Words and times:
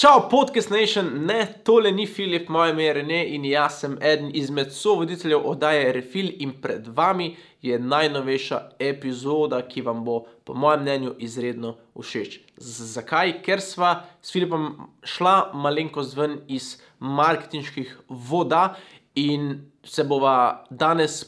Čau, 0.00 0.28
podcast 0.30 0.70
nation, 0.72 1.08
ne, 1.28 1.42
tole 1.64 1.90
ni 1.92 2.06
Filip, 2.06 2.48
moje 2.48 2.70
ime 2.72 2.84
je 2.84 2.92
Rene 2.96 3.18
in 3.34 3.42
jaz 3.44 3.82
sem 3.82 3.98
eden 4.00 4.30
izmed 4.34 4.70
sovoditeljev 4.72 5.44
oddaje 5.44 5.90
Refil 5.92 6.30
in 6.40 6.54
pred 6.62 6.86
vami 6.96 7.34
je 7.60 7.76
najnovejša 7.78 8.60
epizoda, 8.80 9.58
ki 9.68 9.84
vam 9.84 10.00
bo, 10.04 10.22
po 10.44 10.56
mojem 10.56 10.86
mnenju, 10.86 11.12
izredno 11.18 11.74
všeč. 12.00 12.38
Z 12.56 12.88
zakaj? 12.94 13.34
Ker 13.44 13.60
sva 13.60 13.90
s 14.22 14.32
Filipom 14.32 14.70
šla 15.04 15.50
malenkost 15.52 16.16
ven 16.16 16.38
iz 16.48 16.78
marketinških 16.98 17.92
voda 18.08 18.78
in 19.14 19.66
se 19.84 20.04
bova 20.08 20.64
danes 20.70 21.26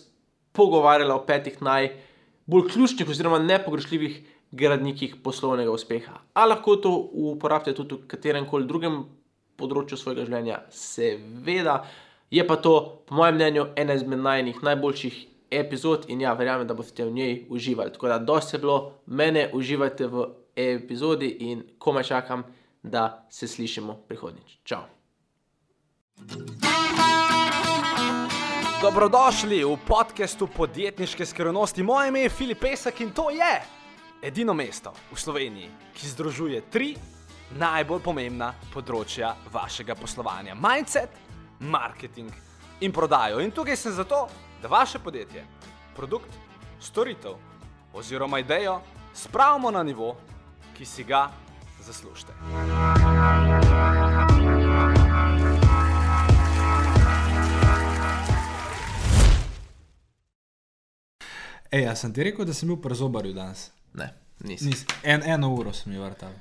pogovarjala 0.57 1.21
o 1.21 1.27
petih 1.29 1.61
najbolj 1.61 2.71
ključnih 2.73 3.13
oziroma 3.13 3.45
nepogrešljivih 3.45 4.23
gradnikih 4.53 5.17
poslovnega 5.25 5.73
uspeha. 5.73 6.21
A 6.35 6.47
lahko 6.47 6.77
to 6.77 6.93
uporabite 7.13 7.75
tudi 7.75 7.97
v 7.97 8.07
katerem 8.09 8.47
koli 8.47 8.69
drugem 8.69 9.03
področju 9.57 9.99
svojega 9.99 10.27
življenja? 10.29 10.61
Seveda, 10.71 11.83
je 12.33 12.45
pa 12.47 12.57
to, 12.61 12.75
po 13.09 13.17
mojem 13.17 13.41
mnenju, 13.41 13.67
ena 13.81 13.97
izmed 13.97 14.21
najnih 14.21 14.63
najboljših 14.63 15.21
epizod 15.53 16.07
in 16.13 16.21
ja, 16.25 16.33
verjamem, 16.37 16.69
da 16.69 16.77
boste 16.77 17.05
v 17.05 17.13
njej 17.17 17.35
uživali. 17.53 17.93
Tako 17.93 18.13
da, 18.13 18.19
dosti 18.19 18.57
je 18.57 18.63
bilo, 18.63 18.79
mene 19.07 19.49
uživajte 19.57 20.09
v 20.13 20.29
epizodi 20.57 21.33
in 21.49 21.65
komaj 21.79 22.09
čakam, 22.13 22.45
da 22.83 23.27
se 23.31 23.49
slišimo 23.49 24.03
prihodnjič. 24.09 24.59
Čau! 24.65 24.85
Dobrodošli 28.83 29.63
v 29.65 29.77
podkastu 29.87 30.49
podjetniške 30.51 31.27
skrivnosti. 31.27 31.83
Moje 31.87 32.09
ime 32.09 32.27
je 32.27 32.33
Filip 32.35 32.61
Pesek 32.61 33.01
in 33.01 33.13
to 33.15 33.31
je 33.31 33.82
edino 34.23 34.55
mesto 34.55 34.93
v 35.13 35.19
Sloveniji, 35.19 35.71
ki 35.95 36.09
združuje 36.15 36.63
tri 36.71 36.95
najbolj 37.59 38.01
pomembna 38.01 38.53
področja 38.73 39.35
vašega 39.53 39.99
poslovanja: 39.99 40.55
mindset, 40.55 41.11
marketing 41.59 42.31
in 42.81 42.95
prodajo. 42.95 43.43
In 43.43 43.51
tukaj 43.51 43.77
sem 43.77 43.93
zato, 43.93 44.29
da 44.63 44.71
vaše 44.71 45.03
podjetje, 45.03 45.43
produkt, 45.97 46.31
storitev 46.81 47.35
oziroma 47.93 48.39
idejo 48.39 48.79
spravimo 49.15 49.71
na 49.71 49.83
nivo, 49.83 50.15
ki 50.79 50.87
si 50.87 51.05
ga 51.05 51.27
zaslužite. 51.83 52.33
Ej, 61.73 61.89
jaz 61.89 62.01
sem 62.05 62.13
ti 62.13 62.23
rekel, 62.23 62.45
da 62.45 62.55
sem 62.55 62.69
bil 62.69 62.77
pri 62.77 62.95
zobarju 62.95 63.33
danes. 63.33 63.71
Ne, 63.95 64.09
nisem. 64.45 64.73
Nis, 64.73 64.87
en, 65.03 65.23
eno 65.27 65.53
uro 65.55 65.73
sem 65.77 65.93
jih 65.93 66.01
vrtal. 66.01 66.33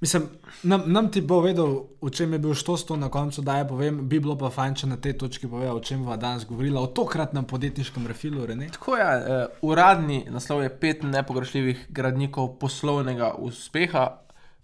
Mislim, 0.00 0.28
nam, 0.62 0.82
nam 0.86 1.10
ti 1.10 1.20
bo 1.20 1.40
vedel, 1.42 1.72
v 2.02 2.10
čem 2.14 2.32
je 2.32 2.38
bil 2.38 2.54
štosto 2.54 2.96
na 2.96 3.08
koncu, 3.10 3.42
da 3.42 3.56
je 3.58 3.66
povem, 3.68 3.96
bi 4.08 4.20
bilo 4.22 4.36
pa 4.38 4.46
fajn, 4.54 4.76
če 4.78 4.90
na 4.92 4.96
tej 5.02 5.16
točki 5.18 5.50
pove, 5.50 5.66
o 5.74 5.80
čem 5.82 6.04
bova 6.04 6.16
danes 6.16 6.44
govorila, 6.46 6.80
o 6.80 6.92
tokratnem 6.94 7.44
podjetniškem 7.44 8.06
refilu, 8.06 8.46
Rene. 8.46 8.68
Tako 8.76 8.94
je, 8.96 9.08
uh, 9.18 9.58
uradni 9.66 10.20
naslov 10.30 10.62
je 10.62 10.70
pet 10.70 11.02
nepogrešljivih 11.02 11.88
gradnikov 11.90 12.54
poslovnega 12.62 13.32
uspeha. 13.42 14.06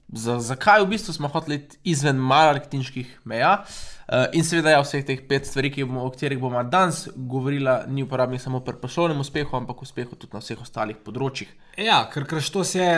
Za, 0.09 0.39
zakaj 0.41 0.83
v 0.85 0.93
bistvu 0.93 1.15
smo 1.17 1.29
hoteli 1.33 1.63
izven 1.85 2.17
marketinških 2.17 3.21
meja? 3.25 3.65
Uh, 4.05 4.27
in 4.37 4.45
seveda, 4.45 4.75
ja, 4.75 4.81
vseh 4.85 5.01
teh 5.01 5.23
pet 5.25 5.47
stvari, 5.49 5.71
bomo, 5.81 6.03
o 6.05 6.11
katerih 6.13 6.37
bomo 6.39 6.61
danes 6.69 7.07
govorili, 7.17 7.71
ni 7.89 8.03
uporabnih 8.05 8.43
samo 8.43 8.61
pri 8.61 8.77
poslovnem 8.83 9.21
uspehu, 9.21 9.57
ampak 9.57 9.81
uspehu 9.83 10.13
tudi 10.13 10.37
na 10.37 10.43
vseh 10.45 10.61
ostalih 10.61 10.99
področjih. 11.07 11.49
Ja, 11.81 12.03
ker 12.13 12.29
Krštos 12.29 12.75
je 12.77 12.91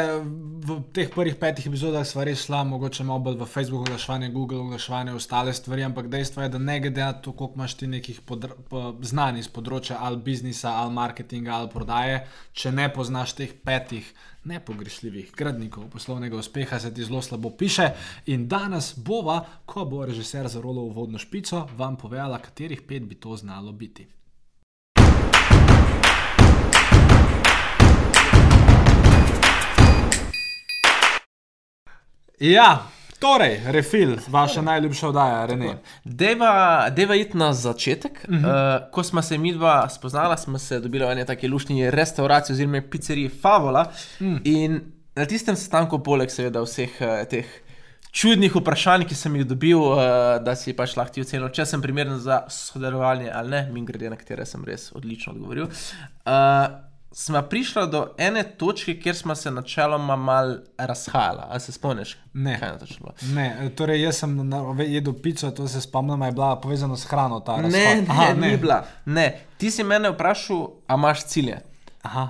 v 0.67 0.81
teh 0.97 1.07
prvih 1.15 1.39
petih 1.39 1.71
epizodah 1.71 2.03
stvari 2.03 2.35
šla, 2.35 2.65
mogoče 2.67 3.07
malo 3.07 3.23
bolj 3.29 3.39
v 3.39 3.47
Facebook 3.47 3.87
oglaševanje, 3.87 4.33
Google 4.35 4.65
oglaševanje, 4.67 5.15
ostale 5.15 5.55
stvari, 5.55 5.87
ampak 5.87 6.11
dejstvo 6.11 6.43
je, 6.43 6.51
da 6.57 6.59
ne 6.59 6.81
glede 6.83 7.07
na 7.07 7.15
to, 7.15 7.37
koliko 7.39 7.63
imaš 7.63 7.79
ti 7.79 7.87
nekih 7.87 8.21
znanj 9.07 9.45
iz 9.45 9.49
področja 9.49 10.03
ali 10.03 10.19
biznisa, 10.27 10.75
ali 10.83 10.97
marketinga, 10.99 11.55
ali 11.55 11.71
prodaje, 11.71 12.25
če 12.51 12.75
ne 12.75 12.91
poznaš 12.91 13.39
teh 13.39 13.55
petih 13.55 14.11
nepogrešljivih 14.47 15.33
gradnikov 15.37 15.89
poslovnega 15.91 16.37
uspeha, 16.37 16.79
se 16.79 16.95
ti 16.95 17.05
zelo 17.05 17.23
slabo 17.23 17.51
piše. 17.51 17.91
In 18.27 18.49
danes 18.49 18.95
bova, 18.97 19.41
ko 19.67 19.85
bo 19.85 20.05
režiser 20.07 20.49
zarolil 20.49 20.93
vodno 20.95 21.19
špico, 21.19 21.69
vam 21.77 21.97
povedala, 21.97 22.39
katerih 22.39 22.83
pet 22.83 23.03
bi 23.03 23.15
to 23.15 23.37
znalo 23.37 23.73
biti. 23.73 24.07
Ja, 32.41 32.91
torej, 33.19 33.61
refil, 33.67 34.17
vaša 34.29 34.63
najljubša 34.63 35.09
oddaja, 35.09 35.47
Rene. 35.47 35.77
Deva, 36.05 36.89
deva 36.91 37.15
iti 37.15 37.37
na 37.37 37.53
začetek. 37.53 38.25
Uh 38.29 38.35
-huh. 38.35 38.47
uh, 38.47 38.91
ko 38.93 39.03
smo 39.03 39.23
se 39.23 39.39
mi 39.39 39.53
dva 39.53 39.89
spoznala, 39.89 40.37
smo 40.37 40.59
se 40.59 40.81
dobili 40.81 41.05
v 41.05 41.11
eni 41.11 41.27
taki 41.27 41.49
lušni 41.49 41.91
restavraciji 41.91 42.55
oziroma 42.55 42.83
pizzeriji 42.91 43.29
Favola. 43.29 43.93
Mm. 44.21 44.37
In 44.45 44.81
na 45.17 45.25
tistem 45.25 45.57
sestanku, 45.57 45.99
poleg 45.99 46.31
seveda 46.31 46.61
vseh 46.61 46.91
uh, 47.01 47.29
teh 47.31 47.47
čudnih 48.13 48.57
vprašanj, 48.57 49.05
ki 49.05 49.15
sem 49.15 49.37
jih 49.37 49.45
dobil, 49.45 49.79
uh, 49.79 49.99
da 50.45 50.57
si 50.57 50.73
pač 50.73 50.97
lahko 50.97 51.15
ti 51.15 51.21
ocenil, 51.21 51.49
če 51.49 51.67
sem 51.67 51.83
primeren 51.83 52.19
za 52.19 52.45
sodelovanje 52.49 53.31
ali 53.33 53.51
ne, 53.51 53.69
min 53.73 53.85
grede, 53.85 54.11
na 54.11 54.17
katere 54.17 54.47
sem 54.47 54.65
res 54.65 54.93
odlično 54.93 55.33
odgovoril. 55.33 55.69
Uh, 56.25 56.67
Smo 57.19 57.43
prišli 57.43 57.89
do 57.89 58.15
ene 58.19 58.43
točke, 58.45 59.01
kjer 59.01 59.17
smo 59.17 59.35
se 59.35 59.51
načeloma 59.51 60.17
mal 60.17 60.51
razhajali. 60.79 61.41
Ali 61.49 61.61
se 61.61 61.73
spomniš? 61.73 62.17
Ne. 62.33 62.59
Kaj 62.61 62.69
je 62.69 62.79
točno 62.79 62.97
bilo? 62.99 63.35
Ne, 63.35 63.71
torej 63.71 64.03
jaz 64.03 64.17
sem 64.17 64.53
jedel 64.81 65.15
pico, 65.15 65.51
to 65.51 65.69
se 65.69 65.81
spomnim, 65.81 66.23
a 66.23 66.27
je 66.27 66.33
bila 66.33 66.61
povezana 66.61 66.97
s 66.97 67.05
hrano 67.05 67.41
ta 67.41 67.57
Ne, 67.57 67.63
razhod. 67.63 67.73
ne, 67.73 68.05
Aha, 68.09 68.35
ni 68.35 68.57
bila. 68.57 68.85
Ne. 69.07 69.41
Ti 69.57 69.71
si 69.71 69.85
mene 69.85 70.11
vprašal, 70.11 70.67
a 70.87 70.95
imaš 70.95 71.25
cilje. 71.25 71.61
Aha. 72.03 72.29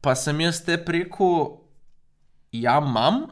Pa 0.00 0.14
sem 0.14 0.40
jaz 0.40 0.64
te 0.64 0.76
rekel, 0.78 1.46
ja, 2.52 2.78
imam, 2.80 3.26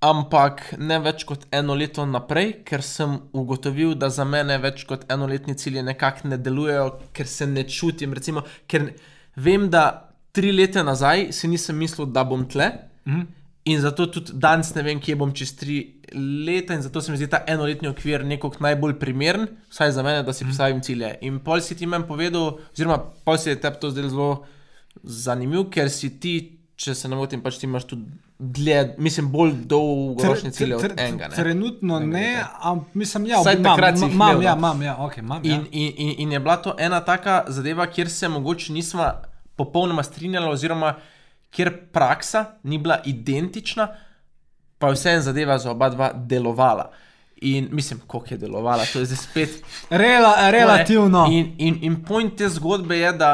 ampak 0.00 0.74
ne 0.78 0.98
več 0.98 1.24
kot 1.24 1.44
eno 1.52 1.74
leto 1.74 2.06
naprej, 2.06 2.62
ker 2.64 2.82
sem 2.82 3.18
ugotovil, 3.32 3.94
da 3.94 4.08
za 4.08 4.24
mene 4.24 4.56
več 4.58 4.84
kot 4.84 5.04
enoletni 5.12 5.54
cilji 5.54 5.82
nekako 5.82 6.28
ne 6.28 6.38
delujejo, 6.38 6.86
ker 7.12 7.26
se 7.28 7.46
ne 7.46 7.68
čutim. 7.68 8.14
Recimo, 8.14 8.40
ker 8.66 8.94
vem, 9.36 9.68
da 9.70 10.06
tri 10.32 10.52
leta 10.52 10.82
nazaj 10.82 11.30
si 11.32 11.48
nisem 11.48 11.76
mislil, 11.76 12.06
da 12.06 12.24
bom 12.24 12.46
tle. 12.48 12.70
Mhm. 13.08 13.28
In 13.64 13.80
zato 13.80 14.06
tudi 14.08 14.32
danes 14.40 14.72
ne 14.74 14.82
vem, 14.82 15.00
kje 15.00 15.14
bom 15.20 15.32
čez 15.36 15.52
tri 15.56 16.00
leta, 16.46 16.74
in 16.74 16.82
zato 16.82 17.00
se 17.00 17.12
mi 17.12 17.18
zdi 17.20 17.28
ta 17.28 17.42
enoletni 17.46 17.90
okvir 17.90 18.24
nekako 18.24 18.64
najbolj 18.64 18.96
primeren, 18.98 19.46
vsaj 19.70 19.92
za 19.92 20.02
mene, 20.02 20.22
da 20.24 20.32
si 20.32 20.46
postavim 20.48 20.80
cilje. 20.82 21.12
In 21.28 21.38
pol 21.44 21.60
si 21.60 21.76
ti 21.76 21.86
meni 21.86 22.08
povedal, 22.08 22.56
oziroma 22.72 22.96
pol 23.24 23.38
si 23.38 23.50
je 23.50 23.60
tebi 23.60 23.76
to 23.80 23.90
zdelo 23.92 24.08
zelo 24.08 24.30
zanimiv, 25.02 25.68
ker 25.70 25.92
si 25.92 26.08
ti, 26.20 26.34
če 26.80 26.96
se 26.96 27.08
ne 27.08 27.20
motim, 27.20 27.44
pač 27.44 27.60
ti 27.60 27.68
imaš 27.68 27.84
tudi 27.92 28.08
dlje, 28.40 28.94
mislim, 28.98 29.28
bolj 29.28 29.52
dolgoročne 29.68 30.50
cilje 30.56 30.76
od 30.76 30.84
enega. 30.96 31.28
ne. 31.28 31.36
Trenutno 31.36 31.98
ne, 32.00 32.40
ampak 32.60 32.94
mislim, 32.94 33.26
ja, 33.28 33.42
Vsaj 33.44 33.60
imam, 33.60 33.76
takrat 33.76 34.00
imam, 34.08 34.42
ja, 34.42 34.54
imam, 34.56 34.82
ja, 34.82 34.96
ok, 34.98 35.18
imam. 35.18 35.44
In, 35.44 35.50
ja. 35.50 35.64
in, 35.70 35.92
in, 35.96 36.14
in 36.24 36.32
je 36.32 36.40
bila 36.40 36.56
to 36.56 36.74
ena 36.78 37.04
taka 37.04 37.44
zadeva, 37.48 37.86
kjer 37.86 38.10
se 38.10 38.28
mogoče 38.28 38.72
nisva 38.72 39.29
popolnoma 39.60 40.02
strinjala, 40.02 40.48
oziroma 40.50 40.94
kjer 41.50 41.70
praksa 41.92 42.44
ni 42.62 42.78
bila 42.78 43.00
identična, 43.04 43.88
pa 44.78 44.88
je 44.88 44.96
vseeno 44.96 45.22
zadeva 45.22 45.58
za 45.58 45.70
oba 45.74 45.90
dva 45.92 46.12
delovala. 46.14 46.90
In 47.42 47.68
mislim, 47.72 48.00
koliko 48.06 48.34
je 48.34 48.38
delovala, 48.38 48.84
to 48.92 49.00
je 49.00 49.08
zdaj 49.10 49.16
spet. 49.16 49.62
Rela, 49.90 50.50
relativno. 50.50 51.26
In, 51.32 51.54
in, 51.58 51.78
in 51.82 52.02
point 52.04 52.36
te 52.36 52.48
zgodbe 52.48 52.98
je, 52.98 53.12
da 53.12 53.30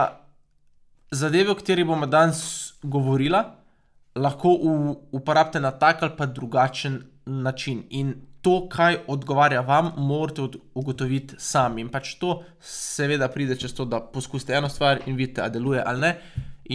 zadeve, 1.10 1.50
o 1.50 1.58
kateri 1.58 1.84
bomo 1.84 2.06
danes 2.06 2.72
govorili, 2.82 3.38
lahko 4.16 4.48
u- 4.48 4.96
uporabite 5.12 5.60
na 5.60 5.70
tak 5.70 6.02
ali 6.02 6.12
pa 6.16 6.26
drugačen 6.26 7.02
način. 7.26 7.82
In 7.90 8.14
to, 8.46 8.68
kaj 8.70 9.00
odgovarja 9.10 9.60
vam, 9.66 9.90
morate 9.96 10.44
ugotoviti 10.74 11.34
sami. 11.42 11.82
In 11.82 11.88
pač 11.90 12.12
to, 12.20 12.44
seveda, 12.62 13.26
pride 13.32 13.56
čez 13.58 13.74
to, 13.74 13.84
da 13.90 13.98
poskusite 14.00 14.54
eno 14.54 14.70
stvar 14.70 15.02
in 15.06 15.16
vidite, 15.18 15.42
ali 15.42 15.58
deluje 15.58 15.82
ali 15.86 16.00
ne. 16.04 16.12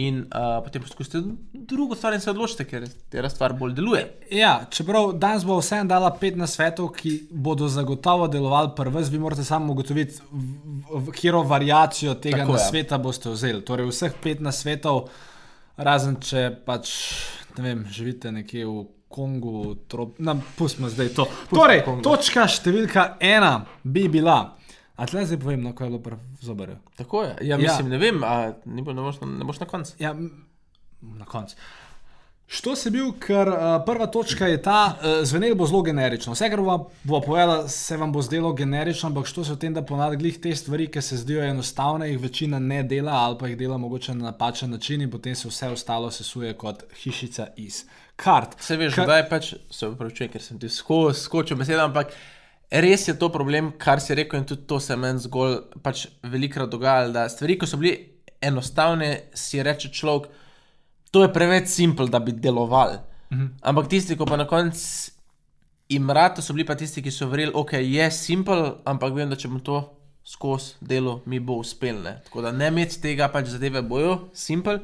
In 0.02 0.22
uh, 0.24 0.58
potem 0.64 0.84
poskusite 0.84 1.20
drugo 1.52 1.96
stvar 1.96 2.14
in 2.16 2.20
se 2.20 2.30
odločite, 2.30 2.64
ker 2.68 2.84
ta 3.12 3.28
stvar 3.32 3.52
bolj 3.56 3.74
deluje. 3.76 4.04
Ja, 4.32 4.52
čeprav 4.72 5.14
danes 5.20 5.44
bo 5.48 5.58
vseeno 5.60 5.88
dala 5.88 6.12
pet 6.20 6.36
nasvetov, 6.40 6.92
ki 6.96 7.12
bodo 7.30 7.68
zagotovo 7.68 8.28
delovali 8.32 8.72
prvi, 8.76 9.04
vi 9.12 9.20
morate 9.20 9.44
samo 9.44 9.72
ugotoviti, 9.72 10.20
katero 11.12 11.42
variacijo 11.48 12.14
tega 12.14 12.44
Tako 12.44 12.56
je. 12.56 12.62
nasveta 12.64 12.98
boste 12.98 13.32
vzeli. 13.32 13.64
Torej, 13.68 13.88
vseh 13.92 14.16
pet 14.22 14.40
nasvetov, 14.44 15.06
razen 15.76 16.20
če 16.20 16.50
pač 16.68 16.96
ne 17.58 17.64
vem, 17.64 17.86
živite 17.92 18.32
nekje 18.32 18.64
v 18.68 18.84
Kongu, 19.12 19.74
trop... 19.88 20.18
nam 20.18 20.42
pustimo 20.58 20.88
zdaj 20.88 21.12
to. 21.16 21.28
Torej, 21.52 21.84
Kongo. 21.84 22.02
točka 22.08 22.48
številka 22.48 23.16
ena 23.20 23.58
bi 23.84 24.08
bila. 24.08 24.40
A 24.96 25.06
tle 25.08 25.24
zdaj 25.26 25.40
povem, 25.40 25.62
no, 25.64 25.74
kaj 25.76 25.86
je 25.86 25.90
bilo 25.90 26.02
pri 26.02 26.16
zobarju. 26.40 26.76
Tako 26.96 27.22
je. 27.24 27.36
Ja, 27.48 27.58
mislim, 27.58 27.86
ja. 27.86 27.92
ne 27.96 27.98
vem, 27.98 28.24
a 28.24 28.52
ni 28.64 28.82
bilo, 28.82 28.96
ne 28.96 29.06
boš 29.06 29.22
na, 29.22 29.30
ne 29.38 29.48
boš 29.48 29.62
na 29.62 29.66
koncu. 29.66 29.96
Ja, 29.98 30.12
na 31.00 31.24
koncu. 31.28 31.56
Što 32.52 32.74
si 32.76 32.90
bil, 32.92 33.14
ker 33.16 33.48
uh, 33.48 33.56
prva 33.86 34.06
točka 34.12 34.46
je 34.46 34.58
ta, 34.62 34.80
uh, 34.92 35.24
zvenelo 35.24 35.56
bo 35.56 35.66
zelo 35.66 35.80
generično. 35.82 36.34
Vse, 36.36 36.50
kar 36.52 36.60
bo, 36.60 36.74
bo 37.08 37.20
povedala, 37.24 37.68
se 37.68 37.96
vam 37.96 38.12
bo 38.12 38.20
zdelo 38.22 38.52
generično, 38.52 39.08
ampak 39.08 39.26
što 39.26 39.44
se 39.44 39.54
v 39.54 39.58
tem, 39.62 39.74
da 39.74 39.82
ponadglih 39.82 40.36
te 40.36 40.52
stvari, 40.56 40.90
ki 40.92 41.00
se 41.02 41.16
zdijo 41.16 41.40
enostavne, 41.48 42.10
jih 42.10 42.20
večina 42.20 42.58
ne 42.58 42.82
dela 42.82 43.16
ali 43.24 43.38
pa 43.40 43.48
jih 43.48 43.56
dela 43.56 43.78
mogoče 43.78 44.14
na 44.14 44.24
napačen 44.30 44.70
način 44.70 45.00
in 45.00 45.10
potem 45.10 45.34
se 45.34 45.48
vse 45.48 45.68
ostalo 45.72 46.10
sesuje 46.10 46.52
kot 46.52 46.84
hišica 47.02 47.46
iz 47.56 47.84
kart. 48.16 48.56
Se 48.62 48.76
veš, 48.76 48.96
da 49.06 49.18
je 49.20 49.26
pač, 49.28 49.54
se 49.70 49.88
upravičujem, 49.88 50.30
ker 50.32 50.42
sem 50.42 50.60
ti 50.60 50.70
sko, 50.72 51.04
skočil 51.16 51.58
besede, 51.60 51.80
ampak 51.82 52.14
res 52.70 53.06
je 53.08 53.16
to 53.18 53.28
problem, 53.32 53.72
kar 53.78 54.00
si 54.00 54.16
rekel, 54.16 54.40
in 54.40 54.48
tudi 54.48 54.66
to 54.68 54.80
se 54.80 54.96
meni 54.96 55.22
zgolj 55.22 55.58
pač 55.84 56.06
velikrat 56.22 56.70
dogajalo, 56.72 57.12
da 57.14 57.28
stvari, 57.32 57.58
ko 57.60 57.68
so 57.68 57.80
bili 57.80 57.94
enostavne, 58.42 59.10
si 59.38 59.62
reče 59.62 59.92
človek, 59.94 60.30
to 61.12 61.24
je 61.24 61.32
preveč 61.32 61.68
simpel, 61.72 62.08
da 62.08 62.20
bi 62.20 62.32
delovali. 62.32 63.00
Mhm. 63.32 63.48
Ampak 63.68 63.88
tisti, 63.92 64.16
ko 64.16 64.26
pa 64.28 64.36
na 64.36 64.46
koncu 64.48 65.12
jim 65.92 66.10
rata, 66.10 66.42
so 66.42 66.54
bili 66.56 66.66
pa 66.66 66.76
tisti, 66.78 67.02
ki 67.02 67.10
so 67.12 67.28
verjeli, 67.28 67.52
ok, 67.54 67.76
je 67.80 68.10
simpel, 68.10 68.64
ampak 68.88 69.12
vem, 69.16 69.28
da 69.28 69.36
če 69.36 69.50
bomo 69.50 69.60
to 69.64 69.82
skozi 70.24 70.78
delo, 70.80 71.20
mi 71.26 71.40
bo 71.40 71.58
uspel. 71.60 71.98
Ne? 72.04 72.16
Tako 72.24 72.44
da 72.46 72.52
ne 72.52 72.68
imeti 72.70 73.00
tega, 73.02 73.28
pač 73.32 73.50
zadeve 73.52 73.82
bojo, 73.82 74.28
simpel. 74.34 74.80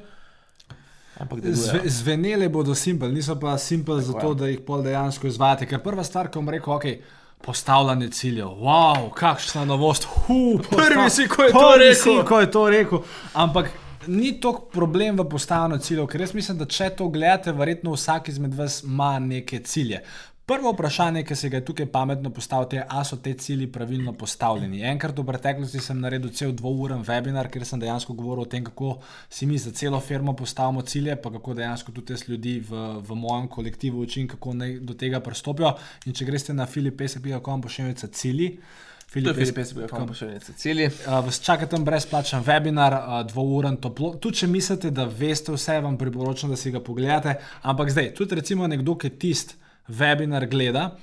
Ampak 1.19 1.41
Zve, 1.43 1.81
zvenele 1.91 2.49
bodo 2.49 2.75
simpel, 2.75 3.11
niso 3.13 3.35
pa 3.41 3.57
simpel 3.59 4.01
zato, 4.01 4.35
da 4.35 4.47
jih 4.47 4.61
pol 4.67 4.83
dejansko 4.87 5.27
izvajate. 5.27 5.67
Ker 5.67 5.83
prva 5.83 6.05
stvar, 6.07 6.31
ko 6.31 6.43
bom 6.43 6.53
rekel, 6.55 6.75
ok. 6.75 7.17
Postavljanje 7.43 8.09
ciljev, 8.11 8.49
wow, 8.63 9.09
kakšna 9.15 9.65
novost. 9.65 10.09
Hu, 10.27 10.59
Prvi 10.71 11.11
si, 11.11 11.29
ko 11.31 11.45
je 11.47 11.53
to 11.53 11.61
prvi 11.61 11.85
rekel. 11.85 12.03
Si, 12.03 12.17
ko 12.27 12.41
je 12.41 12.51
to 12.51 12.65
rekel. 12.71 13.05
Ampak 13.35 13.71
ni 14.07 14.33
to 14.41 14.53
problem 14.73 15.19
v 15.19 15.29
postavljanju 15.31 15.79
ciljev, 15.83 16.09
ker 16.11 16.25
jaz 16.27 16.35
mislim, 16.35 16.59
da 16.59 16.67
če 16.67 16.91
to 16.99 17.09
gledate, 17.15 17.53
verjetno 17.53 17.95
vsak 17.95 18.29
izmed 18.33 18.55
vas 18.59 18.83
ima 18.83 19.19
neke 19.23 19.63
cilje. 19.63 20.03
Prvo 20.49 20.71
vprašanje, 20.73 21.23
ki 21.29 21.37
se 21.37 21.49
ga 21.53 21.59
je 21.59 21.65
tukaj 21.65 21.87
pametno 21.93 22.31
postaviti, 22.31 22.77
je, 22.77 22.85
ali 22.89 23.05
so 23.05 23.17
te 23.17 23.35
cilji 23.35 23.67
pravilno 23.73 24.13
postavljeni. 24.13 24.81
Enkrat 24.81 25.19
v 25.19 25.25
preteklosti 25.29 25.81
sem 25.85 26.01
naredil 26.01 26.33
cel 26.33 26.55
dvouren 26.57 27.03
webinar, 27.05 27.51
kjer 27.53 27.67
sem 27.69 27.83
dejansko 27.83 28.17
govoril 28.17 28.47
o 28.47 28.49
tem, 28.49 28.65
kako 28.65 28.95
si 29.29 29.47
mi 29.47 29.59
za 29.59 29.71
celo 29.77 30.01
firmo 30.01 30.33
postavimo 30.33 30.83
cilje, 30.83 31.17
pa 31.21 31.33
kako 31.35 31.55
dejansko 31.55 31.93
tudi 31.93 32.17
jaz 32.17 32.25
ljudi 32.29 32.55
v, 32.71 32.87
v 33.11 33.19
mojem 33.27 33.49
kolektivu 33.49 34.01
učim, 34.01 34.29
kako 34.29 34.55
naj 34.63 34.79
do 34.81 34.97
tega 34.97 35.21
pristopijo. 35.21 35.75
In 36.07 36.17
če 36.17 36.25
greste 36.25 36.57
na 36.57 36.67
filipese.com, 36.67 37.63
pošiljate 37.69 38.09
cilji. 38.09 38.49
Je 38.49 38.89
Filip, 39.09 39.37
jaz 39.37 39.73
bi 39.73 39.81
rekel, 39.83 40.07
pošiljnice 40.07 40.53
cilji. 40.53 40.87
Uh, 40.87 41.21
vas 41.25 41.41
čaka 41.41 41.67
tam 41.67 41.85
brezplačen 41.85 42.43
webinar, 42.45 42.97
uh, 42.97 43.21
dvouren 43.29 43.77
toplo. 43.77 44.15
Tudi 44.17 44.43
če 44.43 44.49
mislite, 44.53 44.91
da 44.91 45.05
veste 45.05 45.53
vse, 45.53 45.79
vam 45.81 45.97
priporočam, 45.97 46.53
da 46.53 46.57
si 46.57 46.73
ga 46.73 46.81
pogledate. 46.85 47.39
Ampak 47.63 47.93
zdaj, 47.93 48.15
tudi 48.17 48.37
recimo 48.37 48.69
nekdo, 48.69 48.97
ki 49.01 49.17
tisti 49.17 49.68
webinar 49.89 50.47
gleda, 50.51 50.97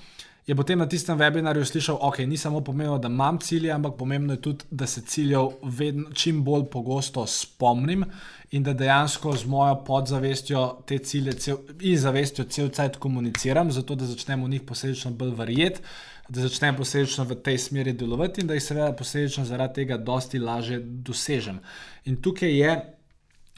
je 0.47 0.55
potem 0.55 0.79
na 0.79 0.85
tistem 0.85 1.17
webinarju 1.17 1.65
slišal, 1.65 1.97
ok, 2.01 2.19
ni 2.29 2.37
samo 2.37 2.61
pomembno, 2.61 2.97
da 3.01 3.09
imam 3.09 3.39
cilje, 3.41 3.71
ampak 3.71 3.95
pomembno 3.97 4.33
je 4.33 4.41
tudi, 4.41 4.65
da 4.71 4.87
se 4.87 5.01
ciljev 5.01 5.47
vedno, 5.63 6.11
čim 6.13 6.43
bolj 6.43 6.67
pogosto 6.71 7.25
spomnim 7.27 8.05
in 8.51 8.63
da 8.63 8.73
dejansko 8.73 9.33
z 9.37 9.45
mojo 9.49 9.79
podzavestjo 9.87 10.65
te 10.85 10.97
cilje 10.97 11.33
cel, 11.33 11.57
in 11.81 11.97
zavestjo 11.97 12.45
cel 12.45 12.69
cajt 12.69 12.99
komuniciram, 13.01 13.71
zato 13.71 13.95
da 13.95 14.05
začnem 14.05 14.43
v 14.43 14.49
njih 14.49 14.61
posledično 14.61 15.11
bolj 15.11 15.33
verjeti 15.35 15.81
da 16.29 16.41
začnem 16.41 16.75
posledično 16.75 17.23
v 17.23 17.35
tej 17.43 17.57
smeri 17.57 17.93
delovati 17.93 18.41
in 18.41 18.47
da 18.47 18.53
jih 18.53 18.63
seveda 18.63 18.93
posledično 18.97 19.45
zaradi 19.45 19.81
tega 19.81 19.97
dosti 19.97 20.39
lažje 20.39 20.79
dosežem. 20.79 21.59
In 22.05 22.21
tukaj 22.21 22.57
je 22.57 22.71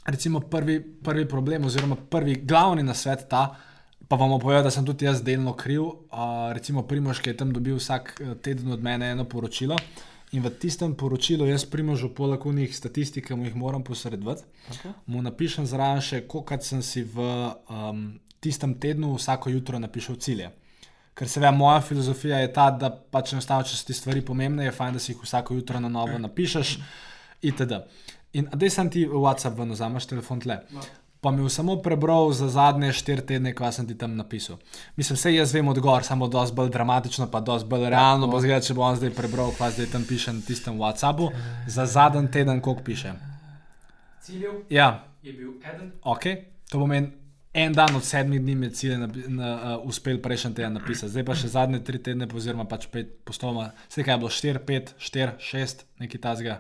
recimo 0.06 0.40
prvi, 0.40 0.82
prvi 1.04 1.28
problem, 1.28 1.66
oziroma 1.66 1.96
prvi 1.96 2.36
glavni 2.36 2.84
nasvet 2.84 3.28
ta, 3.30 3.56
pa 4.08 4.16
vam 4.16 4.30
bom 4.30 4.40
povedal, 4.40 4.64
da 4.64 4.72
sem 4.72 4.86
tudi 4.86 5.06
jaz 5.06 5.22
delno 5.24 5.54
kriv. 5.54 5.84
Uh, 5.84 6.52
recimo 6.56 6.84
Primož, 6.88 7.20
ki 7.22 7.34
je 7.34 7.38
tam 7.38 7.52
dobil 7.54 7.76
vsak 7.76 8.14
eh, 8.22 8.36
teden 8.42 8.72
od 8.72 8.84
mene 8.84 9.12
eno 9.12 9.26
poročilo. 9.26 9.76
In 10.36 10.44
v 10.44 10.52
tistem 10.60 10.92
poročilu 10.96 11.46
jaz 11.48 11.64
primožu 11.64 12.10
poleg 12.12 12.46
unih 12.46 12.76
statistik, 12.76 13.28
ki 13.28 13.36
mu 13.36 13.46
jih 13.48 13.56
moram 13.56 13.84
posredovati, 13.84 14.44
okay. 14.68 14.92
mu 15.08 15.22
napišem 15.24 15.64
zraven 15.64 16.04
še, 16.04 16.26
koliko 16.28 16.58
sem 16.60 16.82
si 16.84 17.04
v 17.08 17.24
um, 17.72 18.02
tistem 18.44 18.74
tednu 18.76 19.14
vsako 19.16 19.54
jutro 19.56 19.80
napišel 19.80 20.20
cilje. 20.20 20.50
Ker 21.18 21.32
se 21.32 21.40
ve, 21.40 21.52
moja 21.56 21.80
filozofija 21.82 22.42
je 22.44 22.52
ta, 22.54 22.68
da 22.76 22.92
pač 22.92 23.32
enostavno, 23.34 23.64
če 23.64 23.80
so 23.80 23.88
ti 23.88 23.96
stvari 23.96 24.22
pomembne, 24.22 24.68
je 24.68 24.76
fajn, 24.76 25.00
da 25.00 25.02
si 25.02 25.14
jih 25.14 25.24
vsako 25.24 25.56
jutro 25.62 25.80
na 25.80 25.90
novo 25.90 26.20
napišeš. 26.20 26.76
Itd. 27.48 27.80
In 28.36 28.52
zdaj 28.52 28.74
sem 28.74 28.92
ti 28.92 29.08
v 29.08 29.24
WhatsApp 29.24 29.56
ven, 29.58 29.72
vzameš 29.72 30.12
telefon 30.12 30.44
tle. 30.44 30.60
Pa 31.22 31.32
mi 31.32 31.44
je 31.44 31.50
samo 31.50 31.76
prebral 31.82 32.32
za 32.32 32.48
zadnje 32.50 32.92
štiri 32.94 33.26
tedne, 33.26 33.54
kva 33.56 33.72
sem 33.72 33.88
ti 33.88 33.98
tam 33.98 34.16
napisal. 34.16 34.58
Mislim, 34.96 35.18
vse 35.18 35.34
jaz 35.34 35.54
vem 35.54 35.68
odgovor, 35.68 36.04
samo 36.04 36.28
dosti 36.28 36.56
bolj 36.56 36.70
dramatično, 36.70 37.28
pa 37.32 37.40
dosti 37.40 37.70
bolj 37.70 37.90
realno. 37.90 38.28
Bo 38.28 38.40
zgled, 38.40 38.64
če 38.64 38.76
bom 38.78 38.96
zdaj 38.96 39.16
prebral, 39.18 39.50
kva 39.58 39.72
zdaj 39.74 39.90
tam 39.92 40.06
piše 40.06 40.34
na 40.34 40.42
tistem 40.46 40.78
WhatsAppu. 40.78 41.32
Za 41.68 41.86
zadnji 41.86 42.30
teden, 42.32 42.62
koliko 42.62 42.84
piše. 42.84 43.14
Ciljev 44.22 44.62
Ja, 44.70 45.08
je 45.24 45.34
bil 45.34 45.56
eden, 45.66 45.92
ok, 46.04 46.24
to 46.70 46.80
pomeni. 46.80 47.12
En 47.54 47.74
dan 47.74 47.96
od 47.96 48.04
sedmih 48.06 48.42
dni 48.42 48.54
je 48.66 48.70
cilj 48.70 48.98
na, 49.02 49.08
na, 49.28 49.78
uh, 49.80 49.88
uspel 49.90 50.20
prejšnji 50.22 50.54
teden 50.54 50.76
napisati, 50.78 51.10
zdaj 51.10 51.24
pa 51.26 51.36
še 51.36 51.48
zadnje 51.50 51.80
tri 51.84 51.98
tedne, 52.04 52.28
oziroma 52.30 52.68
pač 52.70 52.86
pet 52.92 53.16
postopoma, 53.26 53.72
vse 53.90 54.04
kaj 54.06 54.14
je 54.14 54.18
bilo, 54.22 54.30
štiri, 54.30 54.62
pet, 54.68 54.92
štiri, 55.02 55.32
šest, 55.42 55.86
nekaj 55.98 56.22
tasga. 56.22 56.60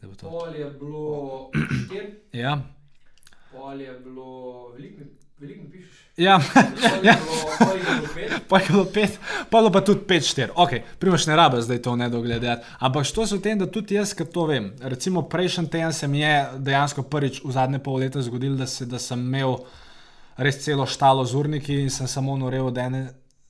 Zdaj 0.00 0.10
bo 0.10 0.16
to. 0.18 0.32
pol 0.32 0.56
je 0.58 0.70
bilo 0.80 1.04
štiri, 1.84 2.08
Ja, 2.32 2.56
veliko, 3.52 5.04
veliko 5.38 5.62
ne 5.62 5.70
pišeš. 5.70 5.96
ja. 6.16 6.38
Pol 6.38 6.56
je 7.02 7.14
bilo, 7.14 7.36
pol 7.58 7.76
je 7.76 7.84
bilo 7.84 8.06
pet, 8.14 8.32
pa 8.48 8.58
je 8.58 8.66
bilo 8.68 8.84
pet, 8.86 9.18
pa 9.42 9.58
je 9.58 9.62
bilo 9.62 9.70
pa 9.70 9.80
tudi 9.80 10.00
pet, 10.02 10.24
štiri. 10.24 10.52
Ok, 10.54 10.70
primaš 10.98 11.26
ne 11.26 11.36
rabe 11.36 11.60
zdaj 11.60 11.78
to 11.78 11.96
ne 11.96 12.08
dogledati. 12.08 12.46
Ampak 12.78 13.04
što 13.04 13.26
se 13.26 13.36
v 13.36 13.40
tem, 13.40 13.58
da 13.58 13.66
tudi 13.66 13.94
jaz, 13.94 14.14
ki 14.14 14.24
to 14.26 14.46
vem. 14.46 14.72
Recimo 14.80 15.22
prejšnji 15.22 15.68
teden 15.68 15.92
se 15.92 16.08
mi 16.08 16.20
je 16.20 16.34
dejansko 16.58 17.02
prvič 17.02 17.40
v 17.44 17.50
zadnje 17.50 17.78
pol 17.78 17.96
leta 17.96 18.22
zgodilo, 18.22 18.56
da, 18.56 18.66
se, 18.66 18.86
da 18.86 18.98
sem 18.98 19.20
imel 19.20 19.56
res 20.36 20.58
celo 20.58 20.86
štalo 20.86 21.24
z 21.24 21.34
urniki 21.34 21.74
in 21.76 21.90
sem 21.90 22.06
samo 22.06 22.36
norel 22.36 22.66
od 22.66 22.78
ene. 22.78 23.08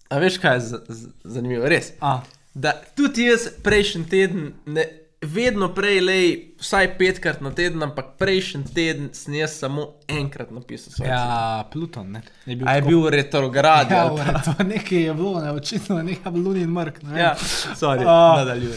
A 0.08 0.18
veš, 0.18 0.38
kaj 0.38 0.54
je 0.54 0.60
z- 0.62 0.80
z- 0.88 1.08
zanimivo? 1.24 1.66
Res. 1.66 1.92
A, 2.00 2.20
Da 2.54 2.74
tudi 2.94 3.22
jaz 3.22 3.46
prejšnji 3.62 4.02
teden, 4.06 4.52
ne, 4.66 4.82
vedno 5.22 5.68
prej 5.68 6.00
lej 6.00 6.26
vsaj 6.58 6.98
petkrat 6.98 7.40
na 7.40 7.50
teden, 7.50 7.82
ampak 7.82 8.06
prejšnji 8.18 8.64
teden 8.74 9.08
sem 9.12 9.34
jaz 9.34 9.58
samo 9.58 9.86
enkrat 10.08 10.50
napisal 10.50 10.92
svoj 10.92 11.08
ja, 11.08 11.64
Pluton, 11.72 12.10
ne. 12.10 12.22
Je 12.46 12.56
bil 12.56 12.68
A 12.68 12.72
je 12.72 12.80
tako- 12.80 12.88
bil 12.88 13.10
retrograd? 13.10 13.90
Ja, 13.90 14.08
to 14.44 14.64
nekaj 14.64 14.98
je 15.00 15.14
bilo, 15.14 15.40
ne, 15.40 15.50
očitno 15.52 16.02
nekaj 16.02 16.32
bil 16.32 16.42
lunin 16.42 16.70
mrk. 16.70 17.02
Ne, 17.02 17.20
ja, 17.20 17.34
sorry, 17.74 18.04
A. 18.06 18.34
nadaljuj. 18.38 18.74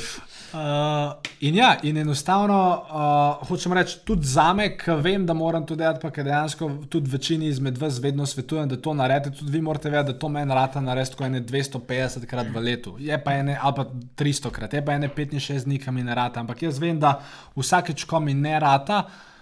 Uh, 0.56 1.12
in 1.40 1.56
ja, 1.56 1.78
in 1.84 1.98
enostavno 1.98 2.58
uh, 2.80 3.48
hočem 3.48 3.74
reči, 3.74 3.98
tudi 4.08 4.28
za 4.28 4.54
me, 4.54 4.70
ki 4.80 4.96
vem, 5.04 5.26
da 5.28 5.34
moram 5.36 5.66
to 5.68 5.76
delati, 5.76 6.00
pa 6.00 6.14
ker 6.16 6.24
dejansko 6.24 6.70
tudi 6.90 7.12
večini 7.12 7.50
izmed 7.52 7.78
vas 7.78 8.00
vedno 8.00 8.26
svetujem, 8.26 8.70
da 8.72 8.80
to 8.80 8.94
naredite. 8.96 9.36
Tudi 9.42 9.52
vi 9.52 9.62
morate 9.62 9.90
vedeti, 9.90 10.14
da 10.14 10.20
to 10.20 10.30
meni 10.32 10.56
rata 10.56 10.82
narediti 10.82 11.20
kot 11.20 11.28
ene 11.28 11.44
250 11.44 12.26
krat 12.32 12.56
v 12.56 12.64
letu, 12.64 12.96
je 13.00 13.20
pa 13.24 13.36
ene 13.36 13.60
ali 13.62 13.76
pa 13.76 13.88
300 14.24 14.56
krat, 14.56 14.80
je 14.80 14.86
pa 14.86 14.96
ene 14.96 15.12
65 15.12 15.68
dni, 15.68 15.80
ki 15.84 15.92
mi 15.92 16.08
ne 16.08 16.16
rata. 16.16 16.40
Ampak 16.40 16.64
jaz 16.64 16.80
vem, 16.80 17.04
da 17.04 17.18
vsakeč, 17.58 18.08
ko 18.08 18.24
mi 18.24 18.34
ne 18.34 18.60
rata. 18.60 19.04
Uh, 19.04 19.35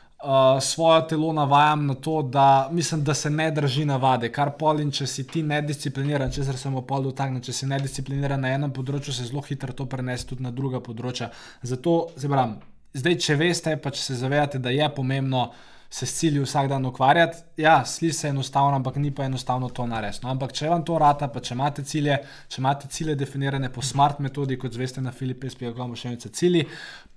svoje 0.61 1.07
telo 1.07 1.33
navajam 1.33 1.85
na 1.85 1.93
to, 1.93 2.21
da 2.21 2.69
mislim, 2.71 3.03
da 3.03 3.13
se 3.13 3.29
ne 3.29 3.51
drži 3.51 3.85
navade, 3.85 4.31
kar 4.31 4.51
pol 4.59 4.79
in 4.79 4.91
če 4.91 5.07
si 5.07 5.25
ti 5.27 5.43
nediscipliniran, 5.43 6.31
če 6.31 6.43
se 6.43 6.57
samo 6.57 6.81
pol 6.81 7.09
dotakne, 7.09 7.41
če 7.43 7.53
si 7.53 7.67
nediscipliniran 7.67 8.41
na 8.41 8.53
enem 8.55 8.71
področju, 8.71 9.13
se 9.13 9.27
zelo 9.27 9.43
hitro 9.43 9.73
to 9.73 9.85
prenese 9.85 10.27
tudi 10.29 10.43
na 10.43 10.51
druga 10.51 10.79
področja. 10.83 11.29
Zato, 11.61 11.97
se 12.17 12.31
pravim, 12.31 12.55
zdaj, 12.93 13.19
če 13.25 13.35
veste, 13.35 13.75
pa 13.77 13.91
če 13.91 14.01
se 14.01 14.19
zavedate, 14.21 14.63
da 14.63 14.71
je 14.71 14.89
pomembno 14.95 15.49
se 15.93 16.05
s 16.05 16.13
cilji 16.13 16.39
vsak 16.39 16.67
dan 16.67 16.85
ukvarjati, 16.85 17.38
ja, 17.57 17.85
sliši 17.85 18.13
se 18.17 18.27
enostavno, 18.27 18.75
ampak 18.75 18.95
ni 18.95 19.12
pa 19.15 19.23
enostavno 19.23 19.69
to 19.69 19.85
narediti. 19.85 20.25
No, 20.25 20.31
ampak 20.31 20.51
če 20.57 20.71
vam 20.71 20.81
to 20.85 20.97
rata, 20.97 21.27
pa 21.29 21.41
če 21.45 21.53
imate 21.53 21.83
cilje, 21.85 22.15
če 22.50 22.62
imate 22.62 22.88
cilje 22.89 23.13
definirane 23.15 23.69
po 23.69 23.81
smart 23.85 24.17
metodi, 24.25 24.57
kot 24.57 24.73
zveste 24.73 25.03
na 25.05 25.13
Filipes.com, 25.13 25.93
še 25.93 26.15
nekaj 26.15 26.33
cilji, 26.33 26.63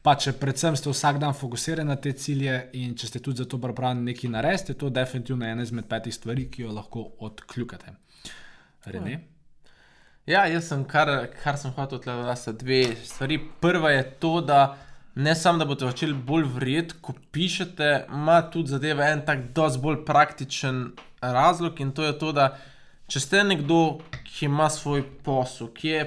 pa 0.05 0.13
če 0.21 0.35
predvsem 0.37 0.77
ste 0.77 0.93
vsak 0.93 1.23
dan 1.23 1.33
fokusirani 1.33 1.89
na 1.89 1.97
te 1.97 2.13
cilje 2.13 2.59
in 2.77 2.93
če 2.93 3.09
ste 3.09 3.25
tudi 3.25 3.41
za 3.41 3.49
to 3.49 3.57
pripravljeni 3.63 4.11
nekaj 4.11 4.35
narediti, 4.35 4.75
je 4.75 4.81
to 4.85 4.93
definitivno 4.93 5.49
ena 5.49 5.65
izmed 5.65 5.89
petih 5.89 6.13
stvari, 6.13 6.45
ki 6.53 6.67
jo 6.67 6.77
lahko 6.77 7.07
odkljukate. 7.25 7.97
Rene? 8.93 9.23
Ja, 10.29 10.45
jaz 10.51 10.69
sem 10.69 10.85
kar, 10.85 11.09
kar 11.41 11.57
sem 11.57 11.73
hotel 11.73 11.97
odklepati, 12.03 12.43
sta 12.43 12.53
dve 12.53 12.83
stvari. 13.09 13.41
Prva 13.63 13.97
je 13.97 14.05
to, 14.21 14.41
da 14.45 14.61
ne 15.17 15.35
samo, 15.35 15.59
da 15.59 15.65
boste 15.65 15.89
začeli 15.89 16.15
bolj 16.15 16.45
verjeti, 16.55 16.99
ko 17.01 17.15
pišete, 17.33 17.91
ima 18.13 18.41
tudi 18.53 18.75
zadeva 18.75 19.09
en 19.13 19.25
tak 19.27 19.47
dosti 19.57 19.81
bolj 19.81 20.03
praktičen 20.05 20.91
razlog 21.23 21.81
in 21.81 21.93
to 21.97 22.05
je 22.05 22.19
to, 22.19 22.33
da 22.37 22.51
če 23.09 23.23
ste 23.23 23.45
nekdo, 23.45 23.99
ki 24.27 24.47
ima 24.51 24.69
svoj 24.71 25.03
posel, 25.25 25.71
ki 25.73 25.89
je 25.89 26.03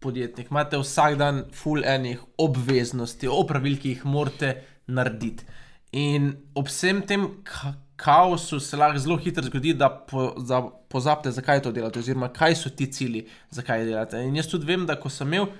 podjetnik, 0.00 0.50
imate 0.50 0.80
vsak 0.80 1.18
dan 1.20 1.44
full 1.54 1.84
enih 1.86 2.22
obveznosti, 2.40 3.28
opravil, 3.28 3.76
ki 3.78 3.94
jih 3.94 4.04
morate 4.08 4.54
narediti. 4.90 5.46
In 5.92 6.32
ob 6.56 6.70
vsem 6.70 7.02
tem, 7.06 7.28
ka- 7.44 7.74
kaosu 8.00 8.60
se 8.60 8.76
lahko 8.80 8.98
zelo 8.98 9.18
hitro 9.20 9.44
zgodi, 9.44 9.74
da, 9.76 9.90
po, 9.90 10.30
da 10.40 10.62
pozabite, 10.90 11.30
zakaj 11.36 11.62
to 11.62 11.72
delate, 11.72 12.00
oziroma 12.00 12.30
kaj 12.32 12.56
so 12.56 12.70
ti 12.72 12.88
cilji, 12.92 13.26
zakaj 13.52 13.84
delate. 13.84 14.22
In 14.24 14.36
jaz 14.40 14.48
tudi 14.50 14.66
vem, 14.66 14.86
da 14.88 14.96
ko 14.96 15.12
sem 15.12 15.28
imel 15.28 15.50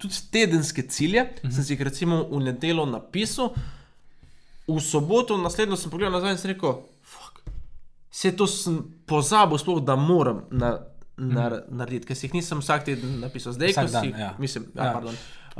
tudi 0.00 0.14
tedenske 0.30 0.82
cilje, 0.84 1.22
-huh. 1.34 1.50
sem 1.50 1.64
si 1.64 1.72
jih 1.72 1.82
recimo 1.82 2.24
v 2.24 2.40
nedeljo 2.42 2.86
napisal, 2.86 3.52
v 4.68 4.80
soboto, 4.80 5.36
naslednjo 5.36 5.76
sem 5.76 5.90
pogledal 5.90 6.12
nazaj 6.12 6.32
in 6.32 6.38
sem 6.38 6.50
rekel, 6.50 6.72
fuck, 7.04 7.40
vse 8.10 8.32
to 8.32 8.46
sem 8.46 8.76
pozabil, 9.06 9.58
sploh 9.58 9.80
da 9.80 9.96
moram. 9.96 10.42
Na, 10.50 10.78
nar- 11.18 11.64
Narediti, 11.70 12.06
ker 12.06 12.16
si 12.16 12.26
jih 12.26 12.34
nisem 12.34 12.58
vsak 12.58 12.84
teden 12.84 13.20
napisal, 13.20 13.52
zdaj, 13.52 13.68
Vsak 13.68 13.86
ko 13.86 13.92
dan, 13.92 14.04
si, 14.04 14.10
ja. 14.12 14.34
mislim, 14.38 14.64
ja, 14.74 14.84
Ja. 14.84 14.92
pardon, 14.92 15.14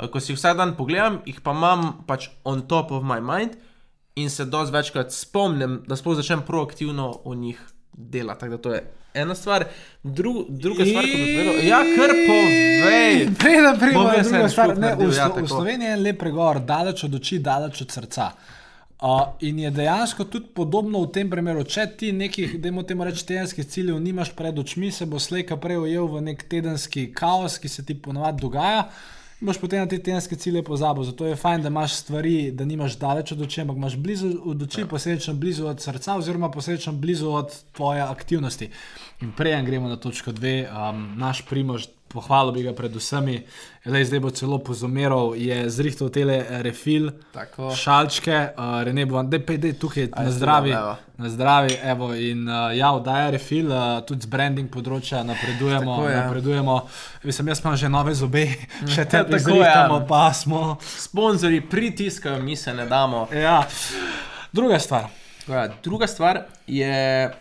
ko 0.07 0.19
si 0.19 0.31
jih 0.31 0.37
vsak 0.37 0.57
dan 0.57 0.75
pogledam, 0.75 1.19
jih 1.25 1.37
pa 1.39 1.51
imam 1.51 2.03
pač 2.07 2.29
on 2.43 2.61
top 2.63 2.91
of 2.91 3.03
my 3.03 3.19
mind 3.21 3.51
in 4.15 4.29
se 4.29 4.45
dosti 4.45 4.73
večkrat 4.73 5.11
spomnim, 5.11 5.83
da 5.87 5.95
sploh 5.95 6.15
začnem 6.15 6.41
proaktivno 6.41 7.21
o 7.23 7.35
njih 7.35 7.59
delati. 8.09 8.39
Tako 8.39 8.57
da 8.57 8.61
to 8.61 8.73
je 8.73 8.81
ena 9.13 9.35
stvar. 9.35 9.65
Dru, 10.03 10.45
druga 10.49 10.85
stvar, 10.85 11.03
ki 11.03 11.17
bi 11.17 11.35
povedal, 11.35 11.67
ja, 11.67 11.81
kar 11.95 12.15
povej. 12.15 13.27
Preden 13.41 13.79
pridemo 13.79 14.03
na 14.03 14.23
drugo 14.23 14.49
stvar, 14.49 14.77
ne, 14.77 14.95
v, 14.95 15.11
ja, 15.17 15.27
v. 15.35 15.47
Sloveniji 15.47 15.89
je 15.89 16.01
lep 16.01 16.19
pregovor, 16.19 16.59
daleč 16.65 17.03
od 17.03 17.15
oči, 17.19 17.39
daleč 17.39 17.81
od 17.85 17.91
srca. 17.91 18.31
Uh, 19.01 19.33
in 19.41 19.59
je 19.59 19.71
dejansko 19.73 20.27
tudi 20.29 20.51
podobno 20.53 20.99
v 21.01 21.09
tem 21.09 21.29
primeru, 21.29 21.63
če 21.65 21.87
ti 21.97 22.11
nekih, 22.13 22.59
dajmo 22.61 22.83
temu 22.85 23.07
reči, 23.07 23.23
tedenskih 23.25 23.65
ciljev 23.65 23.97
nimaš 23.97 24.29
pred 24.37 24.59
očmi, 24.61 24.91
se 24.93 25.07
bo 25.09 25.19
slejka 25.19 25.57
prej 25.57 25.79
ujel 25.81 26.05
v 26.05 26.21
nek 26.27 26.45
tedenski 26.49 27.07
kaos, 27.09 27.57
ki 27.57 27.69
se 27.69 27.85
ti 27.85 27.97
ponovadi 27.97 28.45
dogaja. 28.45 28.85
in 28.85 29.20
Boš 29.41 29.57
potem 29.57 29.81
na 29.81 29.89
te 29.89 29.97
tedenske 29.97 30.35
cilje 30.37 30.61
pozabil. 30.63 31.03
Zato 31.03 31.25
je 31.25 31.35
fajn, 31.35 31.63
da 31.65 31.69
imaš 31.73 31.95
stvari, 31.95 32.51
da 32.51 32.65
nimaš 32.65 32.97
daleč 33.01 33.31
od 33.33 33.41
oči, 33.41 33.61
ampak 33.61 33.77
imaš 33.77 33.95
blizu 33.97 34.29
od 34.45 34.61
oči, 34.61 34.85
posledično 34.89 35.33
blizu 35.33 35.65
od 35.65 35.81
srca, 35.81 36.15
oziroma 36.15 36.51
posledično 36.51 36.93
blizu 36.93 37.29
od 37.29 37.55
tvoje 37.73 38.01
aktivnosti. 38.01 38.69
In 39.21 39.31
prej 39.37 39.57
gremo 39.65 39.89
na 39.89 39.97
točko 39.97 40.31
dve, 40.31 40.69
um, 40.69 41.01
naš 41.17 41.41
primož, 41.49 41.87
pohvalil 42.13 42.51
bi 42.51 42.63
ga 42.63 42.73
pred 42.73 42.95
vsemi, 42.95 43.37
zdaj 43.85 44.19
bo 44.19 44.29
celo 44.29 44.57
pozumeral, 44.59 45.33
je 45.35 45.69
zrihtal 45.69 46.09
tele 46.09 46.45
refil, 46.61 47.11
Tako. 47.33 47.71
šalčke, 47.75 48.53
uh, 48.57 48.83
Rene 48.83 49.05
bo, 49.05 49.23
da 49.23 49.37
je 49.37 49.73
tukaj 49.73 50.09
Aj, 50.11 50.25
na 50.25 50.31
zdravi. 50.31 50.71
evo. 50.71 50.95
Na 51.17 51.29
zdravi, 51.29 51.77
evo, 51.83 52.13
in 52.13 52.49
uh, 52.49 52.77
ja, 52.77 52.91
da 52.99 53.17
je 53.19 53.31
refil, 53.31 53.71
uh, 53.71 54.01
tudi 54.05 54.21
z 54.21 54.29
branding 54.29 54.69
področja 54.69 55.23
napredujemo. 55.23 55.95
Tako 55.95 56.09
ja. 56.09 56.23
napredujemo. 56.23 56.77
Mislim, 57.23 57.47
jaz 57.47 57.61
imam 57.61 57.75
že 57.75 57.89
nove 57.89 58.13
zobe, 58.13 58.45
še 58.93 59.05
te 59.05 59.23
Tako 59.23 59.33
je. 59.33 59.39
zrihtamo, 59.39 60.01
pa 60.07 60.33
smo. 60.33 60.77
Sponzorji 60.81 61.61
pritiskajo, 61.61 62.41
mi 62.41 62.55
se 62.55 62.73
ne 62.73 62.85
damo. 62.85 63.27
Ja. 63.33 63.61
Druga 64.51 64.79
stvar. 64.79 65.07
Ja, 65.47 65.67
druga 65.83 66.07
stvar 66.07 66.43
je 66.67 67.31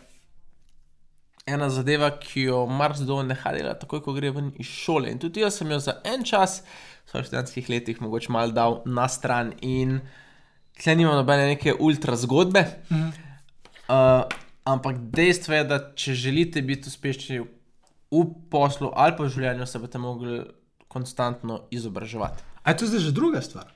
ena 1.55 1.69
zadeva, 1.73 2.11
ki 2.21 2.47
jo 2.49 2.65
marsikdo 2.67 3.21
ne 3.27 3.37
dela, 3.57 3.75
takoj 3.79 4.03
ko 4.05 4.15
gre 4.17 4.31
ven 4.35 4.53
iz 4.59 4.67
šole. 4.67 5.11
In 5.11 5.19
tudi 5.19 5.45
jaz 5.45 5.59
sem 5.61 5.71
jo 5.71 5.79
za 5.79 5.99
en 6.05 6.25
čas, 6.25 6.63
v 7.07 7.11
svojih 7.11 7.27
študentskih 7.27 7.71
letih, 7.71 8.01
mogoče 8.01 8.33
malo 8.33 8.53
dal 8.53 8.83
na 8.87 9.09
stran. 9.09 9.53
In 9.63 10.01
tle 10.79 10.97
nimam 10.97 11.19
nobene 11.19 11.51
neke 11.55 11.75
ultra 11.75 12.17
zgodbe. 12.17 12.65
Mm. 12.91 13.11
Uh, 13.91 14.23
ampak 14.65 14.99
dejstvo 15.11 15.55
je, 15.55 15.65
da 15.65 15.81
če 15.95 16.15
želite 16.15 16.63
biti 16.63 16.89
uspešni 16.89 17.41
v 18.11 18.23
poslu 18.51 18.91
ali 18.95 19.17
pa 19.17 19.27
v 19.27 19.35
življenju, 19.35 19.67
se 19.67 19.79
boste 19.79 19.99
mogli 19.99 20.41
konstantno 20.91 21.65
izobraževati. 21.71 22.43
A 22.63 22.73
je 22.73 22.81
to 22.81 22.91
zdaj 22.91 23.07
že 23.07 23.13
druga 23.15 23.43
stvar? 23.43 23.71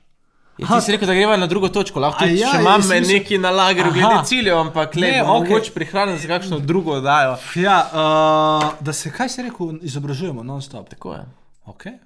Ja, 0.57 0.67
ti 0.69 0.81
si 0.81 0.91
rekel, 0.91 1.07
da 1.07 1.13
greva 1.13 1.37
na 1.37 1.47
drugo 1.47 1.67
točko, 1.69 1.99
lahko 1.99 2.19
tudi 2.19 2.39
ja, 2.39 2.49
ja, 2.49 2.61
imam 2.61 2.79
mislim- 2.79 3.07
neki 3.07 3.37
na 3.37 3.49
lagerju 3.51 3.91
glede 3.91 4.21
ciljev, 4.25 4.57
ampak 4.57 4.95
le, 4.95 5.01
Ne, 5.01 5.23
okej. 5.23 5.33
mogoče 5.49 5.71
prihranim 5.73 6.17
za 6.17 6.27
kakšno 6.27 6.59
drugo 6.59 6.91
oddajo. 6.93 7.37
Ja, 7.55 7.77
uh, 7.85 8.77
da 8.79 8.93
se, 8.93 9.11
kaj 9.11 9.29
si 9.29 9.41
rekel, 9.41 9.79
izobražujemo 9.81 10.43
non-stop. 10.43 10.89
Tako 10.89 11.13
je. 11.13 11.25
Okay. 11.65 11.97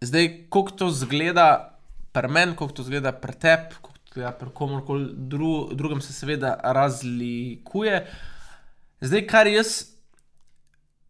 Zdaj, 0.00 0.28
kako 0.44 0.70
to 0.70 0.90
zgleda 0.90 1.78
pri 2.12 2.28
meni, 2.28 2.52
kako 2.52 2.72
to 2.72 2.82
zgleda 2.82 3.12
pri 3.12 3.32
tebi, 3.34 3.62
kako 3.70 3.90
to 3.90 4.10
zgleda 4.10 4.30
pri 4.32 4.50
komorkoli 4.50 5.08
dru, 5.12 5.68
drugem, 5.72 6.00
se 6.00 6.12
seveda 6.12 6.56
razlikuje. 6.64 8.06
Zdaj, 9.00 9.26
kar 9.26 9.46
jaz 9.46 9.84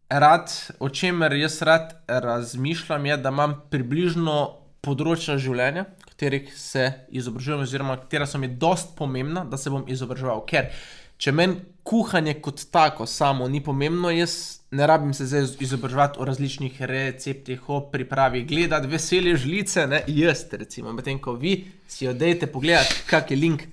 rad, 0.09 0.51
o 0.79 0.89
čemer 0.89 1.33
jaz 1.33 1.61
rad 1.61 1.93
razmišljam, 2.07 3.05
je, 3.05 3.17
da 3.17 3.29
imam 3.29 3.61
približno 3.69 4.37
področja 4.81 5.37
življenja, 5.37 5.85
katerih 6.23 6.57
se 6.57 6.91
izobražujem, 7.09 7.61
oziroma 7.61 7.97
katera 7.97 8.25
so 8.25 8.37
mi 8.37 8.47
dost 8.47 8.95
pomembna, 8.95 9.43
da 9.45 9.57
se 9.57 9.69
bom 9.69 9.83
izobraževal. 9.87 10.45
Ker 10.47 10.69
če 11.17 11.31
meni 11.31 11.59
kuhanje 11.83 12.37
kot 12.41 12.63
tako 12.71 13.05
samo 13.05 13.47
ni 13.47 13.59
pomembno, 13.63 14.11
jaz 14.11 14.61
ne 14.71 14.87
rabim 14.87 15.13
se 15.13 15.27
zdaj 15.27 15.57
izobraževati 15.59 16.19
o 16.19 16.25
različnih 16.25 16.81
receptih, 16.81 17.69
o 17.69 17.81
pripravi, 17.91 18.43
gledati 18.47 18.87
veselje 18.87 19.35
žlice, 19.37 19.87
ne 19.87 20.03
jaz, 20.07 20.45
recimo, 20.51 20.93
medtem 20.93 21.19
ko 21.19 21.35
vi 21.35 21.57
si 21.87 22.05
jo 22.05 22.13
dejte 22.13 22.47
pogledati, 22.47 23.03
kak 23.09 23.31
je 23.31 23.37
link. 23.37 23.67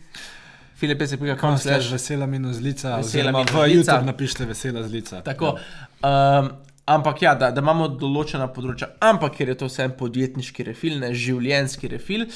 Filip, 0.80 1.02
se 1.06 1.18
pika, 1.20 1.36
kam 1.36 1.58
slash 1.58 1.76
slash. 1.76 1.92
vesela 1.92 2.26
minus 2.26 2.56
zlica, 2.56 2.96
Vesela 2.96 3.32
minus 3.32 3.52
v. 3.52 3.66
YouTube 3.68 4.04
napišite 4.04 4.46
vesela 4.48 4.82
zlica. 4.88 5.20
Tako. 5.22 5.58
Um, 6.00 6.48
ampak 6.86 7.22
ja, 7.22 7.34
da, 7.34 7.50
da 7.50 7.62
imamo 7.62 7.88
določena 8.00 8.48
področja, 8.54 8.92
ampak 9.04 9.36
ker 9.38 9.52
je 9.52 9.58
to 9.60 9.68
vse 9.70 9.86
en 9.88 9.96
podjetniški 9.98 10.66
refil, 10.70 10.98
ne 11.02 11.12
življenjski 11.14 11.90
refil, 11.92 12.26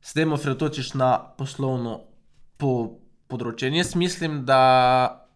se 0.00 0.18
dajmo 0.18 0.38
osredotočiš 0.38 0.94
na 0.98 1.14
poslovno 1.38 2.00
po 2.58 2.74
področje. 3.28 3.70
In 3.70 3.80
jaz 3.80 3.94
mislim, 3.98 4.42
da 4.48 5.26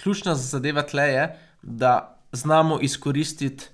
ključna 0.00 0.34
zadeva 0.38 0.84
tle 0.88 1.06
je, 1.10 1.26
da 1.62 1.94
znamo 2.32 2.78
izkoristiti 2.80 3.68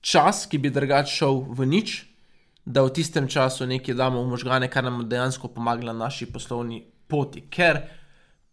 čas, 0.00 0.46
ki 0.46 0.58
bi 0.58 0.70
drugače 0.72 1.12
šel 1.12 1.42
v 1.52 1.66
nič, 1.68 1.96
da 2.68 2.84
v 2.84 2.92
tistem 2.92 3.28
času 3.28 3.66
nekaj 3.66 3.96
damo 3.96 4.22
v 4.22 4.34
možgane, 4.34 4.68
kar 4.68 4.84
nam 4.84 5.06
dejansko 5.08 5.48
pomaga 5.48 5.88
na 5.88 5.96
naši 5.96 6.28
poslovni 6.28 6.82
poti. 7.08 7.46
Ker 7.48 7.80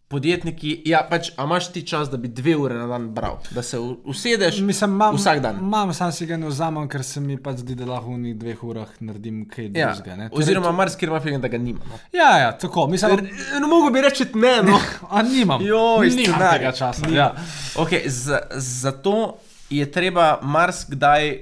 podjetniki, 0.08 0.82
ja, 0.86 1.00
pač, 1.10 1.32
a 1.38 1.44
imaš 1.44 1.72
ti 1.72 1.82
čas, 1.82 2.10
da 2.10 2.18
bi 2.18 2.28
dve 2.28 2.54
ure 2.56 2.76
na 2.76 2.86
dan 2.88 3.08
bral, 3.10 3.40
da 3.52 3.64
se 3.64 3.80
usedeš 3.80 4.60
Mislim, 4.60 4.90
mam, 4.92 5.16
vsak 5.16 5.40
dan. 5.42 5.58
Imam, 5.60 5.94
sam 5.94 6.12
si 6.12 6.26
ga 6.26 6.38
ne 6.38 6.48
vzamem, 6.48 6.88
ker 6.88 7.04
se 7.04 7.20
mi 7.20 7.38
pač 7.38 7.58
zdi, 7.58 7.76
da 7.76 7.86
lahko 7.86 8.14
v 8.14 8.20
njih 8.20 8.36
dveh 8.38 8.64
urah 8.64 8.92
naredim 9.00 9.48
kaj 9.50 9.66
Ja, 9.66 9.94
drugega. 9.94 10.16
Torej, 10.16 10.30
oziroma, 10.34 10.72
marsikaj 10.72 11.10
ima 11.10 11.20
feeling, 11.20 11.42
da 11.42 11.48
ga 11.48 11.58
nima. 11.58 11.80
No. 11.90 11.98
Ja, 12.14 12.38
ja, 12.38 12.52
tako. 12.52 12.88
Mislim, 12.88 13.12
R- 13.12 13.60
No, 13.62 13.68
mogo 13.68 13.90
bi 13.90 14.02
reči 14.02 14.26
ne, 14.36 14.62
no. 14.64 14.80
a 15.10 15.22
nimam. 15.24 15.62
Joj, 15.62 16.10
nimam 16.10 16.40
tega 16.52 16.72
časa. 16.72 17.02
Nimam. 17.02 17.16
Ja. 17.16 17.34
Okay, 17.76 18.06
zato 18.52 19.38
je 19.70 19.92
treba 19.92 20.40
marsikdaj 20.42 21.38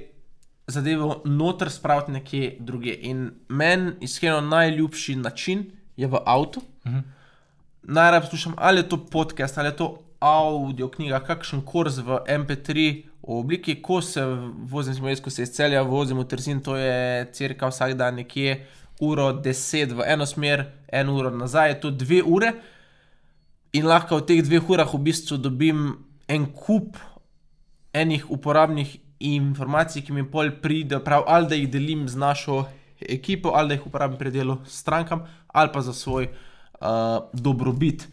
zadevo 0.66 1.22
noter 1.24 1.70
spraviti 1.70 2.12
nekje 2.12 2.56
druge. 2.60 2.96
In 3.02 3.30
meni 3.48 3.92
iskreno 4.00 4.40
najljubši 4.40 5.16
način 5.16 5.64
je 5.96 6.06
v 6.06 6.16
avtu. 6.26 6.60
-huh. 6.84 7.02
Najraje 7.86 8.20
poslušam, 8.20 8.54
ali 8.56 8.78
je 8.78 8.88
to 8.88 9.06
podcast, 9.06 9.58
ali 9.58 9.68
je 9.68 9.76
to 9.76 9.98
audio 10.20 10.88
knjiga, 10.88 11.20
kakšen 11.20 11.60
kurs 11.60 11.98
v 11.98 12.18
MP3 12.28 13.02
obliki, 13.22 13.82
ko 13.82 14.00
se 14.02 14.24
vozim, 14.56 14.94
smo 14.94 15.08
jaz, 15.08 15.20
ko 15.20 15.30
se 15.30 15.42
iz 15.42 15.52
celja 15.52 15.82
vozim 15.82 16.18
v 16.18 16.24
Trzin, 16.24 16.62
to 16.64 16.76
je 16.76 17.26
crka 17.32 17.68
vsak 17.68 17.92
dan 17.94 18.14
nekje 18.14 18.62
uro 19.00 19.32
10 19.32 19.92
v 19.92 20.06
eno 20.06 20.26
smer, 20.26 20.64
eno 20.88 21.16
uro 21.16 21.30
nazaj, 21.30 21.68
je 21.68 21.80
to 21.80 21.90
dve 21.90 22.22
ure. 22.22 22.54
In 23.72 23.84
lahko 23.86 24.22
v 24.22 24.26
teh 24.30 24.40
dveh 24.40 24.70
urah 24.70 24.88
v 24.88 25.02
bistvu 25.04 25.36
dobim 25.36 25.84
en 26.28 26.46
kup 26.46 26.96
enih 27.92 28.24
uporabnih 28.30 28.96
informacij, 29.20 30.06
ki 30.06 30.12
mi 30.12 30.24
pol 30.24 30.54
pridejo, 30.62 31.02
prav 31.04 31.28
ali 31.28 31.52
da 31.52 31.60
jih 31.60 31.68
delim 31.68 32.08
z 32.08 32.16
našo 32.16 32.64
ekipo, 33.00 33.52
ali 33.52 33.68
da 33.68 33.74
jih 33.74 33.86
uporabim 33.86 34.16
pri 34.16 34.32
delu 34.32 34.58
strankam, 34.64 35.28
ali 35.52 35.72
pa 35.72 35.84
za 35.84 35.92
svoj 35.92 36.32
uh, 36.84 37.24
dobrobit. 37.32 38.08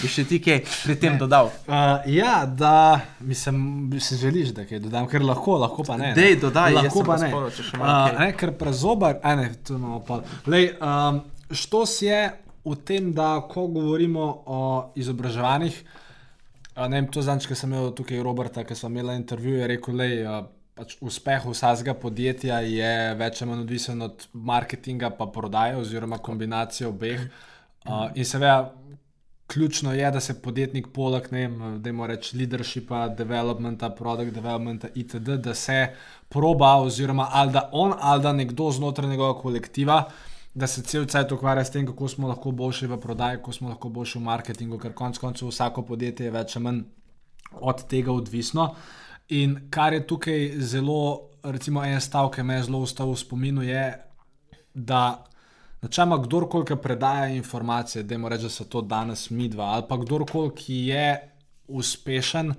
Bi 0.00 0.10
še 0.12 0.26
ti 0.28 0.40
kaj 0.42 0.58
pri 0.66 0.96
tem 1.00 1.16
dodal? 1.16 1.48
Uh, 1.64 2.02
ja, 2.10 2.42
da 2.44 3.00
mislim, 3.24 3.88
si 4.02 4.18
želiš, 4.20 4.52
da 4.56 4.66
kaj 4.68 4.82
dodam, 4.84 5.06
ker 5.08 5.24
lahko, 5.24 5.56
lahko 5.62 5.86
pa 5.86 5.96
ne. 5.96 6.10
ne. 6.10 6.18
Dej, 6.18 6.36
dodaj, 6.42 6.74
lahko 6.76 7.04
pa 7.06 7.16
ne. 7.22 7.30
še 7.30 7.80
malo 7.80 8.10
Uh, 8.10 8.18
ne, 8.18 8.28
ker 8.36 8.52
prezobar, 8.60 9.20
a 9.24 9.34
ne, 9.38 9.48
tu 9.64 9.78
imamo 9.78 10.02
pa. 10.04 10.20
Lej, 10.50 10.74
um, 10.84 11.22
štos 11.48 11.96
je 12.04 12.20
v 12.66 12.76
tem, 12.84 13.08
da 13.16 13.38
ko 13.48 13.70
govorimo 13.72 14.26
o 14.44 14.60
izobraževanjih, 15.00 15.78
ne 16.80 16.96
vem, 16.98 17.08
to 17.12 17.24
zanč, 17.24 17.46
ki 17.48 17.56
sem 17.56 17.72
imel 17.72 17.94
tukaj 17.96 18.20
Roberta, 18.24 18.66
ki 18.68 18.76
sem 18.76 18.92
imel 18.92 19.14
intervju, 19.16 19.54
je 19.62 19.70
rekel, 19.70 19.96
lej, 19.96 20.18
uh, 20.26 20.42
pač 20.76 20.98
uspeh 21.04 21.46
vsakega 21.48 21.94
podjetja 22.00 22.60
je 22.64 22.92
več 23.20 23.40
ali 23.40 23.50
manj 23.50 23.64
odvisen 23.64 24.04
od 24.04 24.28
marketinga 24.32 25.10
pa 25.16 25.26
prodaje 25.28 25.80
oziroma 25.80 26.20
kombinacije 26.24 26.88
obeh. 26.88 27.24
Uh, 27.24 27.48
in 28.14 28.24
seveda 28.24 28.74
ključno 29.46 29.92
je, 29.92 30.10
da 30.10 30.20
se 30.20 30.42
podjetnik 30.42 30.86
poleg, 30.94 31.26
ne 31.32 31.48
vem, 31.48 31.82
da 31.82 32.06
reč 32.06 32.32
leadershipa, 32.32 33.08
developmenta, 33.08 33.90
product 33.90 34.34
developmenta 34.34 34.88
itd., 34.94 35.40
da 35.42 35.54
se 35.54 35.88
proba 36.28 36.76
oziroma 36.76 37.28
ali 37.32 37.52
da 37.52 37.68
on 37.72 37.94
ali 38.00 38.22
da 38.22 38.32
nekdo 38.32 38.70
znotraj 38.70 39.10
njegovega 39.10 39.40
kolektiva 39.40 40.04
da 40.54 40.66
se 40.66 40.82
cel 40.82 41.06
cel 41.06 41.26
ukvarja 41.34 41.64
s 41.64 41.70
tem, 41.70 41.86
kako 41.86 42.08
smo 42.08 42.28
lahko 42.28 42.50
boljši 42.50 42.86
v 42.86 43.00
prodaji, 43.00 43.38
kako 43.38 43.52
smo 43.52 43.68
lahko 43.68 43.88
boljši 43.88 44.18
v 44.18 44.22
marketingu, 44.22 44.78
ker 44.78 44.94
konec 44.94 45.18
koncev 45.18 45.48
vsako 45.48 45.82
podjetje 45.86 46.26
je 46.26 46.34
več 46.34 46.56
ali 46.56 46.64
manj 46.64 46.80
od 47.60 47.84
tega 47.88 48.12
odvisno. 48.12 48.74
In 49.28 49.56
kar 49.70 49.94
je 49.94 50.06
tukaj 50.06 50.48
zelo, 50.58 51.30
recimo, 51.42 51.84
en 51.84 52.00
stavek, 52.00 52.40
ki 52.40 52.42
me 52.42 52.58
je 52.58 52.66
zelo 52.66 52.82
ostal 52.82 53.12
v 53.12 53.18
spominu, 53.18 53.62
je, 53.62 53.84
da 54.74 55.24
načeloma 55.82 56.18
kdorkoli 56.22 56.66
ki 56.66 56.76
predaja 56.82 57.26
informacije, 57.26 58.02
da 58.02 58.28
reče, 58.28 58.42
da 58.42 58.48
so 58.48 58.64
to 58.64 58.82
danes 58.82 59.30
mi 59.30 59.48
dva, 59.48 59.64
ali 59.64 59.84
pa 59.88 59.96
kdorkoli, 59.96 60.54
ki 60.56 60.74
je 60.74 61.34
uspešen. 61.68 62.54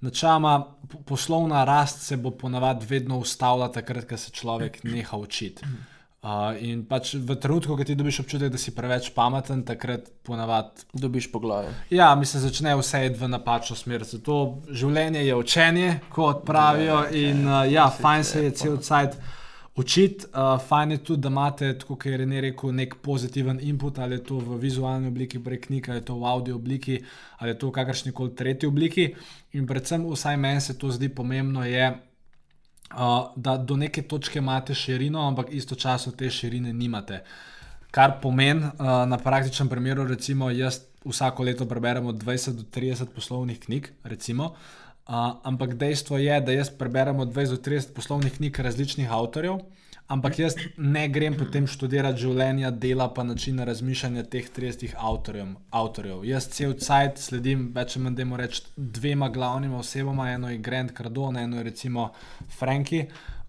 Načeloma 0.00 0.66
po- 0.92 0.98
poslovna 0.98 1.64
rast 1.64 2.02
se 2.02 2.16
bo 2.16 2.30
ponavadi 2.30 2.86
vedno 2.86 3.18
ustavila, 3.18 3.72
takrat, 3.72 4.04
ko 4.04 4.16
se 4.16 4.30
človek 4.30 4.84
neha 4.84 5.16
učiti. 5.16 5.64
Uh, 6.26 6.56
in 6.58 6.80
pač 6.82 7.12
v 7.14 7.36
trenutku, 7.38 7.76
ko 7.76 7.84
ti 7.86 7.94
dobiš 7.94 8.24
občutek, 8.24 8.50
da 8.50 8.58
si 8.58 8.72
preveč 8.74 9.12
pameten, 9.14 9.62
takrat 9.62 10.08
ponavadi 10.26 10.82
Dobiš 10.92 11.28
po 11.30 11.38
glavi. 11.38 11.70
Ja, 11.90 12.14
mislim, 12.18 12.42
začne 12.42 12.72
vse 12.74 13.04
iti 13.06 13.20
v 13.20 13.28
napačno 13.30 13.76
smer. 13.76 14.02
Zato 14.02 14.58
življenje 14.66 15.22
je 15.22 15.36
učenje, 15.38 16.00
kot 16.10 16.42
pravijo. 16.46 17.04
In 17.14 17.46
uh, 17.46 17.62
ja, 17.70 17.86
fajn 18.00 18.24
se 18.24 18.42
je 18.42 18.50
cel 18.58 18.80
cajt 18.82 19.14
učiti. 19.76 20.24
Uh, 20.26 20.60
fajn 20.68 20.90
je 20.90 20.98
tudi, 21.04 21.22
da 21.22 21.28
imate, 21.28 21.78
tako 21.78 21.94
kot 21.94 22.06
je 22.06 22.16
Rene 22.16 22.40
rekel, 22.40 22.72
nek 22.72 22.94
pozitiven 23.02 23.58
input, 23.62 23.98
ali 23.98 24.16
je 24.16 24.24
to 24.24 24.38
v 24.38 24.58
vizualni 24.60 25.08
obliki 25.08 25.38
prek 25.42 25.66
knjig, 25.66 25.88
ali 25.88 25.98
je 25.98 26.04
to 26.04 26.16
v 26.16 26.24
audio 26.24 26.56
obliki, 26.56 27.00
ali 27.38 27.50
je 27.50 27.58
to 27.58 27.68
v 27.68 27.76
kakršni 27.76 28.12
koli 28.12 28.34
tretji 28.34 28.68
obliki. 28.68 29.10
In 29.52 29.66
predvsem, 29.66 30.06
vsaj 30.12 30.36
meni 30.36 30.60
se 30.60 30.78
to 30.78 30.90
zdi 30.90 31.08
pomembno, 31.08 31.64
je. 31.64 31.92
Uh, 32.86 33.32
da 33.36 33.56
do 33.56 33.76
neke 33.76 34.02
točke 34.02 34.38
imate 34.38 34.74
širino, 34.74 35.20
ampak 35.28 35.48
istočasno 35.50 36.12
te 36.12 36.30
širine 36.30 36.72
nimate. 36.72 37.22
Kar 37.90 38.20
pomeni, 38.22 38.62
uh, 38.62 39.02
na 39.08 39.18
praktičnem 39.18 39.68
primeru, 39.68 40.04
recimo, 40.06 40.50
jaz 40.50 40.80
vsako 41.04 41.42
leto 41.42 41.66
preberem 41.66 42.06
od 42.06 42.22
20 42.22 42.52
do 42.52 42.62
30 42.62 43.10
poslovnih 43.14 43.58
knjig, 43.60 43.90
recimo, 44.04 44.44
uh, 44.44 44.85
ampak 45.06 45.74
dejstvo 45.74 46.18
je, 46.18 46.40
da 46.40 46.52
jaz 46.52 46.70
preberem 46.70 47.20
od 47.20 47.32
20 47.32 47.56
do 47.56 47.62
30 47.70 47.94
poslovnih 47.94 48.36
knjig 48.36 48.58
različnih 48.58 49.12
avtorjev, 49.12 49.58
ampak 50.08 50.38
jaz 50.38 50.56
ne 50.76 51.08
grem 51.08 51.36
potem 51.38 51.66
študirati 51.66 52.20
življenja, 52.20 52.70
dela 52.70 53.08
pa 53.14 53.22
načina 53.22 53.64
razmišljanja 53.64 54.24
teh 54.30 54.48
30 54.56 54.94
avtorjev. 54.96 55.54
avtorjev. 55.70 56.24
Jaz 56.24 56.48
cel 56.48 56.74
cajt 56.74 57.18
sledim 57.18 57.70
več 57.74 57.96
ali 57.96 58.04
manj, 58.04 58.16
da 58.16 58.36
reč, 58.36 58.62
dvema 58.76 59.28
glavnima 59.28 59.78
osebama, 59.78 60.30
eno 60.30 60.50
je 60.50 60.58
Grant 60.58 60.96
Cardone, 60.96 61.42
eno 61.42 61.56
je 61.56 61.62
recimo 61.62 62.10
Franki. 62.58 63.06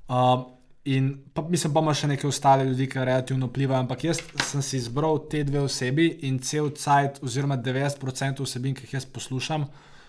Uh, 0.07 0.45
In 0.87 1.17
pa, 1.33 1.41
mislim, 1.43 1.73
pa 1.75 1.81
ima 1.83 1.91
še 1.99 2.07
nekaj 2.07 2.29
ostalih 2.29 2.69
ljudi, 2.69 2.85
ki 2.87 3.01
relativno 3.03 3.49
vplivajo, 3.49 3.83
ampak 3.83 4.05
jaz 4.05 4.21
sem 4.47 4.61
si 4.63 4.77
izbral 4.79 5.17
te 5.27 5.41
dve 5.43 5.65
osebi 5.65 6.05
in 6.29 6.37
cel 6.39 6.69
cajt, 6.79 7.19
oziroma 7.27 7.57
90% 7.59 8.39
vsebin, 8.45 8.75
ki 8.77 8.85
jih 8.85 8.93
jaz 8.95 9.07
poslušam, 9.11 9.65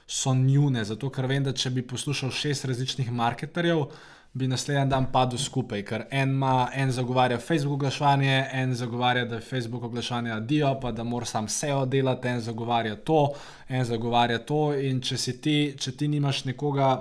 so 0.08 0.34
njune. 0.34 0.84
Zato, 0.84 1.10
ker 1.12 1.28
vem, 1.28 1.44
da 1.44 1.52
če 1.52 1.70
bi 1.70 1.84
poslušal 1.86 2.32
šest 2.32 2.64
različnih 2.64 3.12
marketerjev, 3.12 3.84
bi 4.32 4.48
naslednji 4.48 4.86
dan 4.90 5.08
padel 5.12 5.38
skupaj, 5.40 5.82
ker 5.88 6.04
en, 6.10 6.30
ima, 6.36 6.68
en 6.74 6.92
zagovarja 6.92 7.38
Facebook 7.38 7.80
oglaševanje, 7.80 8.48
en 8.52 8.74
zagovarja, 8.74 9.24
da 9.24 9.38
je 9.38 9.40
Facebook 9.40 9.84
oglaševanje 9.84 10.32
adijo, 10.32 10.74
pa 10.80 10.92
da 10.92 11.04
mora 11.04 11.26
sam 11.26 11.48
SEO 11.48 11.86
delati, 11.86 12.28
en 12.28 12.40
zagovarja 12.40 12.96
to, 12.96 13.32
en 13.68 13.84
zagovarja 13.84 14.38
to. 14.38 14.62
In 14.74 15.00
če, 15.00 15.16
ti, 15.42 15.56
če 15.78 15.92
ti 15.96 16.08
nimaš 16.08 16.44
nekoga. 16.44 16.92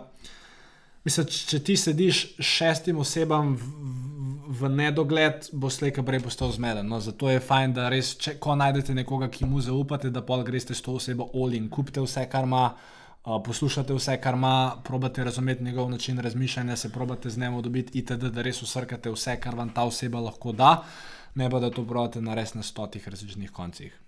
Mislim, 1.06 1.28
če 1.32 1.60
ti 1.64 1.78
sediš 1.80 2.24
šestim 2.44 2.98
osebam 3.00 3.54
v, 3.56 3.70
v, 3.70 4.58
v 4.60 4.72
nedogled, 4.74 5.48
bo 5.54 5.70
slejka 5.72 6.04
prej 6.04 6.26
postal 6.26 6.52
zmeden. 6.52 6.90
No, 6.90 7.00
zato 7.04 7.30
je 7.32 7.44
fajn, 7.44 7.76
da 7.78 7.88
res, 7.92 8.16
če, 8.20 8.36
ko 8.44 8.56
najdete 8.60 8.96
nekoga, 8.96 9.30
ki 9.32 9.48
mu 9.48 9.62
zaupate, 9.64 10.12
da 10.12 10.24
pol 10.26 10.44
greste 10.48 10.76
s 10.76 10.84
to 10.84 10.98
osebo 11.00 11.30
olin, 11.34 11.70
kupite 11.72 12.04
vse, 12.04 12.26
kar 12.32 12.48
ima, 12.50 12.70
poslušate 13.24 13.94
vse, 13.94 14.18
kar 14.22 14.34
ima, 14.34 14.78
probate 14.84 15.24
razumeti 15.24 15.64
njegov 15.64 15.90
način 15.90 16.20
razmišljanja, 16.20 16.76
se 16.76 16.92
probate 16.94 17.30
z 17.30 17.38
njim 17.38 17.62
dobiti, 17.62 18.00
itd., 18.00 18.32
da 18.32 18.42
res 18.42 18.62
usrkate 18.62 19.12
vse, 19.12 19.40
kar 19.40 19.56
vam 19.56 19.70
ta 19.70 19.84
oseba 19.84 20.20
lahko 20.20 20.52
da, 20.52 20.84
ne 21.36 21.50
pa 21.50 21.60
da 21.60 21.70
to 21.70 21.86
probate 21.86 22.22
narediti 22.22 22.58
na 22.58 22.64
stotih 22.64 23.08
različnih 23.08 23.52
koncih. 23.52 24.00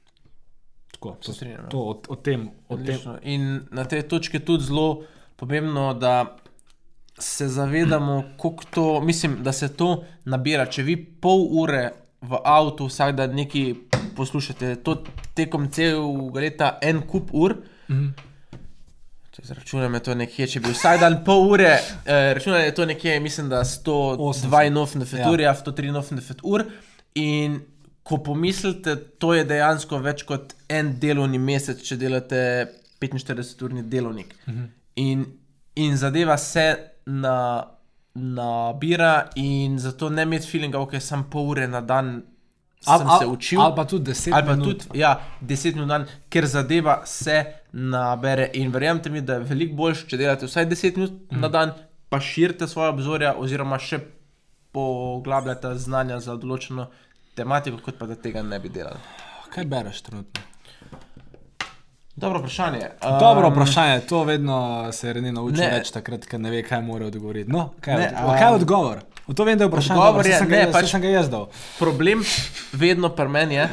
Tako, 0.92 1.18
to, 1.26 1.34
strinjam, 1.34 1.64
ja. 1.64 1.70
to 1.70 1.80
o, 1.80 2.02
o 2.08 2.16
tem. 2.16 2.50
O 2.70 2.78
tem. 2.78 3.00
In 3.24 3.62
na 3.72 3.86
tej 3.86 4.08
točki 4.08 4.38
je 4.38 4.46
tudi 4.46 4.64
zelo 4.64 5.04
pomembno, 5.36 5.94
da 5.94 6.38
se 7.20 7.48
zavedamo, 7.48 8.24
kako 8.42 8.64
to, 8.72 9.02
mislim, 9.02 9.38
da 9.44 9.52
se 9.52 9.74
to 9.76 10.04
nabira. 10.26 10.66
Če 10.66 10.84
vi 10.84 10.96
pol 11.06 11.48
ure 11.52 11.90
v 12.22 12.40
avtu 12.44 12.88
vsak 12.88 13.16
dan 13.16 13.36
nekaj 13.36 13.74
poslušate, 14.16 14.76
to 14.84 14.98
tekom 15.36 15.70
celega 15.72 16.40
leta 16.40 16.78
en 16.82 17.02
kup 17.08 17.34
ur. 17.34 17.56
Mhm. 17.90 18.29
Če 19.40 19.48
Zračunam 19.54 19.94
je 19.96 20.00
to 20.04 20.14
nekje, 20.20 20.48
če 20.52 20.60
bi 20.60 20.74
vsak 20.74 21.00
dan 21.00 21.20
pol 21.24 21.46
ure, 21.54 21.70
eh, 22.06 22.34
računam 22.36 22.60
je 22.60 22.74
to 22.76 22.86
nekje, 22.86 23.20
mislim, 23.24 23.48
da 23.50 23.62
182 23.64 25.18
Ja. 25.20 25.32
ur, 25.32 25.40
ja, 25.40 25.54
183 25.56 26.40
ur. 26.44 26.66
In 27.16 27.62
ko 28.04 28.18
pomislite, 28.18 28.96
to 29.20 29.34
je 29.34 29.46
dejansko 29.46 29.98
več 30.04 30.24
kot 30.28 30.54
en 30.70 31.00
delovni 31.00 31.38
mesec, 31.40 31.80
če 31.84 31.98
delate 31.98 32.68
45-urni 33.00 33.84
delovnik. 33.90 34.36
Mhm. 34.48 34.66
In, 34.96 35.26
in 35.76 35.98
zadeva 35.98 36.38
se 36.38 36.76
na, 37.06 37.64
nabira, 38.16 39.30
in 39.36 39.80
zato 39.80 40.10
ne 40.10 40.26
imeti 40.28 40.48
feelinga, 40.48 40.80
okay, 40.80 41.00
sem 41.00 41.24
pol 41.32 41.54
ure 41.54 41.68
na 41.68 41.82
dan. 41.82 42.18
Sem 42.80 43.08
Al- 43.08 43.20
se 43.20 43.26
učil, 43.28 43.62
Ali 43.62 43.76
pa 43.76 43.84
tudi 43.86 44.04
deset 44.04 44.34
ali 44.34 44.46
pa 44.46 44.56
minut. 44.56 44.84
tudi 44.84 45.00
ja, 45.00 45.12
10 45.42 45.74
minut 45.74 45.88
dan, 45.88 46.06
ker 46.30 46.46
zadeva 46.48 47.02
se 47.06 47.44
nabere. 47.72 48.50
In 48.54 48.72
verjamete 48.72 49.10
mi, 49.10 49.22
da 49.22 49.34
je 49.34 49.40
veliko 49.40 49.76
boljše, 49.76 50.08
če 50.08 50.18
delate 50.18 50.46
vsaj 50.46 50.66
10 50.66 50.96
minut 50.96 51.12
mm. 51.32 51.40
na 51.40 51.48
dan, 51.48 51.74
pa 52.10 52.20
širite 52.20 52.68
svoje 52.68 52.90
obzorja, 52.90 53.34
oziroma 53.38 53.80
še 53.80 54.00
poglabljate 54.72 55.76
znanja 55.76 56.20
za 56.20 56.36
določeno 56.36 56.88
tematiko, 57.36 57.78
kot 57.78 57.98
pa 57.98 58.06
da 58.06 58.16
tega 58.16 58.42
ne 58.42 58.60
bi 58.60 58.70
delali. 58.70 59.00
Kaj 59.50 59.66
bereš 59.66 60.02
trenutno? 60.02 60.42
Dobro 62.16 62.40
vprašanje. 62.40 62.90
Dobro 63.20 63.48
Um, 63.48 63.54
vprašanje, 63.54 64.00
to 64.00 64.24
vedno 64.24 64.58
se 64.92 65.14
Reni 65.14 65.32
nauči 65.32 65.58
ne. 65.58 65.70
več 65.70 65.92
takrat, 65.92 66.26
ker 66.26 66.40
ne 66.40 66.52
ve, 66.52 66.64
kaj 66.64 66.82
mora 66.82 67.06
odgovoriti. 67.06 67.52
No, 67.52 67.74
kaj, 67.82 67.96
Ne, 67.96 68.08
od, 68.18 68.34
kaj 68.34 68.44
je 68.44 68.50
um, 68.50 68.56
odgovor? 68.56 69.00
V 69.30 69.34
to 69.34 69.44
vem, 69.44 69.54
da 69.56 69.64
je 69.64 69.70
vprašanje. 69.70 70.00
odgovor 70.00 70.14
dobro, 70.16 70.28
je, 70.28 70.38
sem 70.38 70.48
ga, 70.48 70.56
ne, 70.56 70.62
jaz- 70.62 70.74
pač- 70.74 70.90
sem 70.90 71.02
ga 71.02 71.08
jaz 71.10 71.30
dal. 71.30 71.46
Problem 71.78 72.24
vedno 72.74 73.10
pri 73.12 73.28
meni 73.30 73.56
je. 73.56 73.70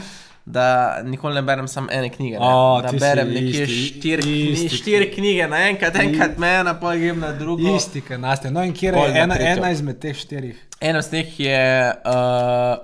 Da 0.47 0.67
nikoli 1.03 1.35
ne 1.35 1.43
berem 1.43 1.67
samo 1.67 1.89
ene 1.91 2.07
knjige. 2.09 2.37
Ne? 2.37 2.47
O, 2.47 2.81
da 2.81 2.93
berem 2.95 3.29
nekje 3.29 3.65
štiri, 3.67 4.23
kni, 4.23 4.69
štiri 4.71 5.09
knjige 5.11 5.49
naenkrat, 5.49 5.97
enkrat 5.97 6.37
me 6.39 6.51
ena, 6.55 6.75
pa 6.77 6.93
grem 6.95 7.19
na 7.19 7.33
drugo. 7.33 7.73
Isti, 7.73 8.01
kaj 8.01 8.19
naste. 8.19 8.51
No, 8.51 8.63
in 8.63 8.71
kje 8.73 8.87
je 8.87 8.93
na 8.93 9.07
ena, 9.17 9.35
ena 9.41 9.71
izmed 9.71 9.99
teh 9.99 10.15
štirih? 10.15 10.61
Ena 10.81 10.99
od 10.99 11.09
teh 11.09 11.41
je 11.41 11.59
uh, 12.05 12.77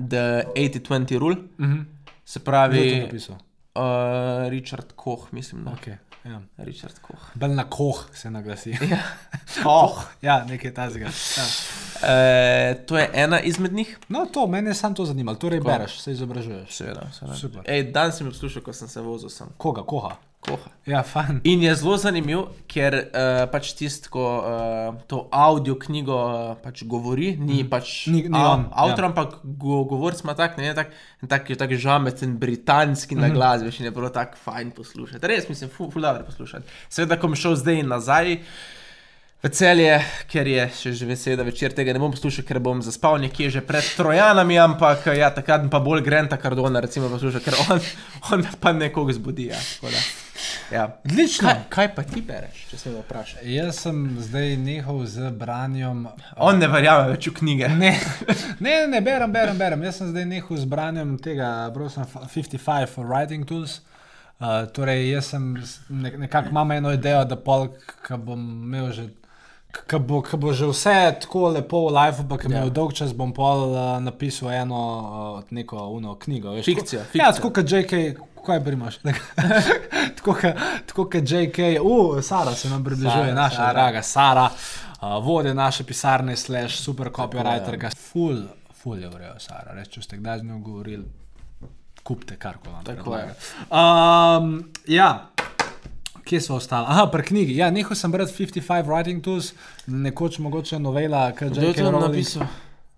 The 0.00 0.22
80-20 0.54 1.18
Rule, 1.18 1.36
Mhm. 1.58 1.80
se 2.24 2.38
Kdo 2.38 2.38
je 2.38 2.38
to 2.38 2.44
pravi 2.44 3.10
uh, 3.74 3.82
Richard 4.48 4.92
Koch, 4.94 5.32
mislim. 5.32 5.64
Da. 5.64 5.70
Okay, 5.72 5.96
ja. 6.24 6.40
Richard 6.56 6.98
Koch. 7.02 7.30
Bolj 7.34 7.54
na 7.54 7.64
koh 7.64 8.04
se 8.14 8.30
naglasi. 8.30 8.70
Ja. 8.90 8.98
Koch. 9.64 10.04
ja, 10.22 10.44
nekaj 10.44 10.74
tazga. 10.74 11.04
Ja. 11.04 11.44
Uh, 12.00 12.86
to 12.86 12.98
je 12.98 13.10
ena 13.12 13.40
izmed 13.40 13.72
njih. 13.72 13.98
No, 14.08 14.26
to, 14.26 14.46
mene 14.46 14.70
je 14.70 14.74
samo 14.74 14.94
to 14.94 15.04
zanimalo. 15.04 15.38
Torej, 15.38 15.60
Tako. 15.60 15.70
bereš, 15.70 16.00
se 16.00 16.12
izobražuješ. 16.12 16.70
Seveda, 16.76 17.10
seveda. 17.12 17.36
Super. 17.36 17.62
Ej, 17.66 17.82
dan 17.92 18.12
sem 18.12 18.26
jo 18.26 18.32
poslušal, 18.32 18.62
ko 18.62 18.72
sem 18.72 18.88
se 18.88 19.00
vozil 19.00 19.28
sem. 19.28 19.48
Koga, 19.56 19.82
koha? 19.82 20.16
Koha. 20.40 20.70
Ja, 20.88 21.02
fajn. 21.04 21.42
In 21.44 21.60
je 21.62 21.74
zelo 21.76 21.98
zanimiv, 22.00 22.46
ker 22.66 22.94
uh, 22.96 23.42
pač 23.52 23.74
tisto, 23.76 24.08
ko 24.08 24.22
uh, 24.38 24.48
to 25.06 25.26
audio 25.30 25.74
knjigo 25.76 26.16
uh, 26.16 26.54
pač 26.56 26.80
govori, 26.88 27.34
ni 27.36 27.60
pač 27.62 28.06
Ni- 28.08 28.24
ni 28.24 28.32
a- 28.34 28.46
on, 28.54 28.64
avtor, 28.72 29.04
ja. 29.04 29.10
ampak 29.10 29.34
go, 29.44 29.82
govorc 29.84 30.24
ima 30.24 30.32
tak, 30.34 30.56
ne, 30.56 30.72
tak, 30.74 30.94
en 31.20 31.28
tak, 31.28 31.44
je 31.46 31.56
tak 31.56 31.76
žameten, 31.76 32.38
britanski 32.38 33.14
Mhm. 33.14 33.20
na 33.20 33.28
glas, 33.30 33.62
veš, 33.62 33.80
in 33.80 33.84
je 33.84 33.92
bilo 33.92 34.08
tako 34.08 34.40
fajn 34.40 34.70
poslušati. 34.72 35.26
Res 35.26 35.48
mislim, 35.48 35.68
fu, 35.70 35.90
fu 35.90 36.00
dobro 36.00 36.24
poslušati. 36.24 36.64
Seveda, 36.88 37.16
ko 37.16 37.28
bom 37.28 37.36
šel 37.36 37.56
zdaj 37.56 37.82
nazaj. 37.84 38.38
V 39.40 39.48
celje, 39.48 39.94
ker 40.28 40.44
je 40.44 40.64
še 40.70 40.90
že 40.92 41.06
veseda 41.06 41.40
večer, 41.42 41.72
tega 41.72 41.92
ne 41.92 41.98
bom 41.98 42.12
poslušal, 42.12 42.44
ker 42.44 42.58
bom 42.60 42.80
zaspal 42.80 43.16
nekje 43.18 43.48
že 43.50 43.60
pred 43.60 43.84
Trojanami, 43.96 44.58
ampak 44.58 45.06
ja, 45.10 45.30
takrat 45.30 45.64
pa 45.70 45.80
bolj 45.80 46.02
Grenta 46.02 46.36
Cardona, 46.36 46.76
recimo, 46.78 47.08
poslušal, 47.08 47.40
ker 47.40 47.56
on, 47.66 47.80
on 48.32 48.44
pa 48.60 48.72
nekoga 48.72 49.12
zbudi. 49.12 49.48
Ja, 49.48 49.56
da. 49.80 50.02
Ja. 50.70 50.84
Odlično. 51.04 51.48
Kaj, 51.48 51.58
kaj 51.68 51.88
pa 51.94 52.02
ti 52.02 52.22
bereš, 52.22 52.66
če 52.70 52.76
se 52.76 52.90
me 52.90 53.00
vprašaš? 53.00 53.42
Jaz 53.44 53.78
sem 53.78 54.00
zdaj 54.20 54.56
nehal 54.56 55.04
z 55.06 55.30
branjem. 55.32 56.06
On 56.38 56.58
ne 56.58 56.68
verjame 56.68 57.10
več 57.10 57.26
v 57.26 57.34
knjige. 57.34 57.68
Ne, 57.76 57.92
ne, 58.60 58.86
ne, 58.86 59.00
berem, 59.00 59.32
berem, 59.32 59.58
berem. 59.58 59.82
Jaz 59.82 59.96
sem 59.96 60.08
zdaj 60.08 60.26
nehal 60.26 60.56
z 60.56 60.64
branjem 60.66 61.16
tega, 61.18 61.70
bral 61.70 61.88
sem 61.88 62.04
fa- 62.06 62.26
55 62.26 62.86
for 62.88 63.06
writing 63.06 63.44
tools. 63.44 63.80
Uh, 64.40 64.64
torej, 64.66 65.10
jaz 65.10 65.26
sem 65.26 65.56
s- 65.58 65.80
ne, 65.88 66.10
nekako 66.18 66.48
imam 66.48 66.70
eno 66.72 66.92
idejo, 66.92 67.24
da 67.24 67.36
polk, 67.36 67.74
ko 68.00 68.16
bom 68.18 68.38
imel 68.64 68.92
že 68.92 69.08
Ko 69.86 70.00
bo, 70.00 70.18
bo 70.34 70.50
že 70.50 70.66
vse 70.66 70.92
tako 71.20 71.48
lepo 71.48 71.84
v 71.84 71.92
life, 71.94 72.24
pa 72.26 72.34
ki 72.36 72.48
mi 72.48 72.56
Ja. 72.56 72.64
je 72.64 72.70
dolg 72.70 72.90
čas, 72.92 73.12
bom 73.14 73.30
pol 73.30 73.68
uh, 73.70 74.00
napisal 74.02 74.50
eno 74.50 74.80
uh, 75.38 75.44
neko 75.50 75.76
uno 75.88 76.16
knjigo. 76.16 76.56
Veš, 76.56 76.64
Fikcijo, 76.66 77.00
tako- 77.00 77.14
Ja, 77.14 77.30
fikcijo. 77.30 77.36
tako 77.36 77.50
kot 77.52 77.70
JK, 77.70 77.92
kaj 78.46 78.64
primaš? 78.64 78.98
tako 80.16 80.34
kot- 80.94 81.30
JK, 81.30 81.58
uh, 81.82 82.22
Sara 82.22 82.54
se 82.54 82.68
nam 82.68 82.84
približuje, 82.84 83.12
Sara, 83.12 83.34
naša 83.34 83.56
Sara. 83.56 83.72
Draga 83.72 84.02
Sara, 84.02 84.48
uh, 85.02 85.24
vode 85.24 85.54
naše 85.54 85.84
pisarne, 85.84 86.36
slash 86.36 86.80
super 86.80 87.08
copywriterka. 87.08 87.90
Ful, 87.96 88.42
ful 88.82 88.98
je 88.98 89.08
vrejo, 89.08 89.38
Sara. 89.38 89.72
Reč, 89.74 89.88
če 89.88 90.02
ste 90.02 90.16
kdaj 90.16 90.38
z 90.38 90.42
njo 90.44 90.58
govorili, 90.58 91.04
kupite 92.02 92.36
karkoli. 92.36 92.74
vam 92.74 92.84
Tako 92.84 93.10
predlaga. 93.10 93.34
Um, 93.70 94.70
ja. 94.86 95.30
Kje 96.24 96.40
smo 96.40 96.56
ostali? 96.56 96.86
Aha, 96.88 97.06
pri 97.06 97.22
knjigi. 97.22 97.56
Ja, 97.56 97.70
nehal 97.70 97.96
sem 97.96 98.12
brati 98.12 98.32
55 98.44 98.84
Writing 98.86 99.22
Tools, 99.24 99.52
nekoč 99.86 100.38
mogoče 100.38 100.78
novela, 100.78 101.32
ki 101.32 101.48
Kdo 101.50 101.60
je 101.60 101.74
to 101.74 101.90
napisal? 101.90 102.46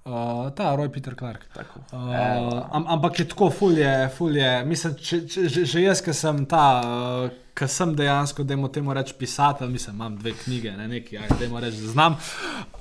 Uh, 0.04 0.50
ta 0.50 0.74
Roy 0.74 0.88
Peter 0.88 1.14
Clark. 1.14 1.46
Tako. 1.54 1.80
Uh, 1.92 2.66
am, 2.70 2.86
ampak 2.88 3.18
je 3.18 3.28
tako, 3.28 3.50
fulje, 3.50 4.08
fulje. 4.16 4.64
Mislim, 4.66 4.96
če, 4.98 5.20
če, 5.30 5.44
že, 5.62 5.82
jaz, 5.84 6.02
ki 6.02 6.14
sem 6.16 6.40
ta, 6.50 6.64
uh, 6.82 7.51
ki 7.54 7.68
sem 7.68 7.94
dejansko, 7.96 8.42
da 8.42 8.68
temu 8.68 8.94
reči 8.94 9.14
pisatelj, 9.18 9.68
mislim, 9.68 9.96
imam 9.96 10.16
dve 10.16 10.32
knjige, 10.34 10.70
ne 10.72 10.88
nekaj, 10.88 11.18
da 11.38 11.44
jim 11.44 11.56
reči, 11.56 11.76
da 11.76 11.88
znam. 11.88 12.16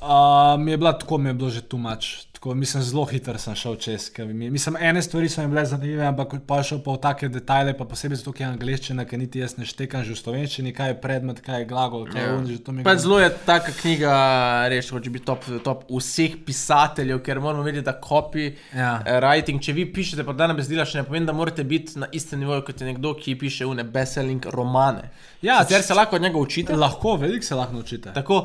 Uh, 0.01 0.07
mi 0.59 0.71
je 0.71 0.77
bila 0.77 0.93
tako, 0.93 1.17
mi 1.17 1.29
je 1.29 1.33
bilo 1.33 1.49
že 1.49 1.61
tumač. 1.61 2.15
Tako, 2.31 2.55
mislim, 2.55 2.83
zelo 2.83 3.05
hitro 3.05 3.37
sem 3.37 3.55
šel 3.55 3.75
čez. 3.75 4.11
Mi, 4.17 4.49
mislim, 4.49 4.75
ene 4.79 5.01
stvari 5.01 5.29
so 5.29 5.41
mi 5.41 5.47
bile 5.47 5.65
zanimive, 5.65 6.05
ampak 6.05 6.33
pa 6.47 6.63
šel 6.63 6.79
pa 6.81 6.91
v 6.91 6.97
take 6.97 7.27
detajle, 7.29 7.75
pa 7.77 7.85
posebej 7.85 8.17
zato, 8.17 8.31
ker 8.31 8.47
je 8.47 8.49
angliščina, 8.49 9.05
ker 9.05 9.19
niti 9.19 9.39
jaz 9.39 9.57
ne 9.57 9.65
štekam 9.65 10.01
že 10.03 10.15
v 10.15 10.17
slovenščini, 10.17 10.73
kaj 10.73 10.89
je 10.89 10.95
predmet, 11.01 11.41
kaj 11.45 11.59
je 11.59 11.67
glagol. 11.69 12.07
Kaj 12.09 12.21
je 12.21 12.27
Ja. 12.27 12.37
un, 12.37 12.47
že 12.49 12.57
to 12.57 12.73
Pač 12.83 12.97
zelo 12.99 13.19
je 13.19 13.29
taka 13.45 13.71
knjiga, 13.71 14.13
res, 14.73 14.89
če 14.89 15.09
bi 15.13 15.19
top, 15.19 15.45
top 15.63 15.83
vseh 15.89 16.39
pisateljev, 16.45 17.21
ker 17.21 17.39
moramo 17.39 17.61
vedeti, 17.63 17.85
da 17.85 17.93
copy 18.01 18.55
Ja. 18.73 19.03
eh, 19.05 19.19
writing, 19.21 19.61
če 19.61 19.73
vi 19.73 19.85
pišete 19.93 20.23
pa 20.25 20.33
dane 20.33 20.53
besedila, 20.57 20.81
še 20.85 20.97
ne 20.97 21.03
pomeni, 21.03 21.25
da 21.29 21.33
morate 21.33 21.63
biti 21.63 21.99
na 21.99 22.07
istem 22.11 22.39
nivoju 22.39 22.65
kot 22.65 22.81
je 22.81 22.87
nekdo, 22.89 23.13
ki 23.13 23.35
piše 23.37 23.65
une 23.69 23.83
bestselling 23.83 24.41
romane. 24.61 25.09
Ja, 25.41 25.61
Sicer 25.65 25.83
se 25.83 25.97
lahko 25.97 26.15
od 26.15 26.21
njega 26.21 26.37
učite, 26.37 26.75
Lahko, 26.75 27.15
veliko 27.17 27.45
se 27.45 27.55
lahko 27.55 27.73
naučite. 27.73 28.13
tako, 28.13 28.43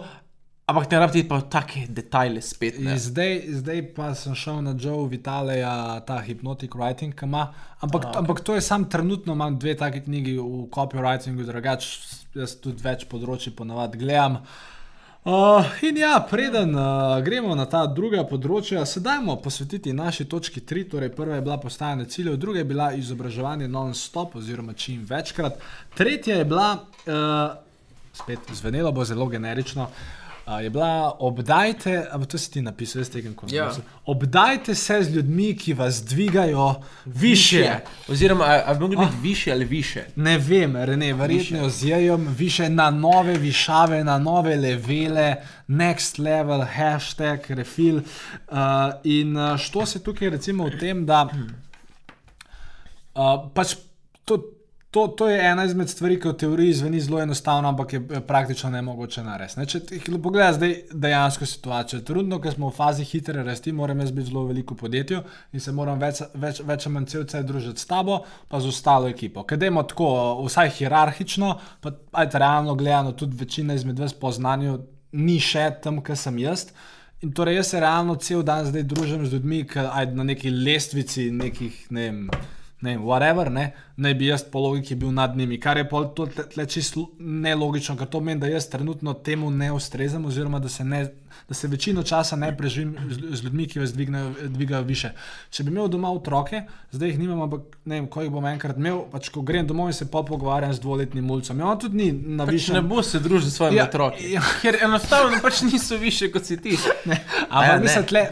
ampak 0.66 0.90
ne 0.90 0.98
rabite 0.98 1.29
pa 1.29 1.40
take 1.40 1.87
detajle 1.88 2.42
spet. 2.42 2.79
Ne. 2.81 2.98
Zdaj, 2.98 3.42
zdaj 3.61 3.83
pa 3.94 4.14
sem 4.14 4.35
šel 4.35 4.62
na 4.64 4.74
Joe 4.74 5.09
Vitaleja, 5.09 6.00
ta 6.07 6.18
Hypnotic 6.26 6.74
Writing, 6.74 7.14
ki 7.14 7.29
ima. 7.29 7.52
Ampak, 7.81 8.05
A, 8.05 8.09
okay. 8.09 8.18
ampak 8.18 8.40
to 8.40 8.55
je 8.55 8.61
sam 8.61 8.88
trenutno, 8.90 9.37
imam 9.37 9.59
dve 9.59 9.76
take 9.76 10.00
knjigi 10.05 10.38
v 10.38 10.64
copywritingu, 10.74 11.44
drugače 11.46 11.88
jaz 12.35 12.57
tudi 12.61 12.83
več 12.83 13.05
področji 13.07 13.52
ponavadi 13.57 13.98
gledam. 13.98 14.40
Uh, 14.42 14.76
in 15.83 15.97
ja, 15.97 16.27
preden 16.31 16.75
uh, 16.75 17.23
gremo 17.25 17.55
na 17.59 17.65
ta 17.67 17.81
druga 17.91 18.23
področja, 18.31 18.85
se 18.87 19.01
dajmo 19.03 19.35
posvetiti 19.43 19.91
naši 19.91 20.29
točki 20.31 20.61
3. 20.62 20.85
Torej, 20.93 21.11
prva 21.17 21.41
je 21.41 21.43
bila 21.43 21.57
postajanje 21.59 22.05
ciljev, 22.15 22.37
druga 22.39 22.62
je 22.62 22.69
bila 22.71 22.93
izobraževanje 22.95 23.67
non-stop, 23.69 24.37
oziroma 24.39 24.77
čim 24.79 25.03
večkrat, 25.09 25.59
tretja 25.99 26.37
je 26.39 26.45
bila, 26.47 26.69
uh, 26.79 27.59
spet 28.15 28.55
zvenelo 28.55 28.93
bo 28.95 29.05
zelo 29.05 29.27
generično, 29.27 29.89
uh, 29.91 30.26
je 30.47 30.71
bila 30.71 31.17
obdajte, 31.19 32.07
ampak 32.11 32.29
to 32.29 32.39
si 32.39 32.51
ti 32.51 32.63
napisal, 32.63 33.01
jaz 33.01 33.11
tega 33.11 33.29
ne 33.29 33.57
Ja. 33.57 33.73
znam. 33.73 33.87
Obdajte 34.05 34.75
se 34.75 35.03
z 35.03 35.11
ljudmi, 35.11 35.57
ki 35.59 35.75
vas 35.75 36.05
dvigajo 36.05 36.75
više. 37.05 37.75
Oziroma, 38.09 38.45
a, 38.45 38.63
a 38.67 38.75
bi 38.75 38.81
mogli 38.81 38.97
biti 38.97 39.17
više 39.23 39.53
ali 39.53 39.65
više? 39.65 40.05
Ne 40.17 40.39
vem, 40.39 40.77
Rene, 40.77 41.13
verjetno 41.13 41.71
jejem 41.83 42.35
više 42.39 42.69
na 42.69 42.91
nove 42.91 43.35
višave, 43.39 44.05
na 44.05 44.19
nove 44.19 44.57
levele, 44.57 45.35
next 45.69 46.19
level, 46.23 46.65
hashtag, 46.65 47.39
refill. 47.49 47.97
Uh, 47.97 48.57
in 49.05 49.37
uh, 49.37 49.59
što 49.59 49.87
se 49.87 50.03
tukaj 50.03 50.31
recimo 50.31 50.67
v 50.67 50.79
tem, 50.81 51.07
da 51.07 51.29
uh, 53.15 53.51
pač 53.55 53.75
to, 54.25 54.56
to, 54.97 55.09
to 55.09 55.29
je 55.29 55.41
ena 55.45 55.65
izmed 55.69 55.91
stvari, 55.93 56.15
ki 56.21 56.31
v 56.31 56.37
teoriji 56.41 56.75
zveni 56.79 57.01
zelo 57.05 57.19
enostavno, 57.21 57.69
ampak 57.69 57.93
je 57.93 58.21
praktično 58.27 58.71
ne 58.71 58.81
mogoče 58.83 59.23
narediti. 59.23 59.61
ne. 59.61 59.67
Če 59.67 59.81
ti 59.81 59.99
pogledaš 60.23 60.55
zdaj 60.57 60.73
dejansko 61.05 61.47
situacijo, 61.47 62.01
trudno, 62.01 62.39
ker 62.41 62.55
smo 62.55 62.71
v 62.71 62.77
fazi 62.79 63.05
hitre 63.05 63.45
rasti, 63.45 63.75
moram 63.77 64.01
jaz 64.01 64.15
biti 64.17 64.31
zelo 64.31 64.47
veliko 64.49 64.75
podjetju 64.75 65.21
in 65.53 65.61
se 65.61 65.77
moram 65.77 66.01
več, 66.01 66.23
več, 66.35 66.63
več 66.65 66.89
ali 66.89 66.95
manj 66.95 67.11
cel 67.13 67.29
cel 67.29 67.45
družiti 67.45 67.85
s 67.85 67.93
tabo, 67.93 68.23
pa 68.49 68.61
z 68.61 68.73
ostalo 68.73 69.13
ekipo. 69.13 69.45
Ker 69.45 69.61
dajmo 69.61 69.85
tako, 69.85 70.11
vsaj 70.49 70.73
hierarhično, 70.81 71.53
pa 71.85 71.93
ajte 72.25 72.41
realno 72.41 72.75
gledano, 72.75 73.13
tudi 73.13 73.37
večina 73.37 73.77
izmed 73.77 74.01
vas 74.01 74.17
po 74.17 74.33
znanju 74.33 74.79
ni 75.13 75.37
še 75.45 75.75
tam, 75.85 76.01
kjer 76.01 76.25
sem 76.25 76.41
jaz. 76.41 76.71
In 77.21 77.37
torej 77.37 77.61
jaz 77.61 77.75
se 77.75 77.85
realno 77.85 78.17
cel 78.17 78.41
dan 78.49 78.65
zdaj 78.65 78.89
družim 78.89 79.29
z 79.29 79.37
ljudmi, 79.37 79.67
ki 79.69 79.91
ajde 79.93 80.17
na 80.17 80.33
neki 80.33 80.57
lestvici, 80.57 81.29
nekih, 81.37 81.85
ne 81.93 82.09
vem, 82.09 82.29
ne 82.81 82.99
whatever, 82.99 83.49
ne, 83.51 83.62
naj 83.97 84.15
bi 84.15 84.27
jaz 84.27 84.43
po 84.45 84.61
logiki 84.61 84.95
bil 84.95 85.11
nad 85.11 85.37
njimi, 85.37 85.57
kar 85.59 85.77
je 85.77 85.89
pol 85.89 86.05
to 86.09 86.27
tle, 86.27 86.67
čisto 86.67 87.07
nelogično, 87.19 87.97
ker 87.97 88.07
to 88.07 88.19
pomeni, 88.19 88.41
da 88.41 88.47
jaz 88.49 88.69
trenutno 88.69 89.15
temu 89.15 89.51
ne 89.51 89.73
ustrezam, 89.73 90.25
oziroma 90.25 90.59
da 90.59 90.69
se, 90.69 90.85
ne, 90.85 91.01
da 91.49 91.55
se 91.55 91.69
večino 91.69 92.03
časa 92.03 92.37
ne 92.37 92.51
preživim 92.53 92.93
z, 93.09 93.33
z 93.33 93.43
ljudmi, 93.43 93.67
ki 93.67 93.81
vas 93.81 93.93
dvignejo, 93.93 94.29
dvigajo 94.49 94.83
više. 94.83 95.11
Če 95.51 95.65
bi 95.65 95.71
imel 95.71 95.89
doma 95.89 96.11
otroke, 96.11 96.62
zdaj 96.91 97.09
jih 97.09 97.19
nimam, 97.19 97.41
ampak 97.43 97.61
ne 97.85 97.95
vem, 97.95 98.07
ko 98.09 98.23
jih 98.23 98.31
bom 98.31 98.47
enkrat 98.47 98.77
imel, 98.77 99.01
pač 99.11 99.29
ko 99.29 99.41
grem 99.43 99.67
domov 99.67 99.89
in 99.89 99.95
se 99.95 100.07
pa 100.07 100.23
pogovarjam 100.23 100.73
z 100.73 100.81
dvoletnim 100.81 101.25
mulcem. 101.25 101.59
Ja, 101.59 101.67
on 101.67 101.79
tudi 101.79 101.97
ni 101.97 102.11
na 102.12 102.45
Pač 102.45 102.53
višjem. 102.53 102.77
ne 102.77 102.83
bo 102.85 103.03
se 103.03 103.19
družil 103.19 103.51
s 103.51 103.55
svojimi 103.55 103.77
Ja, 103.77 103.85
otroki. 103.85 104.33
ja. 104.33 104.43
Ker 104.62 104.77
enostavno 104.83 105.41
pač 105.43 105.62
niso 105.62 105.97
više 105.97 106.29
kot 106.31 106.45
si 106.45 106.57
ti. 106.59 106.77
Ampak 107.49 107.67
Ja, 107.67 107.79
mislim, 107.79 108.03
ne. 108.03 108.07
tle, 108.07 108.27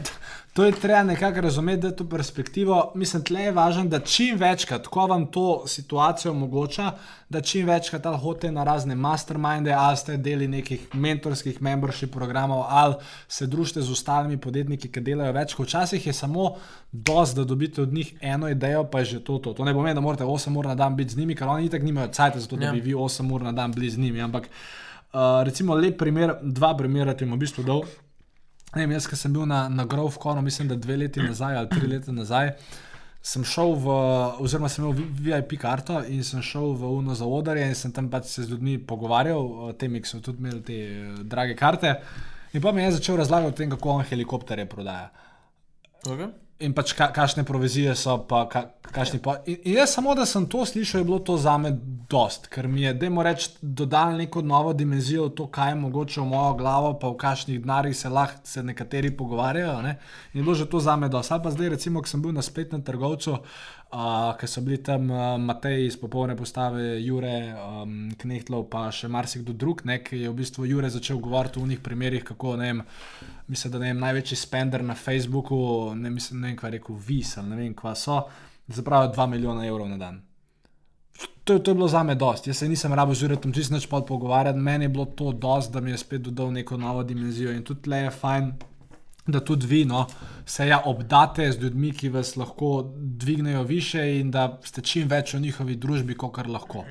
to 0.54 0.64
je 0.64 0.72
treba 0.72 1.02
nekako 1.02 1.40
razumeti, 1.40 1.80
da 1.82 1.88
je 1.88 1.96
to 1.96 2.04
perspektivo. 2.08 2.92
Mislim, 2.94 3.22
tle 3.26 3.40
je 3.42 3.52
važno, 3.52 3.84
da 3.84 3.98
čim 3.98 4.36
večkrat, 4.38 4.86
ko 4.86 5.06
vam 5.06 5.24
to 5.26 5.64
situacijo 5.66 6.30
omogoča, 6.30 6.92
da 7.28 7.40
čim 7.40 7.66
večkrat 7.66 8.06
ali 8.06 8.18
hote 8.18 8.52
na 8.52 8.64
razne 8.64 8.94
masterminde, 8.94 9.72
ali 9.72 9.96
ste 9.96 10.16
deli 10.16 10.46
nekih 10.48 10.84
mentorskih 10.94 11.58
membership 11.62 12.12
programov, 12.14 12.62
ali 12.68 12.94
se 13.28 13.46
družite 13.46 13.82
z 13.82 13.90
ostalimi 13.90 14.36
podjetniki, 14.36 14.88
ki 14.88 15.00
delajo 15.00 15.32
več. 15.32 15.56
Včasih 15.58 16.06
je 16.06 16.12
samo 16.12 16.52
dosti, 16.92 17.36
da 17.36 17.44
dobite 17.44 17.82
od 17.82 17.92
njih 17.92 18.14
eno 18.20 18.48
idejo, 18.48 18.84
pa 18.84 18.98
je 18.98 19.04
že 19.04 19.24
to. 19.24 19.38
To, 19.38 19.52
to 19.52 19.64
ne 19.64 19.74
pomeni, 19.74 19.94
da 19.94 20.00
morate 20.00 20.24
8 20.24 20.58
ur 20.58 20.66
na 20.70 20.74
dan 20.74 20.94
biti 20.96 21.12
z 21.12 21.18
njimi, 21.18 21.34
ker 21.34 21.48
oni 21.48 21.66
itak 21.66 21.82
nimajo 21.82 22.08
cajt 22.14 22.38
za 22.38 22.46
to, 22.46 22.56
da 22.56 22.66
Ja. 22.66 22.72
bi 22.72 22.80
vi 22.80 22.94
8 22.94 23.32
ur 23.34 23.42
na 23.42 23.52
dan 23.52 23.72
bili 23.72 23.90
z 23.90 23.98
njimi. 23.98 24.20
Ampak 24.22 24.46
uh, 24.46 25.20
recimo 25.44 25.74
lep 25.74 25.98
primer, 25.98 26.36
dva 26.42 26.76
primera 26.76 27.14
ti 27.14 27.24
bom 27.24 27.34
v 27.34 27.42
bistvu 27.42 27.64
dal. 27.66 27.82
Ne 28.74 28.82
vem, 28.82 28.92
jaz, 28.96 29.06
ki 29.06 29.16
sem 29.16 29.32
bil 29.32 29.46
na, 29.46 29.68
na 29.68 29.84
Grovkonu, 29.84 30.42
mislim, 30.42 30.68
da 30.68 30.76
dve 30.76 30.96
leti 30.96 31.22
nazaj 31.22 31.56
ali 31.56 31.68
tri 31.70 31.86
leta 31.86 32.12
nazaj, 32.12 32.52
sem 33.24 33.44
šel 33.46 33.74
v, 33.80 33.96
oziroma 34.44 34.68
sem 34.68 34.84
imel 34.84 34.96
vi- 34.98 35.30
VIP 35.30 35.54
karto 35.62 36.00
in 36.04 36.24
sem 36.26 36.42
šel 36.42 36.74
v 36.76 36.90
Uno 36.98 37.14
za 37.14 37.24
odarje 37.24 37.68
in 37.68 37.74
sem 37.74 37.92
tam 37.92 38.10
pač 38.10 38.26
se 38.34 38.44
z 38.44 38.50
ljudmi 38.50 38.78
pogovarjal, 38.86 39.38
o 39.40 39.72
tem, 39.72 39.94
ki 39.94 40.10
so 40.10 40.20
tudi 40.20 40.42
imeli 40.42 40.62
te 40.62 40.74
eh, 40.74 41.12
drage 41.24 41.56
karte. 41.56 41.94
In 42.52 42.62
pa 42.62 42.72
mi 42.72 42.82
je 42.82 42.92
začel 42.98 43.16
razlagati 43.16 43.54
o 43.54 43.56
tem, 43.56 43.70
kako 43.70 43.90
on 43.90 44.04
helikopterje 44.04 44.66
prodaja. 44.66 45.10
Okay. 46.04 46.28
In 46.62 46.70
pač 46.70 46.92
ka, 46.94 47.08
kakšne 47.10 47.42
provizije 47.42 47.96
so, 47.98 48.14
pa 48.30 48.44
ka, 48.46 48.60
kakšni 48.94 49.18
pa. 49.18 49.40
In, 49.50 49.56
in 49.66 49.78
jaz 49.80 49.96
samo, 49.96 50.14
da 50.14 50.22
sem 50.22 50.46
to 50.46 50.62
slišal, 50.62 51.00
je 51.00 51.06
bilo 51.08 51.18
to 51.18 51.34
za 51.34 51.56
me 51.58 51.72
dost, 52.10 52.46
ker 52.46 52.68
mi 52.70 52.84
je, 52.84 52.92
da 52.94 53.10
mu 53.10 53.24
reči, 53.26 53.50
dodal 53.60 54.14
neko 54.14 54.42
novo 54.46 54.70
dimenzijo, 54.72 55.26
v 55.26 55.34
to, 55.34 55.48
kaj 55.50 55.72
je 55.72 55.80
mogoče 55.82 56.20
v 56.20 56.26
mojo 56.30 56.52
glavo, 56.60 56.92
pa 57.00 57.10
v 57.10 57.18
kakšnih 57.18 57.58
denarjih 57.58 57.96
se 57.98 58.08
lahko 58.08 58.46
se 58.46 58.62
nekateri 58.62 59.10
pogovarjajo. 59.16 59.80
Ne? 59.82 59.96
In 60.32 60.40
je 60.40 60.44
bilo 60.44 60.54
že 60.54 60.70
to 60.70 60.80
za 60.80 60.94
me 60.96 61.08
dost. 61.08 61.32
Ali 61.32 61.42
pa 61.42 61.50
zdaj, 61.50 61.74
recimo, 61.74 62.02
ko 62.02 62.08
sem 62.08 62.22
bil 62.22 62.32
na 62.32 62.42
spletnem 62.42 62.86
trgovcu, 62.86 63.40
uh, 63.92 64.32
ker 64.38 64.48
so 64.48 64.62
bili 64.64 64.78
tam 64.82 65.10
uh, 65.10 65.36
Matej 65.40 65.86
iz 65.86 65.96
popolne 66.00 66.36
postave, 66.36 67.00
Jure, 67.04 67.54
um, 67.54 67.94
Knehtlov, 68.20 68.66
pa 68.72 68.86
še 68.94 69.08
marsikdo 69.08 69.52
drug, 69.52 69.84
ne, 69.88 70.00
ki 70.04 70.24
je 70.24 70.32
v 70.32 70.38
bistvu 70.40 70.68
Jure 70.70 70.90
začel 70.90 71.20
govoriti 71.22 71.60
o 71.60 71.66
njih 71.66 71.80
primerih, 71.84 72.24
kako 72.24 72.56
ne 72.60 72.70
vem. 72.70 72.84
Mislim, 73.48 73.72
da 73.74 73.86
je 73.86 73.94
največji 73.94 74.38
spender 74.40 74.84
na 74.84 74.94
Facebooku, 74.94 75.58
ne, 75.94 76.10
mislim, 76.10 76.40
ne 76.40 76.52
vem, 76.52 76.60
kaj 76.60 76.76
rekel, 76.78 77.00
vis 77.08 77.36
ali 77.38 77.52
ne 77.52 77.60
vem, 77.62 77.74
kva 77.74 77.96
so, 77.98 78.22
zapravijo 78.68 79.12
2 79.12 79.28
milijona 79.36 79.66
evrov 79.66 79.90
na 79.90 80.00
dan. 80.00 80.22
To, 81.44 81.58
to 81.58 81.70
je 81.70 81.74
bilo 81.74 81.88
za 81.88 82.02
me 82.02 82.14
dosti. 82.14 82.50
Jaz 82.50 82.56
se 82.56 82.68
nisem 82.68 82.92
rabo 82.92 83.14
z 83.14 83.22
Juretom 83.22 83.52
čist 83.52 83.70
nič 83.70 83.86
pod 83.86 84.06
pogovarjati, 84.06 84.58
meni 84.58 84.84
je 84.84 84.88
bilo 84.88 85.04
to 85.04 85.32
dosti, 85.32 85.72
da 85.72 85.80
mi 85.80 85.90
je 85.90 85.98
spet 85.98 86.22
dodal 86.22 86.52
neko 86.52 86.76
novo 86.76 87.02
dimenzijo 87.02 87.52
in 87.52 87.62
tudi 87.62 87.90
le 87.90 87.98
je 87.98 88.10
fajn. 88.10 88.52
Da 89.26 89.40
tudi 89.40 89.66
vi 89.66 89.84
no, 89.88 90.06
se 90.46 90.66
ja 90.68 90.82
obdate 90.84 91.46
z 91.52 91.62
ljudmi, 91.62 91.92
ki 91.96 92.10
vas 92.12 92.34
lahko 92.36 92.92
dvignejo 92.94 93.62
više, 93.62 94.02
in 94.18 94.30
da 94.30 94.58
ste 94.64 94.82
čim 94.82 95.08
več 95.08 95.32
v 95.34 95.40
njihovi 95.40 95.76
družbi, 95.80 96.16
kot 96.16 96.34
kar 96.36 96.50
lahko. 96.50 96.84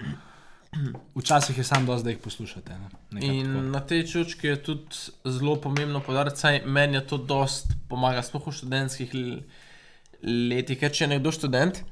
Včasih 1.15 1.57
je 1.57 1.63
samo 1.63 1.85
dosti, 1.85 2.03
da 2.03 2.09
jih 2.09 2.19
poslušate. 2.23 2.77
Nekako 3.11 3.33
In 3.33 3.45
tako. 3.45 3.61
na 3.61 3.79
tej 3.79 4.05
točki 4.09 4.47
je 4.47 4.63
tudi 4.63 4.95
zelo 5.25 5.55
pomembno 5.61 5.99
podariti, 5.99 6.39
saj 6.39 6.63
meni 6.65 6.97
je 6.97 7.07
to 7.07 7.17
dost 7.17 7.75
pomaga, 7.89 8.23
sploh 8.25 8.47
v 8.47 8.55
študentskih 8.57 9.13
letih. 10.23 10.79
Ker 10.79 10.91
če 10.91 11.03
je 11.03 11.11
nekdo 11.13 11.31
študent, 11.31 11.83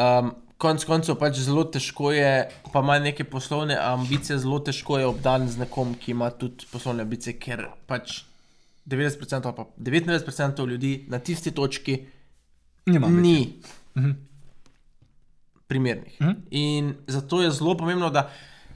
um, 0.00 0.32
konec 0.60 0.84
koncev 0.88 1.18
pač 1.20 1.42
zelo 1.44 1.64
težko 1.64 2.14
je, 2.16 2.48
pa 2.72 2.80
ima 2.80 2.98
neke 2.98 3.24
poslovne 3.28 3.76
ambicije, 3.76 4.38
zelo 4.40 4.60
težko 4.64 4.98
je 4.98 5.12
obdan 5.12 5.48
z 5.48 5.60
nekom, 5.64 5.94
ki 6.00 6.16
ima 6.16 6.30
tudi 6.30 6.68
poslovne 6.72 7.04
ambicije, 7.04 7.36
ker 7.40 7.66
pač 7.86 8.22
90% 8.90 9.46
ali 9.46 9.56
pa 9.56 9.64
99% 9.78 10.66
ljudi 10.66 11.04
na 11.08 11.18
tisti 11.18 11.50
točki 11.50 11.98
Nima 12.86 13.06
ambicije. 13.06 13.22
ni 13.24 13.52
Mhm. 13.96 14.10
primernih. 15.66 16.20
Mhm. 16.20 16.30
In 16.50 16.94
zato 17.06 17.42
je 17.42 17.50
zelo 17.50 17.76
pomembno, 17.76 18.10
da 18.10 18.30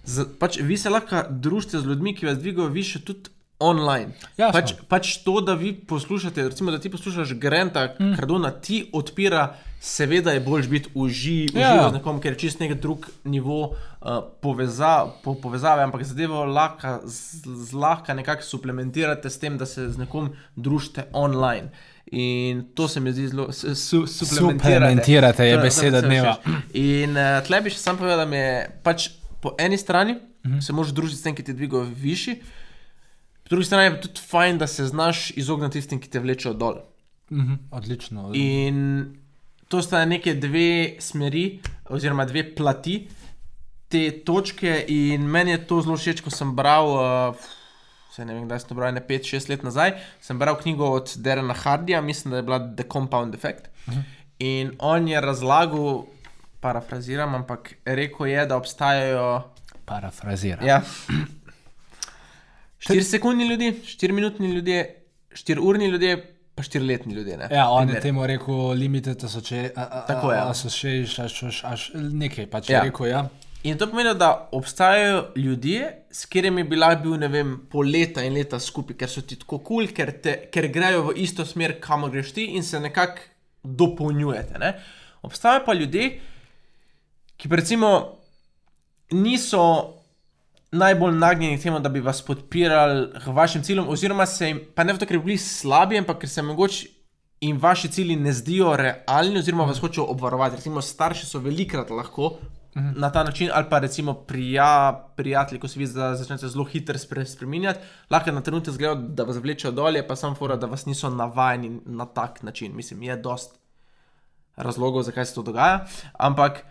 z, 0.05 0.25
pač 0.39 0.59
vi 0.59 0.77
se 0.77 0.91
lahko 0.91 1.23
družite 1.31 1.79
z 1.79 1.85
ljudmi, 1.85 2.15
ki 2.15 2.27
vas 2.27 2.39
dvigajo 2.39 2.69
više 2.69 3.01
tudi 3.01 3.31
online. 3.65 4.13
Jasno. 4.37 4.53
Pač, 4.53 4.75
pač 4.89 5.13
to, 5.25 5.41
da 5.41 5.55
vi 5.57 5.73
poslušate, 5.75 6.49
recimo, 6.49 6.73
da 6.75 6.79
ti 6.79 6.91
poslušaš 6.93 7.33
Granta, 7.41 7.87
mm. 8.01 8.15
Cardona, 8.19 8.51
ti 8.51 8.83
odpira, 8.93 9.55
seveda 9.81 10.33
je 10.33 10.41
bolj 10.41 10.69
biti 10.69 10.93
v 10.95 11.09
živi 11.09 11.61
Ja. 11.61 11.89
z 11.89 11.99
nekom, 11.99 12.21
ker 12.21 12.37
je 12.37 12.45
čist 12.45 12.61
nek 12.61 12.77
drug 12.81 13.09
nivo 13.25 13.59
uh, 13.73 14.21
poveza, 14.41 15.07
po, 15.25 15.35
povezave, 15.35 15.85
ampak 15.85 16.05
zadevo 16.05 16.45
lahko 16.45 17.01
zlahka 17.71 18.15
nekako 18.15 18.43
suplementirate 18.43 19.31
s 19.31 19.39
tem, 19.39 19.59
da 19.59 19.67
se 19.67 19.89
z 19.91 20.01
nekom 20.01 20.33
družite 20.57 21.09
online. 21.13 21.73
In 22.13 22.65
to 22.75 22.89
se 22.89 23.01
mi 23.01 23.13
zdi 23.13 23.29
zelo 23.29 23.53
su, 23.53 23.75
su, 23.75 24.07
suplementirate. 24.07 24.75
Suplementirate 24.75 25.49
je 25.49 25.59
beseda 25.59 26.01
dneva. 26.01 26.37
In 26.73 27.17
uh, 27.17 27.41
tle 27.47 27.61
bi 27.65 27.73
še 27.73 27.81
sam 27.81 28.01
povedal, 28.01 28.25
da 28.25 28.29
me 28.29 28.41
je 28.41 28.57
pač 28.85 29.09
po 29.41 29.53
eni 29.61 29.77
strani 29.77 30.17
uh 30.45 30.51
-huh. 30.51 30.61
se 30.61 30.73
moraš 30.73 30.93
družiti 30.93 31.21
s 31.21 31.23
tem, 31.23 31.35
ki 31.35 31.43
te 31.43 31.53
dvigajo 31.53 31.83
višji, 31.83 32.41
po 33.45 33.49
drugi 33.51 33.65
strani 33.65 33.85
je 33.85 34.01
tudi 34.01 34.21
fajn, 34.21 34.59
da 34.59 34.67
se 34.67 34.87
znaš 34.87 35.31
izogniti 35.37 35.79
tistim, 35.79 36.01
ki 36.01 36.11
te 36.11 36.21
vlečejo 36.21 36.55
dol. 36.55 36.81
Mhm, 37.31 37.55
Odlično. 37.71 38.31
In 38.35 38.79
to 39.69 39.83
sta 39.83 40.05
neke 40.05 40.35
dve 40.35 40.97
smeri, 41.01 41.61
oziroma 41.89 42.25
dve 42.25 42.55
plati 42.55 43.09
te 43.89 44.11
točke, 44.25 44.85
in 44.89 45.23
meni 45.31 45.51
je 45.51 45.67
to 45.67 45.81
zelo 45.83 45.97
všeč, 45.97 46.21
ko 46.25 46.31
sem 46.31 46.55
bral. 46.57 46.89
Uh, 47.31 47.53
Vse 48.11 48.25
ne 48.25 48.35
vem, 48.35 48.45
kdaj 48.47 48.61
sem 48.63 48.69
to 48.69 48.75
bral, 48.79 48.93
ne 48.95 49.01
5-6 49.03 49.49
let 49.51 49.63
nazaj. 49.67 49.97
Sem 50.23 50.39
bral 50.39 50.55
knjigo 50.61 50.87
od 50.95 51.13
Derena 51.19 51.55
Hardija, 51.55 52.01
mislim, 52.01 52.31
da 52.31 52.37
je 52.37 52.43
bila 52.47 52.59
The 52.77 52.85
Compound 52.93 53.35
Effect. 53.35 53.69
In 54.39 54.71
on 54.79 55.09
je 55.09 55.21
razlagal, 55.21 56.05
parafraziram, 56.61 57.35
ampak 57.35 57.75
rekel 57.85 58.27
je, 58.27 58.47
da 58.47 58.57
obstajajo 58.57 59.43
Parafraziram. 59.85 60.67
ja, 60.67 60.83
4 62.85 63.03
sekundni 63.03 63.49
ljudje, 63.49 63.73
4 63.73 64.13
minutni 64.13 64.51
ljudje, 64.51 65.03
4 65.33 65.59
urni 65.61 65.87
ljudje, 65.87 66.17
pa 66.55 66.63
4 66.63 66.87
letni 66.87 67.15
ljudje. 67.15 67.37
Ne? 67.37 67.49
Ja, 67.51 67.69
on 67.71 67.83
je 67.83 67.87
Primer. 67.87 68.03
temu 68.03 68.27
rekel, 68.27 68.69
limited 68.71 69.25
association. 69.25 69.71
Tako 70.07 70.33
je, 70.33 70.37
ja. 70.37 70.49
Association, 70.51 71.25
až, 71.27 71.43
až, 71.43 71.65
až, 71.65 71.91
nekaj 71.95 72.47
pač 72.47 72.69
Ja. 72.71 72.77
ja. 72.79 72.85
rekel, 72.85 73.07
ja. 73.07 73.29
In 73.65 73.79
to 73.79 73.87
pomeni, 73.89 74.13
da 74.15 74.49
obstajajo 74.53 75.33
ljudje, 75.37 75.87
s 76.13 76.27
katerimi 76.27 76.65
bi 76.65 76.77
lahko 76.77 77.03
bil, 77.03 77.15
ne 77.17 77.29
vem, 77.29 77.55
pol 77.73 77.89
leta 77.89 78.21
in 78.23 78.35
leta 78.37 78.59
skupaj, 78.61 78.97
ker 78.97 79.09
so 79.09 79.23
ti 79.23 79.39
tako 79.41 79.59
kul, 79.59 79.87
cool, 79.87 79.95
ker, 79.97 80.13
te- 80.21 80.51
ker 80.53 80.69
grejo 80.69 81.07
v 81.07 81.15
isto 81.17 81.47
smer, 81.49 81.79
kamor 81.81 82.11
greš 82.13 82.33
ti 82.37 82.45
in 82.59 82.63
se 82.63 82.81
nekako 82.81 83.25
dopolnjujete. 83.65 84.59
Ne? 84.61 84.75
Obstajajo 85.25 85.65
pa 85.65 85.73
ljudje, 85.75 86.11
ki 87.37 87.49
recimo 87.51 88.19
niso 89.11 89.95
najbolj 90.75 91.15
nagnjeni 91.19 91.59
k 91.59 91.63
temu, 91.63 91.79
da 91.81 91.89
bi 91.89 92.01
vas 92.01 92.23
podpirali 92.23 93.09
k 93.25 93.33
vašim 93.33 93.63
ciljem, 93.63 93.89
oziroma 93.89 94.27
se 94.27 94.49
jim, 94.49 94.61
pa 94.75 94.85
ne 94.85 94.95
zato, 94.95 95.07
ker 95.07 95.19
bi 95.19 95.25
bili 95.31 95.39
slabi, 95.39 95.99
ampak 95.99 96.19
ker 96.21 96.29
se 96.29 96.43
mogoče 96.43 96.87
in 97.41 97.59
vaši 97.61 97.89
cilji 97.89 98.17
ne 98.17 98.33
zdijo 98.33 98.75
realni, 98.77 99.39
oziroma 99.39 99.65
vas 99.65 99.79
hočejo 99.79 100.07
obvarovati. 100.09 100.57
Recimo, 100.57 100.83
starši 100.83 101.27
so 101.27 101.39
velikrat 101.39 101.91
lahko 101.91 102.37
na 102.75 103.11
ta 103.11 103.23
način, 103.23 103.51
ali 103.55 103.67
pa 103.71 103.79
recimo 103.79 104.15
prija, 104.15 104.71
prijatelji, 105.17 105.61
ko 105.61 105.69
se 105.69 105.79
vi 105.79 105.87
za- 105.87 106.15
začnete 106.15 106.49
zelo 106.49 106.65
hitro 106.65 106.99
spre, 106.99 107.27
spremenjati, 107.27 107.79
lahko 108.11 108.33
na 108.33 108.41
trenutek 108.41 108.75
zgledajo, 108.75 108.95
da 109.15 109.23
vas 109.25 109.37
vlečejo 109.37 109.71
dol, 109.73 109.97
je 109.97 110.03
pa 110.09 110.17
sam 110.17 110.35
fora, 110.35 110.57
da 110.57 110.67
vas 110.67 110.87
niso 110.87 111.11
navajeni 111.11 111.81
na 111.87 112.07
tak 112.07 112.43
način. 112.43 112.75
Mislim, 112.77 113.03
je 113.03 113.17
dost 113.17 113.55
razlogov, 114.57 115.03
zakaj 115.03 115.25
se 115.27 115.35
to 115.35 115.43
dogaja. 115.43 115.87
Ampak, 116.13 116.65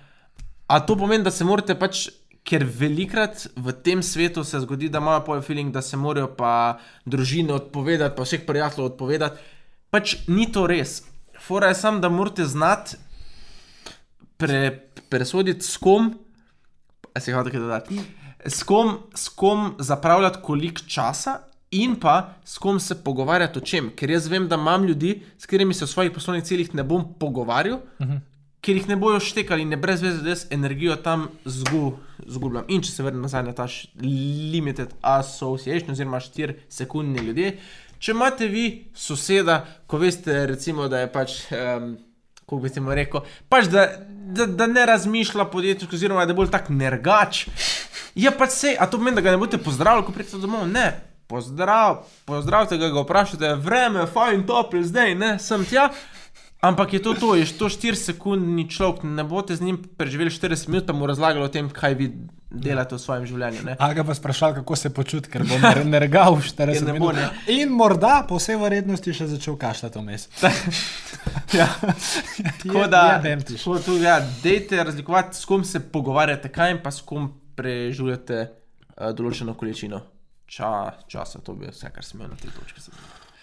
a 0.68 0.80
to 0.80 0.96
pomeni, 0.98 1.24
da 1.24 1.32
se 1.32 1.44
morate 1.44 1.76
pač. 1.80 2.10
Ker 2.44 2.66
velikrat 2.68 3.48
v 3.56 3.72
tem 3.84 4.04
svetu 4.04 4.44
se 4.44 4.60
zgodi, 4.60 4.90
da 4.92 5.00
imajo 5.00 5.24
pol 5.24 5.42
feeling, 5.42 5.72
da 5.72 5.82
se 5.82 5.98
morajo 5.98 6.28
pa 6.36 6.80
družine 7.06 7.54
odpovedati, 7.56 8.16
pa 8.18 8.26
vseh 8.28 8.44
prijateljev 8.46 8.92
odpovedati. 8.92 9.40
Pač 9.90 10.18
ni 10.28 10.50
to 10.52 10.66
res. 10.68 11.02
Fora 11.40 11.70
je 11.72 11.80
samo, 11.80 12.00
da 12.04 12.10
morate 12.10 12.46
znati 12.46 12.98
pre, 14.38 14.90
presoditi, 15.10 15.64
s 15.64 15.78
kom, 15.78 16.12
se 17.20 17.34
hoče 17.34 17.54
kaj 17.54 17.64
dodati, 17.64 18.02
s 18.46 18.64
kom, 18.68 18.98
s 19.16 19.30
kom 19.30 19.74
zapravljati 19.80 20.44
koliko 20.44 20.84
časa. 20.88 21.40
In 21.74 21.96
pa 21.98 22.36
s 22.46 22.60
kom 22.62 22.78
se 22.80 22.94
pogovarjati 23.04 23.58
o 23.58 23.62
čem. 23.66 23.88
Ker 23.98 24.12
jaz 24.14 24.28
vem, 24.30 24.44
da 24.48 24.60
imam 24.60 24.84
ljudi, 24.86 25.24
s 25.38 25.48
katerimi 25.50 25.74
se 25.74 25.86
v 25.86 25.90
svojih 25.90 26.12
poslovnih 26.14 26.44
ciljih 26.46 26.76
ne 26.78 26.84
bom 26.84 27.08
pogovarjal, 27.20 27.80
uh 28.00 28.08
-huh. 28.08 28.20
Ker 28.64 28.78
jih 28.78 28.88
ne 28.88 28.96
bojo 28.96 29.20
štekali 29.20 29.66
ne 29.68 29.76
brez 29.78 30.02
veze, 30.02 30.22
da 30.24 30.32
jaz 30.32 30.46
energijo 30.50 30.96
tam 30.96 31.26
zgu, 31.46 31.98
zgubljam. 32.26 32.64
In 32.70 32.82
če 32.82 32.92
se 32.92 33.04
vrnem 33.04 33.22
nazaj 33.22 33.44
na 33.44 33.54
ta 33.54 33.68
š- 33.68 33.90
limited 34.54 34.94
association, 35.02 35.92
oziroma 35.92 36.20
4 36.20 36.56
sekundni 36.72 37.20
ljudje, 37.20 37.58
če 38.00 38.12
imate 38.12 38.48
vi 38.48 38.64
soseda, 38.96 39.58
ko 39.88 40.00
veste, 40.00 40.46
recimo, 40.48 40.88
da 40.88 41.04
je 41.04 41.12
pač. 41.12 41.38
Um, 41.52 41.94
Kako 42.44 42.58
bi 42.60 42.70
ti 42.70 42.82
mu 42.84 42.92
rekel, 42.92 43.22
pač 43.50 43.70
da, 43.72 43.86
da, 44.36 44.44
da 44.46 44.66
ne 44.68 44.84
razmišlja 44.86 45.46
podjetniško, 45.48 45.96
oziroma 45.96 46.26
da 46.26 46.34
je 46.34 46.36
bolj 46.36 46.50
tak 46.52 46.68
nergač. 46.70 47.46
Ja, 48.16 48.34
pač 48.36 48.52
se, 48.52 48.74
a 48.76 48.84
to 48.86 49.00
pomeni, 49.00 49.16
da 49.16 49.24
ga 49.24 49.32
ne 49.32 49.40
boste 49.40 49.58
pozdravili, 49.58 50.04
ko 50.06 50.12
pridete 50.12 50.42
domov? 50.44 50.66
Ne, 50.68 50.90
pozdrav, 51.32 52.02
pozdravite 52.28 52.78
ga, 52.78 52.90
ga 52.92 53.06
vprašajte, 53.06 53.54
vreme, 53.64 54.04
fajn, 54.12 54.44
topel, 54.46 54.84
zdaj, 54.84 55.16
ne, 55.16 55.32
sem 55.40 55.64
tja. 55.66 55.88
Ampak 56.64 56.94
je 56.94 57.02
to 57.02 57.12
to, 57.14 57.36
je 57.36 57.44
to 57.54 57.68
4 57.68 57.92
sekundni 57.94 58.64
človek, 58.66 59.04
ne 59.04 59.24
boste 59.24 59.52
z 59.52 59.62
njim 59.62 59.82
preživeli 59.98 60.32
40 60.32 60.70
minut, 60.70 60.88
mu 60.90 61.04
razlagali 61.06 61.44
o 61.44 61.52
tem, 61.52 61.68
kaj 61.70 61.94
vi 61.94 62.08
delate 62.50 62.96
v 62.96 63.02
svojem 63.02 63.26
življenju. 63.26 63.64
Ne? 63.66 63.76
A 63.76 63.90
ga 63.92 64.04
pa 64.04 64.16
sprašval, 64.16 64.54
kako 64.56 64.76
se 64.76 64.90
počuti, 64.90 65.28
ker 65.28 65.44
bo 65.44 65.58
ner- 65.58 65.84
nergal 65.84 66.38
40 66.38 66.74
Ja, 66.78 66.82
ne 66.84 66.94
bo, 66.94 67.10
minut. 67.10 67.16
ne. 67.18 67.28
In 67.54 67.68
morda, 67.70 68.24
po 68.24 68.40
vsej 68.40 68.56
verjetnosti, 68.56 69.12
še 69.12 69.28
začel 69.28 69.58
kašljati 69.58 70.00
vmes. 70.00 70.30
Ja. 71.54 71.68
Tako 72.60 72.88
da, 72.88 73.02
je 73.12 73.20
demtiš. 73.24 73.64
tako 73.64 73.80
tu, 73.80 73.98
ja, 73.98 74.16
dejte 74.44 74.84
razlikovati, 74.84 75.38
s 75.38 75.46
kom 75.46 75.64
se 75.64 75.80
pogovarjate, 75.82 76.50
kaj 76.50 76.72
in 76.72 76.80
pa 76.84 76.92
s 76.92 77.02
kom 77.02 77.28
preživljate 77.56 78.40
uh, 78.42 79.12
določeno 79.12 79.54
količino 79.54 80.00
ča, 80.48 80.72
časa. 81.08 81.40
To 81.40 81.54
bi 81.54 81.70
vse, 81.70 81.92
kar 81.94 82.04
sem 82.04 82.20
imel 82.20 82.34
na 82.34 82.40
tej 82.42 82.50
točki. 82.52 82.82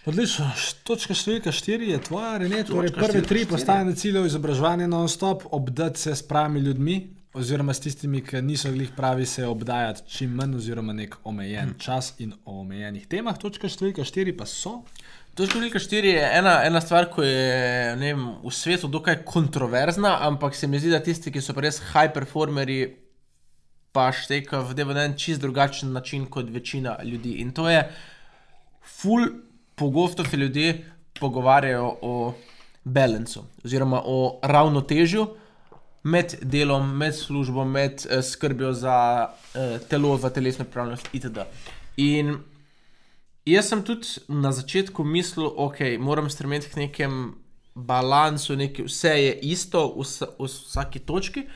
Odlično. 0.08 0.46
Točka 0.88 1.12
številka 1.12 1.52
4 1.52 1.90
je 1.92 1.98
tvoja, 2.06 2.38
Rene. 2.40 2.62
Torej, 2.64 2.88
Točka 2.88 3.04
prve 3.04 3.20
tri 3.20 3.42
štiri. 3.42 3.50
postavljene 3.50 3.96
cilje 4.00 4.20
v 4.22 4.30
izobraževanju 4.30 4.86
non-stop, 4.88 5.42
obdati 5.52 6.00
se 6.00 6.14
s 6.16 6.22
pravimi 6.24 6.60
ljudmi, 6.64 6.94
oziroma 7.36 7.74
s 7.76 7.84
tistimi, 7.84 8.22
ki 8.24 8.40
niso 8.42 8.72
glih 8.72 8.94
pravi, 8.96 9.26
se 9.26 9.44
obdajati 9.46 10.06
čim 10.08 10.32
manj, 10.34 10.56
oziroma 10.56 10.92
nek 10.96 11.18
omejen 11.24 11.74
Hm. 11.74 11.78
čas 11.78 12.14
in 12.18 12.32
o 12.44 12.60
omejenih 12.62 13.06
temah. 13.06 13.36
Točka 13.38 13.68
številka 13.68 14.04
4 14.08 14.32
pa 14.36 14.46
so. 14.48 14.84
Točka 15.36 15.60
številka 15.60 15.78
4 15.78 16.14
je 16.16 16.24
ena, 16.38 16.56
ena 16.64 16.80
stvar, 16.80 17.10
ki 17.12 17.20
je 17.20 17.96
ne 18.00 18.14
vem, 18.14 18.24
v 18.42 18.50
svetu 18.50 18.88
dokaj 18.88 19.20
kontroverzna, 19.24 20.16
ampak 20.26 20.56
se 20.56 20.66
mi 20.66 20.80
zdi, 20.80 20.90
da 20.90 21.00
tisti, 21.04 21.30
ki 21.30 21.44
so 21.44 21.52
res 21.60 21.78
high 21.92 22.08
performerji, 22.08 22.88
pa 23.92 24.08
štekajo 24.14 24.64
v 24.64 24.94
na 24.94 25.04
en 25.04 25.14
čist 25.18 25.40
drugačen 25.40 25.92
način 25.92 26.26
kot 26.26 26.48
večina 26.48 26.96
ljudi. 27.04 27.42
In 27.42 27.52
to 27.52 27.68
je, 27.68 27.84
ful 28.80 29.49
pogosto 29.80 30.24
se 30.24 30.36
ljudje 30.36 30.84
pogovarjajo 31.20 31.94
o 32.02 32.32
balancu, 32.84 33.44
oziroma 33.64 34.02
o 34.04 34.38
ravnotežju 34.42 35.26
med 36.02 36.36
delom, 36.42 36.92
med 36.96 37.16
službo, 37.16 37.64
med 37.64 38.06
eh, 38.06 38.22
skrbjo 38.22 38.72
za 38.72 38.98
eh, 39.54 39.78
telo, 39.88 40.14
za 40.18 40.30
telesno 40.30 40.64
pripravljenost 40.64 41.08
itd. 41.12 41.48
In 41.96 42.38
Jaz 43.50 43.70
sem 43.70 43.80
tudi 43.82 44.20
na 44.28 44.52
začetku 44.52 45.04
mislil, 45.04 45.48
da 45.48 45.64
okay, 45.64 45.98
moram 45.98 46.28
stremeti 46.30 46.68
k 46.70 46.76
nekem 46.76 47.34
balansu, 47.74 48.56
nekaj, 48.56 48.84
vse 48.84 49.14
je 49.16 49.32
isto 49.48 49.86
v, 49.96 50.04
v 50.38 50.48
vsaki 50.48 51.00
točki. 51.00 51.46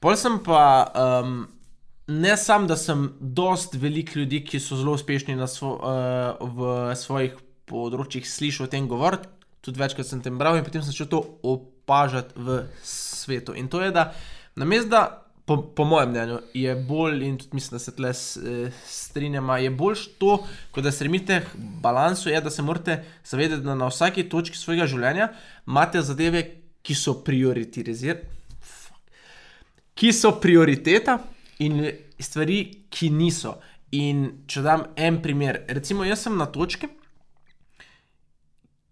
Pol 0.00 0.16
sem 0.16 0.38
pa, 0.40 0.88
um, 0.96 1.44
ne 2.08 2.36
samo, 2.40 2.66
da 2.66 2.76
sem 2.76 3.10
dost 3.20 3.76
velik 3.76 4.14
ljudi, 4.16 4.40
ki 4.44 4.60
so 4.60 4.80
zelo 4.80 4.96
uspešni 4.96 5.36
svo, 5.46 5.76
uh, 5.76 6.40
v 6.40 6.96
svojih 6.96 7.36
področjih, 7.70 8.26
slišal 8.26 8.66
o 8.66 8.72
tem 8.72 8.88
govoriti, 8.90 9.30
tudi 9.64 9.80
večkrat 9.80 10.08
sem 10.08 10.20
tem 10.24 10.38
bral 10.40 10.58
in 10.58 10.66
potem 10.66 10.82
sem 10.82 10.92
začel 10.92 11.10
to 11.12 11.22
opažati 11.46 12.36
v 12.36 12.62
svetu. 12.84 13.54
In 13.56 13.68
to 13.70 13.82
je, 13.84 13.90
da 13.94 14.10
namesto 14.58 14.90
da 14.90 15.02
po, 15.50 15.56
po 15.74 15.84
mojem 15.84 16.12
mnenju, 16.12 16.38
je 16.54 16.74
bolj, 16.86 17.24
in 17.26 17.38
tudi 17.38 17.58
mislim, 17.58 17.74
da 17.74 17.82
se 17.82 17.94
tle 17.96 18.10
eh, 18.10 18.82
strinjamo, 18.86 19.56
je 19.56 19.70
bolj 19.70 20.04
to, 20.18 20.36
kot 20.70 20.84
da 20.86 20.92
stremite 20.94 21.40
k 21.42 21.64
balansu, 21.82 22.30
je, 22.30 22.40
da 22.40 22.50
se 22.50 22.62
morate 22.62 23.00
zavedati, 23.26 23.64
da 23.66 23.74
na 23.74 23.88
vsaki 23.90 24.28
točki 24.30 24.58
svojega 24.58 24.86
življenja 24.86 25.32
imate 25.66 26.02
zadeve, 26.06 26.44
ki 26.82 26.94
so 26.94 27.18
prioritizirane. 27.24 28.38
ki 30.00 30.14
so 30.16 30.30
prioriteta, 30.40 31.18
in 31.60 31.82
stvari, 32.20 32.86
ki 32.88 33.10
niso. 33.12 33.58
In 33.96 34.22
če 34.48 34.62
dam 34.64 34.86
en 34.96 35.18
primer, 35.20 35.64
recimo, 35.68 36.06
jaz 36.08 36.22
sem 36.24 36.38
na 36.38 36.46
točki, 36.46 36.88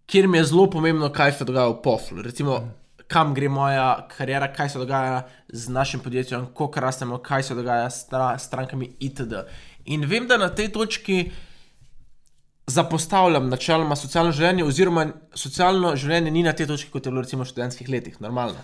kjer 0.09 0.29
mi 0.29 0.39
je 0.39 0.45
zelo 0.45 0.67
pomembno, 0.71 1.11
kaj 1.13 1.33
se 1.33 1.45
dogaja 1.45 1.69
v 1.69 1.83
poslu. 1.85 2.23
Recimo, 2.25 2.59
kam 3.09 3.35
gre 3.35 3.49
moja 3.49 4.07
karjera, 4.09 4.49
kaj 4.53 4.69
se 4.69 4.79
dogaja 4.79 5.23
z 5.49 5.69
našim 5.69 6.01
podjetjem, 6.01 6.47
kako 6.53 6.81
rastemo, 6.81 7.19
kaj 7.19 7.43
se 7.43 7.55
dogaja 7.55 7.91
s 7.91 8.07
stra- 8.07 8.39
strankami 8.39 8.91
itd. 9.01 9.45
In 9.85 10.05
vem, 10.05 10.27
da 10.29 10.37
na 10.37 10.49
tej 10.49 10.69
točki 10.69 11.31
zapostavljam 12.67 13.49
načeloma 13.49 13.97
socialno 13.97 14.33
življenje, 14.33 14.65
oziroma 14.65 15.07
socialno 15.35 15.95
življenje 15.97 16.31
ni 16.31 16.43
na 16.45 16.53
tej 16.53 16.67
točki, 16.69 16.91
kot 16.93 17.07
je 17.07 17.13
bilo 17.13 17.23
recimo 17.25 17.45
v 17.45 17.49
študentskih 17.49 17.89
letih, 17.89 18.19
normalno. 18.21 18.61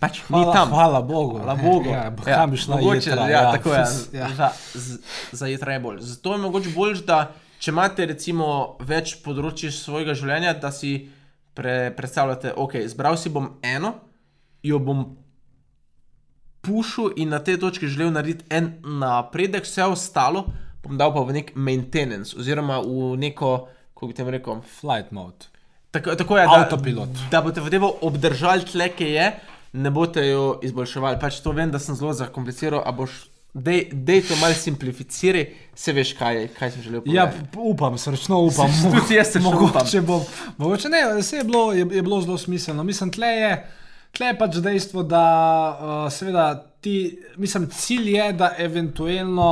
Pač 0.00 0.22
ni 0.30 0.38
Hvala, 0.38 0.52
tam. 0.54 0.68
hvala 0.70 1.00
Bogu. 1.04 1.38
Hvala. 1.42 1.54
Bogu. 1.60 1.90
Ja, 1.90 2.04
ja, 2.26 2.36
kam 2.38 2.50
bi 2.54 2.56
šla 2.56 2.76
mogoče, 2.78 3.10
jetra, 3.10 3.26
ja, 3.28 3.42
tako 3.52 3.74
je. 3.74 3.82
ja. 4.16 4.28
Za, 4.74 4.96
za 5.32 5.46
jetra 5.50 5.74
je 5.74 5.80
bolj. 5.80 5.98
Zato 6.00 6.32
je 6.32 6.38
mogoče 6.38 6.70
bolj, 6.72 7.02
da 7.04 7.18
če 7.60 7.72
imate 7.74 8.08
recimo 8.08 8.76
več 8.88 9.18
področji 9.24 9.70
svojega 9.74 10.16
življenja, 10.16 10.56
da 10.58 10.72
si 10.72 10.94
pre, 11.54 11.92
predstavljate, 11.96 12.54
ok, 12.56 12.80
zbral 12.88 13.18
si 13.20 13.32
bom 13.32 13.52
eno, 13.62 13.94
jo 14.64 14.80
bom 14.80 15.04
pušil 16.64 17.14
in 17.20 17.30
na 17.32 17.40
tej 17.44 17.60
točki 17.60 17.88
želel 17.88 18.12
narediti 18.12 18.48
en 18.52 18.74
napredek, 19.00 19.68
vse 19.68 19.86
ostalo 19.88 20.48
bom 20.82 20.96
dal 20.96 21.12
pa 21.12 21.22
v 21.24 21.36
nek 21.36 21.52
maintenance, 21.54 22.34
oziroma 22.36 22.80
v 22.80 23.16
neko, 23.20 23.68
kako 23.92 24.08
bi 24.08 24.16
tem 24.16 24.28
rekel, 24.32 24.62
Flight 24.64 25.12
mode. 25.12 25.50
Tako, 25.90 26.14
tako 26.16 26.38
je, 26.38 26.46
da. 26.46 26.60
Da 27.30 27.40
boste 27.42 27.64
zadevo 27.64 27.90
obdržali 28.06 28.64
tle, 28.64 28.88
ki 28.94 29.10
je, 29.12 29.26
ne 29.72 29.90
boste 29.90 30.22
jo 30.24 30.60
izboljševali. 30.64 31.18
Pač 31.20 31.40
to 31.44 31.52
vem, 31.52 31.72
da 31.72 31.80
sem 31.82 31.98
zelo 31.98 32.14
zakompliciral, 32.16 32.82
a 32.86 32.94
boš. 32.94 33.26
Dej, 33.52 33.88
dej 33.92 34.22
to 34.22 34.36
malo 34.36 34.54
simplificiraj, 34.54 35.44
se 35.74 35.92
veš, 35.92 36.12
kaj, 36.12 36.48
kaj 36.48 36.70
sem 36.70 36.82
želel 36.82 37.02
Ja, 37.04 37.26
povedati. 37.26 37.50
p- 37.52 37.58
upam, 37.60 37.98
srčno 37.98 38.38
upam. 38.40 38.70
Tudi 38.84 39.14
jaz 39.14 39.26
srčno 39.28 39.50
mogoče 39.50 40.00
Bo, 40.00 40.20
mogoče 40.56 40.88
ne, 40.88 41.00
vse 41.16 41.36
je 41.36 41.44
bilo, 41.44 41.72
je, 41.72 41.86
je 41.90 42.02
bilo 42.02 42.20
zelo 42.20 42.38
smiselno. 42.38 42.84
Mislim, 42.84 43.10
tle 43.10 43.26
je, 43.28 43.66
tle 44.12 44.26
je 44.26 44.38
pač 44.38 44.56
dejstvo, 44.56 45.02
da 45.02 45.24
uh, 45.72 46.12
seveda 46.12 46.46
ti, 46.80 46.94
mislim, 47.36 47.66
cilj 47.68 48.10
je, 48.10 48.32
da 48.32 48.52
eventualno 48.58 49.50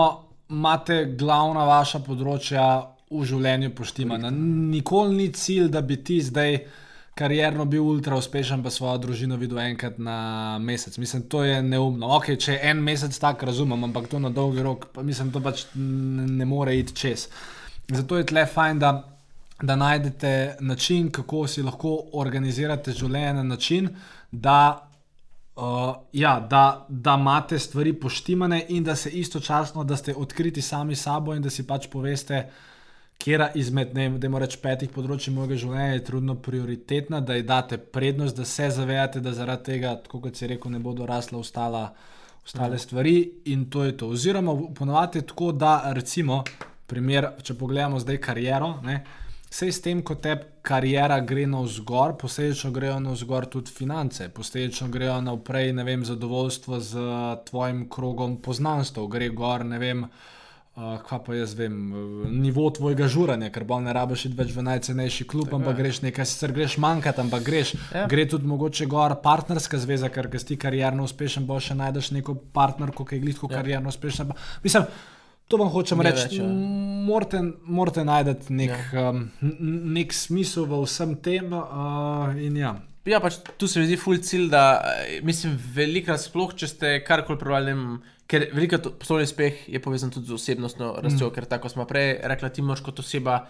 imate 0.48 1.04
glavna 1.18 1.64
vaša 1.64 1.98
področja 1.98 2.68
v 3.10 3.24
življenju 3.24 3.74
poštimana. 3.74 4.30
Nikoli 4.30 5.16
ni 5.16 5.32
cilj, 5.32 5.68
da 5.68 5.80
bi 5.80 5.96
ti 5.98 6.20
zdaj 6.22 6.58
karjerno 7.18 7.64
bil 7.64 7.82
ultra 7.82 8.16
uspešen, 8.16 8.62
pa 8.62 8.70
svojo 8.70 8.98
družino 9.02 9.36
videl 9.36 9.58
enkrat 9.58 9.98
na 9.98 10.58
mesec. 10.62 10.98
Mislim, 11.02 11.24
to 11.26 11.42
je 11.44 11.62
neumno. 11.62 12.12
Ok, 12.16 12.30
če 12.38 12.54
je 12.54 12.70
en 12.70 12.82
mesec 12.86 13.18
tak, 13.18 13.42
razumem, 13.42 13.88
ampak 13.88 14.06
to 14.12 14.20
na 14.22 14.30
dolgi 14.30 14.62
rok, 14.62 14.86
pa 14.94 15.02
mislim, 15.02 15.32
to 15.34 15.42
pač 15.42 15.64
ne 15.74 16.46
more 16.46 16.76
iti 16.78 16.94
čez. 16.94 17.26
Zato 17.88 18.20
je 18.20 18.26
tle 18.28 18.44
fajn, 18.46 18.78
da, 18.78 18.92
da 19.62 19.76
najdete 19.76 20.32
način, 20.60 21.10
kako 21.10 21.46
si 21.50 21.64
lahko 21.66 21.96
organizirate 22.22 22.94
življenje 22.94 23.34
na 23.40 23.42
način, 23.42 23.90
da, 24.30 24.60
uh, 25.56 25.90
ja, 26.12 26.38
da, 26.50 26.64
da 26.88 27.18
imate 27.18 27.58
stvari 27.58 27.96
poštimane 27.98 28.62
in 28.68 28.86
da 28.86 28.94
se 28.96 29.10
istočasno, 29.10 29.84
da 29.84 29.96
ste 29.96 30.14
odkriti 30.14 30.62
sami 30.62 30.96
sabo 30.96 31.34
in 31.34 31.42
da 31.42 31.50
si 31.50 31.66
pač 31.66 31.90
poveste, 31.90 32.44
kera 33.18 33.50
izmed, 33.54 33.94
ne 33.94 34.06
vem, 34.08 34.36
reč, 34.38 34.56
petih 34.62 34.90
področji 34.94 35.32
mojega 35.34 35.58
življenja 35.58 35.96
je 35.96 36.04
trudno 36.06 36.36
prioritetna, 36.42 37.20
da 37.20 37.34
ji 37.34 37.46
date 37.48 37.78
prednost, 37.78 38.38
da 38.38 38.46
se 38.46 38.70
zavedate, 38.74 39.22
da 39.24 39.34
zaradi 39.34 39.72
tega, 39.72 39.96
tako 40.04 40.22
kot 40.28 40.38
si 40.38 40.48
rekel, 40.50 40.72
ne 40.72 40.82
bodo 40.82 41.06
rasla 41.08 41.40
ostala. 41.42 41.88
Ostale 42.48 42.78
stvari 42.80 43.16
in 43.52 43.66
to 43.68 43.82
je 43.84 43.92
to. 44.00 44.06
Oziroma, 44.14 44.54
ponovadi 44.72 45.20
je 45.20 45.26
tako, 45.28 45.50
da 45.52 45.90
recimo, 45.92 46.38
primer, 46.88 47.26
če 47.44 47.58
pogledamo 47.58 48.00
zdaj 48.00 48.22
kariero, 48.28 48.76
ne, 48.86 49.02
Sej 49.48 49.70
s 49.72 49.80
tem, 49.80 50.02
ko 50.04 50.12
te 50.20 50.34
karijera 50.60 51.22
gre 51.24 51.46
navzgor, 51.48 52.18
posledično 52.20 52.68
grejo 52.76 52.98
navzgor 53.00 53.46
tudi 53.48 53.72
finance, 53.72 54.26
posledično 54.28 54.90
grejo 54.92 55.14
naprej, 55.24 55.72
ne 55.72 55.86
vem, 55.88 56.02
zadovoljstvo 56.04 56.80
z 56.84 57.04
tvojim 57.48 57.86
krogom 57.88 58.34
poznanstv, 58.44 59.06
gre 59.08 59.30
gor, 59.32 59.64
ne 59.64 59.80
vem, 59.80 60.02
uh, 60.04 60.37
kaj 61.02 61.18
pa 61.26 61.34
jaz 61.34 61.54
vem, 61.58 61.74
uh, 61.92 62.28
nivo 62.30 62.68
tvojega 62.70 63.08
žuranja, 63.10 63.50
ker 63.50 63.64
bolj 63.66 63.84
ne 63.88 63.92
rabiš 63.96 64.24
iti 64.28 64.38
več 64.38 64.52
v 64.54 64.62
najcenejši 64.68 65.26
klub, 65.28 65.52
ampak 65.54 65.76
greš 65.76 66.00
nekaj, 66.04 66.26
sicer 66.30 66.52
greš 66.52 66.76
manjkati, 66.78 67.20
ampak 67.20 67.42
greš. 67.42 67.74
Ja. 67.94 68.06
Gre 68.10 68.24
tudi 68.30 68.46
mogoče 68.46 68.86
gor 68.86 69.16
partnerska 69.24 69.78
zveza, 69.78 70.08
ker 70.08 70.30
si 70.38 70.52
ti 70.52 70.56
karjerno 70.56 71.06
uspešen, 71.08 71.46
bo 71.46 71.58
še 71.60 71.74
najdeš 71.74 72.12
neko 72.18 72.34
partnerko, 72.54 73.04
ki 73.04 73.18
je 73.18 73.24
glitko 73.26 73.48
Ja. 73.50 73.56
karjerno 73.56 73.88
uspešna. 73.88 74.28
Mislim, 74.62 74.84
to 75.48 75.56
vam 75.56 75.68
hočem 75.72 75.98
Ne 75.98 76.10
reči. 76.10 76.22
več, 76.28 76.38
ja. 76.38 76.46
Morate, 77.08 77.40
morate 77.64 78.04
najti 78.04 78.52
nek, 78.52 78.74
ja. 78.92 79.10
um, 79.10 79.30
nek 79.94 80.12
smisel 80.12 80.66
v 80.68 80.82
vsem 80.84 81.16
tem. 81.16 81.52
Uh, 81.52 82.36
in 82.36 82.56
ja. 82.56 82.74
Ja, 83.08 83.20
pač 83.24 83.38
tu 83.56 83.68
se 83.70 83.80
mi 83.80 83.88
zdi 83.88 83.96
ful 83.96 84.18
cilj, 84.20 84.48
da 84.52 84.62
eh, 84.84 85.18
mislim, 85.24 85.54
velikrat 85.74 86.20
sploh, 86.20 86.52
če 86.58 86.68
ste 86.68 86.90
karkoli 87.06 87.64
vem, 87.70 87.84
ker 88.28 88.50
veliko 88.52 88.80
poslovni 89.00 89.24
uspeh 89.28 89.62
je 89.72 89.80
povezan 89.80 90.12
tudi 90.12 90.28
z 90.28 90.36
osebnostno 90.36 90.90
rastjo, 91.00 91.30
mm. 91.30 91.34
ker 91.34 91.46
tako 91.48 91.70
smo 91.72 91.86
prej 91.88 92.18
rekli, 92.28 92.50
ti 92.52 92.64
moraš 92.64 92.84
kot 92.84 93.00
oseba 93.00 93.40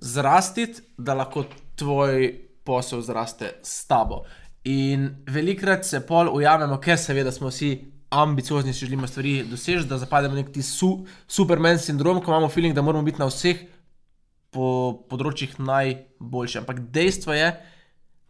zrastiti, 0.00 0.80
da 0.96 1.16
lahko 1.18 1.44
tvoj 1.76 2.30
posel 2.64 3.04
zraste 3.04 3.58
s 3.62 3.84
tabo. 3.86 4.22
In 4.64 5.10
velikrat 5.28 5.84
se 5.84 6.00
pol 6.06 6.30
ujamemo, 6.32 6.80
ker 6.80 6.96
seveda 6.96 7.32
smo 7.32 7.52
vsi 7.52 7.74
ambiciozni, 8.14 8.72
si 8.72 8.86
želimo 8.86 9.06
stvari 9.06 9.42
doseči, 9.50 9.84
da 9.90 9.98
zapademo 10.00 10.34
v 10.34 10.40
nek 10.40 10.52
ti 10.54 10.62
su, 10.62 11.04
superman 11.28 11.78
sindrom, 11.78 12.22
ko 12.24 12.32
imamo 12.32 12.48
feeling, 12.48 12.74
da 12.74 12.82
moramo 12.82 13.04
biti 13.04 13.20
na 13.20 13.28
vseh 13.28 13.60
po 14.54 14.66
področjih 15.10 15.58
najboljši. 15.58 16.60
Ampak 16.62 16.80
dejstvo 16.94 17.36
je, 17.36 17.52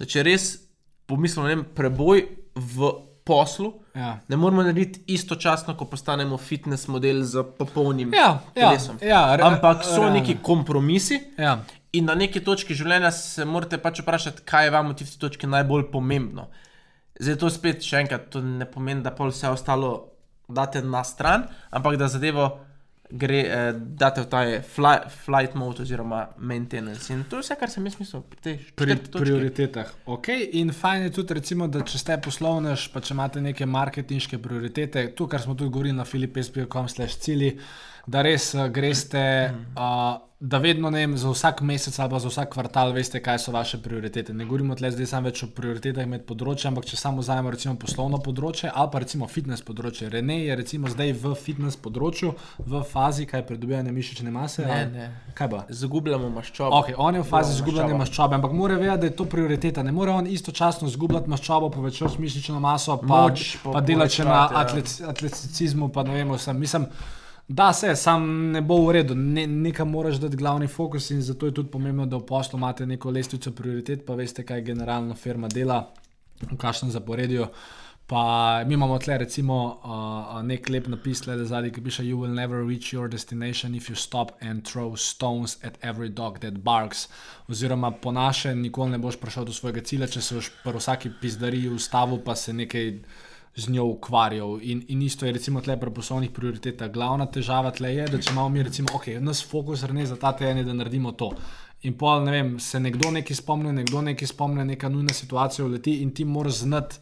da 0.00 0.08
če 0.08 0.24
res 0.26 0.63
pomislimo 1.06 1.48
na 1.48 1.64
preboj 1.64 2.24
v 2.54 2.92
poslu, 3.24 3.72
Ja. 3.94 4.18
ne 4.28 4.36
moramo 4.36 4.62
narediti 4.62 5.00
istočasno, 5.06 5.74
ko 5.74 5.84
postanemo 5.84 6.36
fitness 6.38 6.88
model 6.88 7.22
z 7.22 7.44
popolnim 7.58 8.10
Ja, 8.12 8.40
ja, 8.54 8.68
telesom. 8.68 8.98
ja, 9.00 9.36
re- 9.36 9.42
Ampak 9.42 9.84
so 9.84 9.96
realno. 9.96 10.10
neki 10.12 10.36
kompromisi. 10.42 11.20
Ja. 11.38 11.58
In 11.92 12.04
na 12.04 12.14
neki 12.14 12.40
točki 12.40 12.74
življenja 12.74 13.10
se 13.10 13.44
morate 13.44 13.78
pač 13.78 14.00
vprašati, 14.00 14.42
kaj 14.42 14.64
je 14.64 14.70
vam 14.70 14.88
v 14.88 14.94
tisti 14.94 15.18
točki 15.18 15.46
najbolj 15.46 15.90
pomembno. 15.92 16.48
Zdaj 17.14 17.36
to 17.36 17.50
spet 17.50 17.80
še 17.80 17.96
enkrat, 17.98 18.28
to 18.28 18.42
ne 18.42 18.66
pomeni, 18.66 19.00
da 19.00 19.10
pol 19.10 19.30
vse 19.30 19.48
ostalo 19.48 20.10
date 20.48 20.82
na 20.82 21.04
stran, 21.04 21.44
ampak 21.70 21.96
da 21.96 22.08
zadevo 22.08 22.58
gre, 23.10 23.40
eh, 23.40 23.72
date 23.76 24.20
v 24.20 24.26
ta 24.26 24.40
fly, 24.62 24.94
flight 25.24 25.54
mode 25.54 25.82
oziroma 25.82 26.28
maintenance. 26.38 27.12
In 27.12 27.24
to 27.24 27.36
je 27.36 27.42
vse, 27.42 27.56
kar 27.60 27.70
sem 27.70 27.84
jaz 27.84 27.98
mislil 27.98 28.22
pri 28.22 28.40
tej 28.40 28.58
Pri 28.74 28.96
točki. 28.96 29.20
prioritetah. 29.20 29.92
Okay. 30.06 30.48
In 30.52 30.72
fajn 30.72 31.02
je 31.02 31.10
tudi, 31.10 31.34
recimo, 31.34 31.68
da 31.68 31.80
če 31.80 31.98
ste 31.98 32.18
poslovnež, 32.18 32.88
pa 32.92 33.00
če 33.00 33.14
imate 33.14 33.40
neke 33.40 33.66
marketinške 33.66 34.38
prioritete, 34.38 35.14
tu, 35.14 35.26
kar 35.26 35.40
smo 35.40 35.54
tudi 35.54 35.70
govorili 35.70 35.96
na 35.96 36.04
filipes.com/slash 36.04 37.16
cilji, 37.18 37.58
da 38.06 38.22
res 38.22 38.54
uh, 38.54 38.66
greste, 38.68 39.24
uh, 39.76 40.20
da 40.44 40.58
vedno 40.60 40.90
ne 40.92 40.98
vem, 41.06 41.14
za 41.16 41.30
vsak 41.30 41.62
mesec 41.64 41.94
ali 41.98 42.20
za 42.20 42.28
vsak 42.28 42.50
kvartal 42.52 42.90
veste, 42.92 43.16
kaj 43.22 43.38
so 43.38 43.52
vaše 43.52 43.78
prioritete. 43.80 44.34
Ne 44.36 44.44
govorimo 44.44 44.74
tle 44.76 44.90
zdaj 44.92 45.06
samo 45.06 45.30
več 45.30 45.40
o 45.42 45.46
prioritetah 45.48 46.04
med 46.06 46.26
področji, 46.28 46.66
ampak 46.68 46.84
če 46.84 46.98
samo 47.00 47.22
vzamemo 47.22 47.48
recimo 47.54 47.72
poslovno 47.80 48.18
področje 48.20 48.68
ali 48.68 48.90
pa 48.92 49.00
recimo 49.00 49.24
fitness 49.30 49.64
področje. 49.64 50.10
Rene 50.12 50.36
je 50.44 50.56
recimo 50.56 50.90
zdaj 50.92 51.14
v 51.22 51.32
fitness 51.34 51.80
področju, 51.80 52.34
v 52.60 52.82
fazi, 52.90 53.24
kaj 53.30 53.46
pridobivanja 53.48 53.94
mišične 53.96 54.30
mase. 54.34 54.66
Ne, 54.66 54.74
ali- 54.74 54.92
ne. 54.92 55.08
Kaj 55.34 55.50
pa? 55.50 55.64
Zagubljamo 55.70 56.28
maščobo. 56.36 56.76
Okay, 56.82 56.94
on 56.98 57.14
je 57.14 57.22
v 57.24 57.30
fazi 57.30 57.56
Zgubljamo 57.62 57.96
maščobo. 57.96 58.04
maščobe, 58.04 58.34
ampak 58.36 58.52
mora 58.52 58.76
vedeti, 58.76 59.00
da 59.00 59.06
je 59.06 59.16
to 59.16 59.24
prioriteta. 59.24 59.82
Ne 59.82 59.92
more 59.92 60.10
on 60.12 60.26
istočasno 60.26 60.88
izgubljati 60.92 61.30
maščobo, 61.30 61.70
povečati 61.70 62.20
mišično 62.20 62.60
maso, 62.60 62.98
pa, 63.00 63.06
Moč 63.30 63.56
pa 63.64 63.80
delati 63.80 64.20
še 64.20 64.24
na 64.28 64.44
povečevati, 64.44 64.54
ja. 64.54 64.60
atlet, 64.60 64.94
atleticizmu. 65.16 65.88
Pa 65.88 66.02
ne 66.04 66.20
vem, 66.20 66.36
vsem. 66.36 66.60
Mislim, 66.60 66.86
da 67.48 67.72
se, 67.72 67.96
sam 67.96 68.50
ne 68.50 68.60
bo 68.62 68.78
v 68.86 68.92
redu, 68.98 69.14
ne, 69.14 69.46
nekam 69.46 69.90
moraš 69.90 70.16
dati 70.16 70.36
glavni 70.36 70.66
fokus 70.66 71.10
in 71.10 71.22
zato 71.22 71.46
je 71.46 71.54
tudi 71.54 71.70
pomembno, 71.70 72.06
da 72.06 72.16
v 72.16 72.26
poslu 72.26 72.58
imate 72.58 72.86
neko 72.86 73.10
lestvico 73.10 73.52
prioritet, 73.52 74.06
pa 74.06 74.14
veste, 74.14 74.44
kaj 74.44 74.62
generalna 74.62 75.14
firma 75.14 75.48
dela, 75.48 75.90
v 76.50 76.56
kakšnem 76.56 76.90
zaporedju. 76.90 77.46
Pa 78.06 78.64
mi 78.66 78.74
imamo 78.74 78.98
tle 78.98 79.16
recimo 79.18 79.54
uh, 79.80 80.42
nek 80.44 80.68
lep 80.68 80.88
napis, 80.92 81.22
le 81.26 81.38
zadnji, 81.44 81.70
ki 81.72 81.80
piše: 81.80 82.02
You 82.04 82.18
will 82.20 82.34
never 82.34 82.60
reach 82.60 82.92
your 82.92 83.08
destination 83.08 83.74
if 83.74 83.88
you 83.88 83.96
stop 83.96 84.32
and 84.40 84.62
throw 84.62 84.96
stones 84.96 85.56
at 85.64 85.78
every 85.80 86.08
dog 86.08 86.38
that 86.38 86.58
barks. 86.64 87.08
Oziroma, 87.48 87.90
po 87.90 88.12
naše, 88.12 88.54
nikoli 88.54 88.90
ne 88.90 88.98
boš 88.98 89.16
prišel 89.16 89.44
do 89.44 89.52
svojega 89.52 89.80
cilja, 89.80 90.06
če 90.06 90.20
se 90.20 90.34
boš 90.34 90.50
pri 90.64 90.76
vsaki 90.76 91.10
pizdariji 91.20 91.68
ustavil, 91.68 92.20
pa 92.24 92.36
se 92.36 92.52
nekaj 92.52 92.92
z 93.56 93.70
njo 93.70 93.84
ukvarjal. 93.84 94.58
In, 94.62 94.84
in 94.88 95.02
isto 95.02 95.26
je 95.26 95.32
recimo 95.32 95.60
tle 95.60 95.76
pri 95.80 95.90
poslovnih 95.94 96.30
prioritetah. 96.34 96.90
Glavna 96.90 97.26
težava 97.26 97.70
tle 97.70 97.92
je, 97.94 98.08
da 98.10 98.18
če 98.18 98.32
imamo 98.32 98.48
mi 98.48 98.62
recimo, 98.62 98.88
ok, 98.94 99.06
nas 99.20 99.44
fokus 99.46 99.84
rne 99.86 100.06
za 100.06 100.16
ta 100.16 100.32
teden, 100.36 100.62
je, 100.62 100.64
da 100.64 100.74
naredimo 100.74 101.12
to. 101.12 101.30
In 101.84 101.94
pol, 101.98 102.24
ne 102.24 102.32
vem, 102.32 102.52
se 102.60 102.80
nekdo 102.80 103.10
nekaj 103.14 103.36
spomni, 103.36 103.72
nekdo 103.72 104.02
nekaj 104.02 104.28
spomni, 104.32 104.64
neka 104.64 104.88
nujna 104.88 105.14
situacija 105.14 105.66
uleti 105.66 106.00
in 106.02 106.14
ti 106.14 106.24
moraš 106.24 106.64
znati 106.64 106.96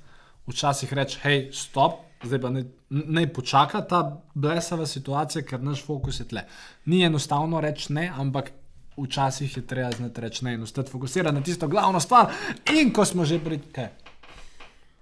včasih 0.50 0.92
reči, 0.92 1.20
hej, 1.22 1.44
stop, 1.54 2.00
zdaj 2.24 2.40
pa 2.42 2.50
ne, 2.50 2.64
ne 2.90 3.26
počaka 3.32 3.80
ta 3.88 4.02
blesava 4.34 4.86
situacija, 4.86 5.44
ker 5.46 5.62
naš 5.62 5.84
fokus 5.86 6.20
je 6.20 6.28
tle. 6.28 6.44
Ni 6.90 7.04
enostavno 7.06 7.60
reči 7.62 7.92
ne, 7.94 8.08
ampak 8.10 8.50
včasih 8.96 9.56
je 9.56 9.66
treba 9.66 9.90
znati 9.96 10.20
reči 10.20 10.44
ne 10.44 10.54
in 10.54 10.62
ostati 10.62 10.90
fokusiran 10.90 11.34
na 11.34 11.42
tisto 11.42 11.68
glavno 11.68 12.00
stvar. 12.00 12.32
In 12.74 12.92
ko 12.92 13.04
smo 13.04 13.24
že 13.24 13.38
pri. 13.38 13.60
Kaj? 13.72 14.01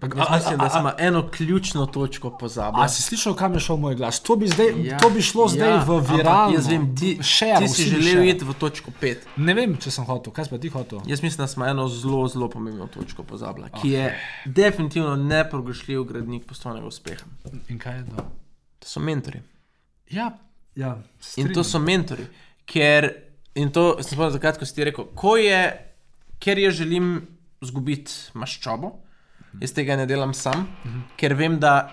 Jaz 0.03 0.28
mislim, 0.32 0.59
da 0.59 0.70
smo 0.70 0.92
eno 0.98 1.28
ključno 1.30 1.86
točko 1.86 2.30
pozabili. 2.30 2.84
A 2.84 2.88
si 2.88 3.03
slišal, 3.03 3.34
kam 3.34 3.55
je 3.55 3.61
šel 3.61 3.76
moj 3.76 3.94
glas? 3.94 4.20
To 4.20 4.36
bi, 4.36 4.48
zdaj, 4.48 4.66
Ja, 4.66 4.92
ja, 4.92 4.98
to 4.98 5.11
bi 5.11 5.22
šlo 5.22 5.48
zdaj 5.48 5.68
ja, 5.68 5.74
ja, 5.74 5.84
v 5.84 5.96
ampak 5.96 6.16
viralno. 6.16 6.55
Jaz 6.55 6.68
vem, 6.68 6.96
ti, 6.96 7.18
share, 7.22 7.66
ti 7.66 7.68
si 7.68 7.82
želel 7.82 8.24
iti 8.28 8.44
v 8.44 8.55
točko 8.55 8.90
5. 9.03 9.16
Ne 9.36 9.55
vem, 9.55 9.76
če 9.76 9.92
sem 9.92 10.05
hotel. 10.09 10.32
Kaj 10.32 10.48
pa 10.51 10.59
ti 10.59 10.68
hotel? 10.72 11.03
Jaz 11.07 11.22
mislim, 11.22 11.44
da 11.44 11.48
smo 11.53 11.66
eno 11.66 11.88
zelo, 11.88 12.22
zelo 12.28 12.48
pomembno 12.48 12.86
točko 12.86 13.22
pozabili, 13.22 13.68
ki 13.82 13.90
je 13.90 14.07
definitivno 14.44 15.16
nepogrešljiv 15.16 16.05
gradnik 16.05 16.46
poslovnega 16.48 16.86
uspeha. 16.86 17.26
In 17.68 17.78
kaj 17.78 17.98
je 17.98 18.07
to? 18.09 18.24
To 18.80 18.88
so 18.88 19.01
mentori. 19.05 19.42
Ja, 20.11 20.30
ja. 20.74 20.96
In 21.36 21.53
to 21.53 21.64
so 21.64 21.78
mentori. 21.78 22.24
Ker, 22.64 23.11
in 23.55 23.68
to 23.74 23.98
sem 24.01 24.14
spomnil, 24.14 24.32
zakaj 24.38 24.57
ko 24.62 24.64
si 24.64 24.74
ti 24.74 24.88
rekel, 24.88 25.12
ko 25.14 25.36
je, 25.36 25.61
ker 26.40 26.59
jaz 26.59 26.80
želim 26.80 27.18
izgubiti 27.61 28.32
maščobo, 28.32 28.94
jaz 29.61 29.72
tega 29.74 29.96
ne 29.96 30.07
delam 30.07 30.34
sam, 30.34 30.68
ker 31.18 31.34
vem, 31.34 31.59
da 31.61 31.90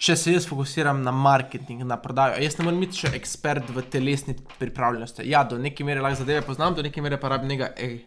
če 0.00 0.16
se 0.16 0.32
jaz 0.32 0.46
fokusiram 0.48 1.02
na 1.04 1.12
marketing, 1.12 1.84
na 1.84 1.98
prodajo, 2.00 2.38
jaz 2.40 2.56
ne 2.58 2.64
morem 2.64 2.80
biti 2.86 3.02
še 3.02 3.12
ekspert 3.18 3.68
v 3.74 3.84
telesni 3.92 4.36
pripravljenosti. 4.58 5.26
Ja, 5.28 5.42
do 5.44 5.58
neke 5.60 5.84
mere 5.84 6.00
lahko 6.00 6.22
zadeve 6.22 6.44
poznam, 6.46 6.76
do 6.76 6.84
neke 6.86 7.02
mere 7.04 7.18
pa 7.20 7.34
rabim 7.34 7.52
nekega 7.52 7.74
e- 7.76 8.06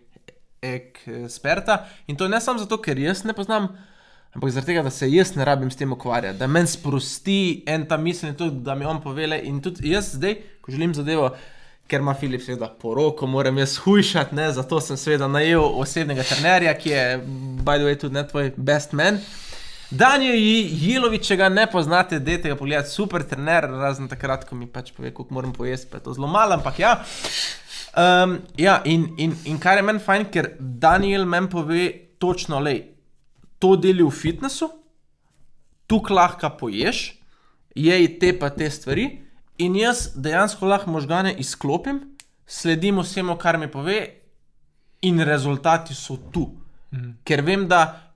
eksperta. 0.63 1.83
In 2.07 2.17
to 2.17 2.27
ne 2.31 2.39
samo 2.41 2.61
zato, 2.63 2.79
ker 2.81 2.97
jaz 2.99 3.25
ne 3.27 3.35
poznam. 3.37 3.67
Ampak 4.33 4.49
zaradi 4.49 4.71
tega, 4.71 4.81
da 4.87 4.89
se 4.89 5.09
jaz 5.11 5.35
ne 5.37 5.45
rabim 5.45 5.69
s 5.69 5.77
tem 5.77 5.91
ukvarjati, 5.93 6.39
da 6.39 6.47
meni 6.49 6.71
sprosti 6.71 7.63
en 7.69 7.85
ta 7.85 7.99
misel 8.01 8.31
in 8.31 8.37
tudi, 8.39 8.63
da 8.65 8.73
mi 8.75 8.87
on 8.89 9.01
povele. 9.03 9.37
In 9.45 9.59
tudi 9.61 9.91
jaz 9.91 10.15
zdaj, 10.15 10.39
ko 10.65 10.73
želim 10.73 10.95
zadevo, 10.97 11.35
ker 11.87 12.01
ima 12.01 12.13
Filip 12.17 12.41
seveda 12.41 12.69
poroko, 12.81 13.27
moram 13.27 13.57
jaz 13.57 13.77
hujšati, 13.83 14.35
ne? 14.35 14.51
zato 14.55 14.79
sem 14.81 14.97
seveda 14.97 15.27
najel 15.27 15.63
osebnega 15.63 16.23
trenerja, 16.27 16.73
ki 16.79 16.89
je, 16.89 17.03
by 17.65 17.79
the 17.79 17.87
way, 17.87 17.97
tudi 17.99 18.17
ne 18.17 18.27
tvoj 18.27 18.53
best 18.57 18.95
man. 18.97 19.19
Daniel 19.93 20.33
Jilovič, 20.33 21.27
če 21.27 21.37
ga 21.37 21.51
ne 21.53 21.67
poznate, 21.69 22.17
dajte 22.23 22.49
ga 22.49 22.57
pogledati, 22.57 22.89
super 22.89 23.21
trener, 23.29 23.67
razen 23.77 24.07
takrat, 24.09 24.47
ko 24.49 24.57
mi 24.57 24.65
pač 24.65 24.89
pove, 24.95 25.11
koliko 25.13 25.37
moram 25.37 25.51
pojesti, 25.53 25.91
pa 25.91 25.99
je 25.99 26.07
to 26.07 26.15
zelo 26.17 26.29
malo, 26.31 26.57
ampak 26.57 26.79
ja. 26.81 26.95
Um, 27.93 28.39
ja, 28.57 28.79
in, 28.89 29.11
in, 29.21 29.35
in 29.45 29.59
kar 29.61 29.77
je 29.77 29.85
meni 29.85 30.01
fajn, 30.01 30.25
ker 30.33 30.55
Daniel 30.57 31.27
meni 31.29 31.51
pove 31.51 31.83
točno, 32.17 32.63
le, 32.63 32.79
to 33.61 33.75
deli 33.77 34.01
v 34.01 34.09
fitnessu, 34.09 34.71
tukaj 35.91 36.17
lahko 36.17 36.49
poješ, 36.63 37.03
jej 37.77 38.09
te 38.17 38.33
pa 38.39 38.49
te 38.55 38.71
stvari, 38.73 39.11
in 39.57 39.75
jaz 39.75 40.09
dejansko 40.15 40.67
lahko 40.67 40.91
možgane 40.91 41.33
izklopim, 41.39 42.01
sledim 42.45 42.99
vsemu, 42.99 43.37
kar 43.37 43.57
mi 43.57 43.69
pove, 43.71 43.99
in 45.03 45.19
rezultati 45.19 45.95
so 45.95 46.17
tu. 46.31 46.47
Mm. 46.91 47.13
Ker 47.23 47.41
vem, 47.41 47.67
da 47.67 48.13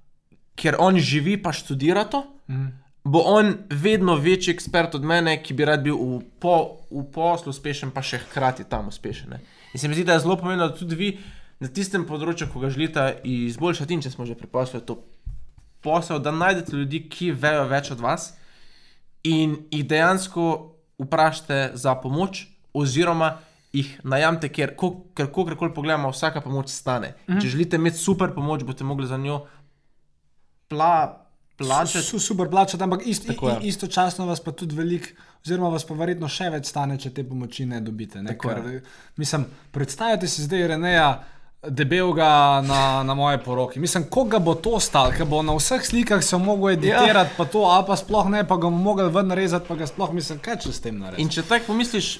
ker 0.57 0.77
on 0.79 0.97
živi, 0.97 1.37
pa 1.41 1.51
študira 1.53 2.05
to, 2.09 2.23
mm. 2.49 2.67
bo 3.03 3.21
on 3.25 3.53
vedno 3.69 4.15
večji 4.15 4.53
ekspert 4.53 4.95
od 4.95 5.03
mene, 5.03 5.37
ki 5.43 5.53
bi 5.53 5.65
rad 5.67 5.83
bil 5.83 5.97
v, 5.97 6.21
po, 6.39 6.55
v 6.91 7.03
poslu 7.13 7.53
uspešen, 7.53 7.91
pa 7.93 8.01
še 8.01 8.21
hkrati 8.25 8.65
tam 8.69 8.89
uspešen. 8.91 9.35
Ne. 9.35 9.41
In 9.73 9.81
se 9.81 9.87
mi 9.87 9.97
zdi, 9.97 10.07
da 10.07 10.17
je 10.17 10.25
zelo 10.25 10.39
pomembno, 10.39 10.69
da 10.71 10.79
tudi 10.79 10.95
vi 10.95 11.11
na 11.59 11.69
tistem 11.73 12.05
področju, 12.07 12.49
ko 12.53 12.63
ga 12.63 12.71
želite 12.73 13.05
izboljšati, 13.27 13.93
in 13.93 14.03
če 14.05 14.13
smo 14.13 14.25
že 14.29 14.37
pri 14.37 14.49
poslu, 14.51 14.79
je 14.79 14.87
to 14.87 14.99
posel, 15.85 16.19
da 16.23 16.31
najdete 16.31 16.75
ljudi, 16.75 17.03
ki 17.09 17.31
vejo 17.37 17.67
več 17.69 17.91
od 17.93 18.01
vas 18.03 18.31
in 19.27 19.57
jih 19.73 19.85
dejansko 19.87 20.76
vprašate 20.97 21.71
za 21.73 21.95
pomoč, 21.95 22.47
oziroma 22.73 23.37
jih 23.73 23.99
najamete, 24.03 24.49
ker 24.49 24.73
kakorkoli 25.13 25.73
pogledamo, 25.73 26.11
vsaka 26.11 26.41
pomoč 26.41 26.69
stane. 26.69 27.13
Mm 27.27 27.33
-hmm. 27.33 27.41
Če 27.41 27.47
želite 27.47 27.75
imeti 27.75 27.97
super 27.97 28.33
pomoč, 28.35 28.63
boste 28.63 28.83
mogli 28.83 29.07
za 29.07 29.17
njo 29.17 29.45
pla, 30.67 31.27
plačati. 31.57 32.05
Su, 32.05 32.19
super 32.19 32.49
plačati, 32.49 32.83
ampak 32.83 33.01
ist, 33.05 33.27
Tako 33.27 33.49
i, 33.49 33.67
istočasno 33.67 34.25
vas 34.25 34.39
pa 34.39 34.51
tudi 34.51 34.75
veliko, 34.75 35.07
oziroma 35.45 35.69
vas 35.69 35.85
pa 35.85 35.93
verjetno 35.93 36.27
še 36.27 36.49
več 36.49 36.65
stane, 36.65 36.97
če 36.97 37.09
te 37.09 37.23
pomoči 37.23 37.65
ne 37.65 37.81
dobite. 37.81 38.21
Ne? 38.21 38.27
Tako. 38.27 38.49
Ker, 38.49 38.81
mislim, 39.17 39.45
predstavljajte 39.71 40.27
si 40.27 40.43
zdaj 40.43 40.67
Reneja. 40.67 41.23
Debelega 41.63 42.61
na, 42.61 43.03
na 43.03 43.13
moje 43.13 43.39
poroki. 43.43 43.79
Mislim, 43.79 44.05
koga 44.09 44.39
bo 44.39 44.53
to 44.55 44.79
stalo, 44.79 45.11
ker 45.17 45.25
bo 45.25 45.41
na 45.41 45.55
vseh 45.57 45.81
slikah 45.81 46.23
se 46.23 46.37
mogel 46.37 46.75
editirati, 46.75 47.31
ja. 47.33 47.37
pa 47.37 47.45
to, 47.45 47.65
a 47.65 47.81
pa 47.85 47.97
sploh 47.97 48.29
ne, 48.29 48.43
pa 48.47 48.55
ga 48.55 48.69
bomo 48.69 48.77
mogli 48.77 49.09
ven 49.09 49.33
rezati, 49.33 49.65
pa 49.67 49.75
ga 49.75 49.87
sploh 49.89 50.13
mislim, 50.13 50.39
kaj 50.39 50.59
če 50.63 50.73
s 50.73 50.83
tem 50.85 50.99
naredi. 51.01 51.23
In 51.25 51.33
če 51.33 51.41
tako 51.49 51.71
pomisliš, 51.71 52.11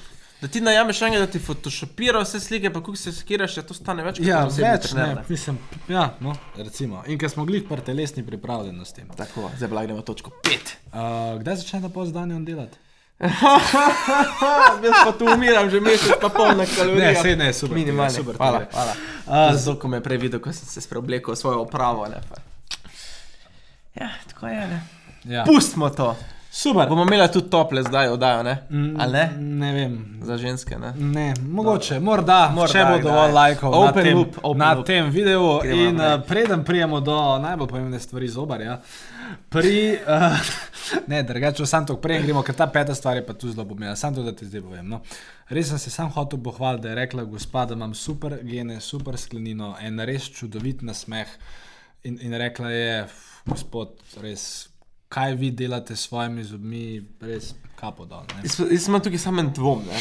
da 0.42 0.50
ti 0.50 0.60
najameš 0.60 1.04
enega, 1.06 1.22
da 1.22 1.30
ti 1.30 1.38
photoshopira 1.38 2.24
vse 2.24 2.40
slike, 2.42 2.72
pa 2.74 2.82
kako 2.82 2.96
se 2.98 3.14
skiraš, 3.14 3.56
ja, 3.60 3.64
to 3.68 3.78
stane 3.78 4.02
več 4.06 4.18
kot 4.18 4.26
Ja, 4.26 4.42
več 4.50 4.90
trener, 4.90 5.22
ne, 5.22 5.24
mislim, 5.30 5.62
ja, 5.86 6.08
no, 6.20 6.34
recimo. 6.58 7.06
In 7.06 7.22
ker 7.22 7.30
smo 7.30 7.46
glih 7.46 7.62
pri 7.70 7.86
telesni 7.86 8.26
pripravljenosti. 8.26 9.06
Tako, 9.22 9.52
zdaj 9.54 9.70
pa 9.70 9.86
gremo 9.86 10.02
točko 10.02 10.34
5. 10.50 10.76
Uh, 10.90 11.38
kdaj 11.44 11.62
začne 11.62 11.84
ta 11.86 11.94
pol 11.94 12.10
z 12.10 12.18
danjem 12.18 12.42
delati? 12.48 12.87
Jaz 14.82 14.98
pa 15.04 15.12
tu 15.18 15.26
umiram, 15.26 15.66
že 15.70 15.80
mesec 15.82 16.14
pa 16.22 16.30
pol 16.30 16.54
na 16.54 16.62
kalorije. 16.66 17.02
Ne, 17.02 17.14
sej 17.18 17.34
ne, 17.36 17.50
super, 17.52 17.74
Minimalno. 17.74 18.14
super, 18.14 18.36
hvala, 18.38 18.58
super. 18.62 18.74
hvala. 18.74 18.92
A, 19.26 19.54
Zato, 19.58 19.78
ko 19.78 19.88
me 19.90 19.98
je 19.98 20.04
prej 20.06 20.18
videl, 20.22 20.38
ko 20.40 20.54
sem 20.54 20.66
se 20.70 20.80
spreoblekel 20.80 21.34
v 21.34 21.38
svojo 21.38 21.66
opravo. 21.66 22.06
Ne, 22.06 22.22
pa. 22.30 22.38
ja, 23.98 24.10
tako 24.30 24.46
je. 24.46 24.62
Ne. 24.70 24.78
Ja. 25.26 25.42
Pustimo 25.42 25.90
to. 25.90 26.14
Super. 26.58 26.88
Bomo 26.88 27.02
imeli 27.02 27.28
tudi 27.32 27.50
tople 27.50 27.82
zdaj, 27.82 28.08
oddajo, 28.08 28.42
ne? 28.42 28.54
Ali 28.98 29.12
ne? 29.12 29.24
Ne 29.38 29.72
vem. 29.72 29.92
Za 30.22 30.36
ženske, 30.36 30.78
ne? 30.78 30.92
Ne, 30.98 31.34
mogoče, 31.42 32.00
morda, 32.00 32.50
Morda 32.50 32.72
če 32.72 32.82
bo 32.84 32.96
dovolj 33.00 33.32
lajkov 33.32 33.70
na, 33.70 33.78
Open 33.78 34.04
tem, 34.04 34.16
loop, 34.16 34.38
open 34.42 34.58
na 34.58 34.72
loop. 34.72 34.86
tem 34.86 35.10
videu. 35.10 35.44
Gremo 35.62 35.82
In 35.82 35.96
naprej. 35.96 36.14
uh, 36.14 36.24
preden 36.26 36.64
prijemo 36.64 36.98
do 37.00 37.14
najbolj 37.38 37.68
pomembne 37.68 38.00
stvari 38.00 38.28
zobarja, 38.28 38.80
pri, 39.48 39.74
uh, 40.02 40.50
ne, 41.10 41.22
drugače, 41.22 41.66
sam 41.66 41.86
to 41.86 41.96
prej 41.96 42.22
gremo, 42.22 42.42
ker 42.42 42.54
ta 42.54 42.66
peta 42.66 42.94
stvar 42.94 43.16
je 43.16 43.26
pa 43.26 43.32
tu 43.34 43.50
zelo 43.50 43.62
pomembna. 43.64 43.94
Sam 43.96 44.14
to, 44.14 44.22
da 44.22 44.32
ti 44.32 44.46
zdaj 44.46 44.60
povem. 44.60 44.88
No. 44.88 44.98
Res 45.48 45.70
sem 45.70 45.78
se 45.78 45.90
sam 45.90 46.10
hotel 46.10 46.42
pohvaliti, 46.42 46.82
da 46.82 46.88
je 46.88 46.94
rekla 46.96 47.22
gospa, 47.24 47.66
da 47.66 47.74
imam 47.74 47.94
super 47.94 48.34
gene, 48.42 48.80
super 48.80 49.14
sklenino, 49.16 49.76
en 49.80 50.00
res 50.00 50.26
čudovit 50.30 50.82
nasmeh. 50.82 51.30
In, 52.02 52.18
in 52.20 52.34
rekla 52.34 52.70
je, 52.70 52.90
"F, 53.04 53.22
gospod, 53.46 53.94
res, 54.22 54.66
kaj 55.08 55.34
vi 55.34 55.50
delate 55.52 55.96
s 55.96 56.00
svojimi 56.02 56.44
zobmi, 56.44 56.82
res 57.20 57.52
kapo 57.74 58.04
dol. 58.04 58.24
ne." 58.28 58.42
Jaz, 58.42 58.58
jaz 58.62 58.88
imam 58.88 59.00
tukaj 59.00 59.18
samo 59.18 59.40
en 59.40 59.52
dvom, 59.52 59.84
ne? 59.86 60.00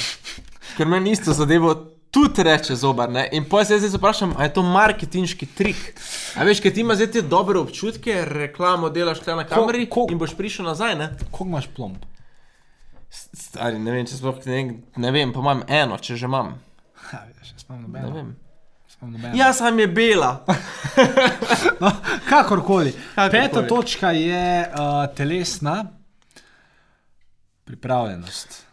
ker 0.78 0.88
meni 0.88 1.12
isto 1.12 1.34
zadevo 1.34 1.76
tudi 2.10 2.43
reče 2.43 2.76
zobar. 2.76 3.10
Ne? 3.10 3.30
In 3.32 3.45
pa 3.45 3.66
se 3.66 3.78
zdaj 3.78 3.89
vprašam, 3.91 4.34
ali 4.36 4.45
je 4.45 4.53
to 4.53 4.64
marketinški 4.64 5.45
trik. 5.47 5.80
A 6.36 6.43
veš, 6.43 6.60
ker 6.60 6.74
ti 6.74 6.82
imaš 6.82 6.95
zdaj 6.97 7.12
te 7.12 7.22
dobre 7.24 7.60
občutke, 7.60 8.26
reklamo 8.26 8.89
delaš 8.89 9.20
tukaj 9.20 9.36
na 9.36 9.43
kameri 9.45 9.86
ko- 9.88 10.08
in 10.10 10.18
boš 10.18 10.34
prišel 10.34 10.66
nazaj. 10.66 10.95
Ne? 10.95 11.10
Koliko 11.32 11.45
imaš 11.47 11.68
plomb? 11.68 11.97
Stari, 13.10 13.80
ne 13.80 13.91
vem, 13.91 14.05
če 14.05 14.16
sploh 14.16 14.39
ne, 14.45 14.58
ne 14.97 15.12
vem, 15.12 15.32
pa 15.32 15.39
imam 15.39 15.62
eno, 15.70 15.97
če 15.97 16.16
že 16.16 16.26
imam. 16.26 16.55
Ha, 17.08 17.22
veš, 17.30 17.53
jaz 17.53 17.64
imam 17.64 17.82
Ne 17.82 17.88
nobeno. 17.88 18.12
vem. 18.14 18.36
Jaz. 19.02 19.38
Ja, 19.38 19.54
sam 19.54 19.80
je 19.80 19.88
bela. 19.88 20.32
No, 21.82 21.91
kakorkoli. 22.30 22.91
Kakorkoli. 23.16 23.32
Peta 23.32 23.68
točka 23.68 24.12
je 24.12 24.70
uh, 24.70 25.16
telesna 25.16 25.86
pripravljenost. 27.64 28.66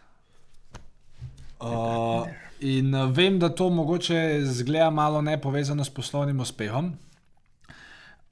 Uh, 1.59 2.27
in 2.59 2.95
uh, 2.95 3.11
vem, 3.11 3.39
da 3.39 3.49
to 3.49 3.69
mogoče 3.69 4.41
zgleda 4.43 4.89
malo 4.89 5.21
nepovezano 5.21 5.83
s 5.83 5.89
poslovnim 5.89 6.39
uspehom, 6.39 6.93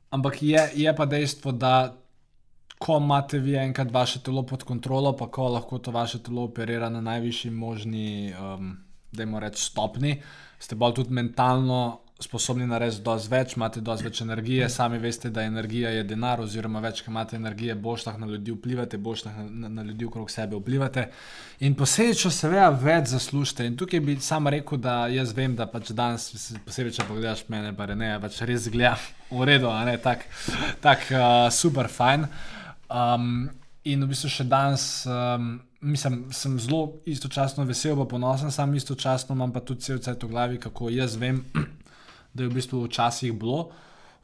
ampak 0.10 0.44
je, 0.44 0.70
je 0.76 0.96
pa 0.96 1.06
dejstvo, 1.06 1.52
da 1.52 1.94
ko 2.78 2.98
imate 2.98 3.40
vi 3.40 3.56
enkrat 3.56 3.92
vaše 3.92 4.20
telo 4.20 4.44
pod 4.44 4.64
kontrolo, 4.64 5.14
pa 5.18 5.28
ko 5.32 5.48
lahko 5.48 5.78
to 5.78 5.92
vaše 5.92 6.24
telo 6.24 6.44
operira 6.44 6.90
na 6.90 7.02
najvišji 7.02 7.52
možni, 7.52 8.34
um, 8.34 8.78
da 9.12 9.24
jim 9.24 9.38
reč, 9.38 9.62
stopni, 9.70 10.22
ste 10.64 10.80
bolj 10.80 11.02
tudi 11.02 11.14
mentalno 11.14 11.84
sposobni 12.24 12.66
narediti 12.68 13.04
dosti 13.04 13.32
več, 13.32 13.56
imate 13.58 13.82
dosti 13.84 14.08
več 14.08 14.22
energije, 14.24 14.68
sami 14.72 15.00
veste, 15.02 15.32
da 15.34 15.44
energija 15.44 15.92
je 15.92 16.04
denar, 16.08 16.42
oziroma 16.44 16.80
več, 16.84 17.02
ko 17.04 17.12
imate 17.12 17.36
energije, 17.36 17.76
boš 17.76 18.06
lahko 18.08 18.22
na 18.22 18.30
ljudi 18.30 18.54
vplivate, 18.56 19.00
boš 19.02 19.26
lahko 19.26 19.44
na, 19.44 19.66
na, 19.66 19.72
na 19.80 19.86
ljudi 19.90 20.08
okrog 20.08 20.32
sebe 20.32 20.56
vplivate. 20.60 21.08
In 21.68 21.76
posledično 21.80 22.32
seveda 22.32 22.70
več 22.80 23.12
zaslužite. 23.12 23.68
In 23.68 23.76
tukaj 23.80 24.04
bi 24.06 24.16
sam 24.24 24.48
rekel, 24.54 24.80
da 24.84 24.96
jaz 25.12 25.34
vem, 25.36 25.58
da 25.60 25.68
pač 25.70 25.92
danes, 25.98 26.30
posebej 26.68 26.96
če 27.00 27.08
pogledaš 27.10 27.44
mene, 27.52 27.74
pa 27.76 27.90
ne, 27.92 28.14
pač 28.24 28.40
res 28.48 28.70
gleda 28.72 28.96
v 29.34 29.50
redu, 29.50 29.72
a 29.74 29.84
ne 29.90 29.98
tak, 30.02 30.28
tak 30.86 31.10
uh, 31.12 31.50
super 31.52 31.92
fajn. 31.92 32.30
Um, 32.94 33.50
in 33.90 34.06
v 34.06 34.14
bistvu 34.14 34.32
še 34.32 34.48
danes, 34.48 34.88
um, 35.10 35.58
mislim, 35.84 36.26
sem 36.34 36.60
zelo 36.60 36.94
istočasno 37.06 37.66
vesel, 37.68 37.98
pa 38.00 38.06
ponosen, 38.10 38.52
sam 38.52 38.76
istočasno 38.76 39.36
imam 39.36 39.54
pa 39.54 39.60
tudi 39.60 39.82
cel 39.82 40.00
cel 40.00 40.16
v 40.22 40.32
glavi, 40.32 40.60
kako 40.60 40.90
jaz 40.90 41.16
vem, 41.20 41.44
da 42.34 42.44
je 42.44 42.50
v 42.50 42.54
bistvu 42.54 42.86
včasih 42.88 43.34
bilo, 43.34 43.70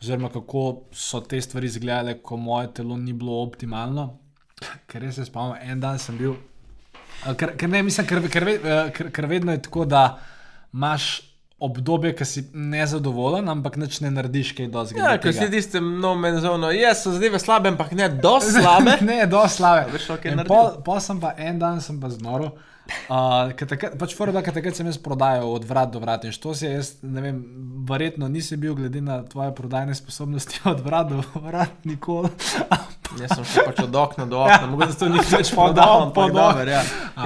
oziroma 0.01 0.32
kako 0.34 0.84
so 0.91 1.22
te 1.22 1.41
stvari 1.41 1.68
izgledale, 1.68 2.18
ko 2.24 2.38
moje 2.38 2.74
telo 2.74 2.97
ni 2.97 3.14
bilo 3.14 3.41
optimalno. 3.43 4.10
ker 4.89 5.03
res 5.03 5.20
se 5.20 5.26
spomnim, 5.28 5.60
en 5.62 5.80
dan 5.80 5.99
sem 5.99 6.18
bil. 6.18 6.36
Ker, 7.38 7.55
ker, 7.60 7.70
ne, 7.70 7.82
mislim, 7.84 8.07
ker, 8.07 8.22
ker, 8.32 8.47
eh, 8.47 8.91
ker, 8.95 9.12
ker 9.16 9.28
vedno 9.28 9.55
je 9.55 9.64
tako, 9.68 9.86
da 9.89 10.03
imaš 10.74 11.10
obdobje, 11.60 12.14
ki 12.16 12.26
si 12.26 12.43
nezadovoljen, 12.53 13.49
ampak 13.51 13.76
nič 13.78 13.99
ne 14.01 14.12
narediš, 14.16 14.53
kaj 14.55 14.70
dosti. 14.72 14.99
Ja, 14.99 15.18
ko 15.20 15.34
si 15.36 15.49
tiste 15.51 15.82
no 15.84 16.14
menzono, 16.16 16.72
jaz 16.72 17.03
so 17.03 17.12
zadeve 17.12 17.39
slabe, 17.39 17.74
ampak 17.74 17.91
ne 17.99 18.07
dosti 18.10 18.62
slabe. 18.62 18.95
ne, 19.10 19.26
do 19.28 19.43
naredil? 19.51 19.86
pol, 20.47 20.72
pol 20.86 21.01
sem 21.03 21.20
pa 21.20 21.34
en 21.38 21.60
dan 21.60 21.82
sem 21.84 21.99
pa 21.99 22.12
znoro. 22.14 22.53
Uh, 23.10 23.52
takrat, 23.68 23.98
pač 24.00 24.16
fora, 24.18 24.32
da 24.32 24.42
takrat 24.42 24.76
sem 24.76 24.86
jaz 24.86 24.98
prodajal 24.98 25.50
od 25.54 25.66
vrat 25.66 25.92
do 25.94 26.00
vrat 26.00 26.24
in 26.26 26.32
što 26.32 26.54
si 26.56 26.66
jaz, 26.66 26.94
ne 27.02 27.22
vem, 27.22 27.40
verjetno 27.90 28.28
nisi 28.28 28.58
bil 28.58 28.76
glede 28.76 29.02
na 29.02 29.24
tvoje 29.24 29.56
prodajne 29.56 29.96
sposobnosti 29.96 30.60
od 30.72 30.80
vrat 30.80 31.10
do 31.10 31.24
vrat 31.36 31.86
nikoli. 31.86 32.30
Jaz 33.20 33.32
sem 33.36 33.46
šel 33.46 33.64
pač 33.66 33.80
od 33.84 33.96
okna 33.96 34.26
do 34.26 34.38
okna, 34.40 34.68
mogoče 34.70 34.94
to 35.00 35.08
ni 35.10 35.18
več 35.18 35.50
Pod 35.50 35.72
podal, 35.72 35.96
ok- 35.96 36.04
ampak 36.04 36.14
pod 36.16 36.30
ok- 36.30 36.36
dobro, 36.36 36.72
ja. 36.72 36.84
A-. 37.16 37.24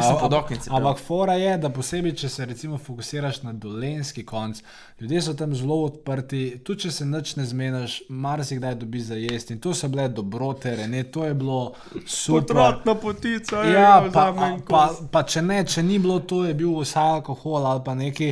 Ampak 0.72 1.00
fora 1.00 1.34
je, 1.36 1.58
da 1.58 1.70
posebej, 1.70 2.14
če 2.16 2.30
se 2.30 2.46
recimo 2.46 2.78
fokusiraš 2.78 3.42
na 3.44 3.52
dolenski 3.54 4.24
konc, 4.26 4.62
ljudje 5.00 5.22
so 5.22 5.34
tam 5.34 5.52
zelo 5.54 5.82
odprti, 5.84 6.62
tudi 6.64 6.86
če 6.86 6.92
se 6.92 7.06
nič 7.06 7.36
ne 7.36 7.46
zmeniš, 7.46 7.98
marsikdaj 8.10 8.76
dobiš 8.76 9.04
za 9.04 9.16
jesti 9.16 9.54
in 9.54 9.60
to 9.60 9.74
so 9.74 9.88
bile 9.88 10.08
dobrote, 10.10 10.72
ne, 10.88 11.04
to 11.04 11.26
je 11.26 11.34
bilo 11.34 11.74
super. 12.06 12.48
Potratna 12.48 12.96
potica, 12.96 13.64
Ja, 13.68 13.98
evo, 14.00 14.12
pa, 14.14 14.30
vzamem 14.32 14.62
pa, 14.70 14.84
pa 15.12 15.24
če 15.26 15.42
ne, 15.42 15.53
če 15.68 15.84
ni 15.86 16.00
bilo 16.02 16.18
to, 16.20 16.42
je 16.48 16.54
bil 16.58 16.72
vsaj 16.80 17.12
alkohol 17.20 17.68
ali 17.70 17.84
pa 17.86 17.94
neki. 18.00 18.30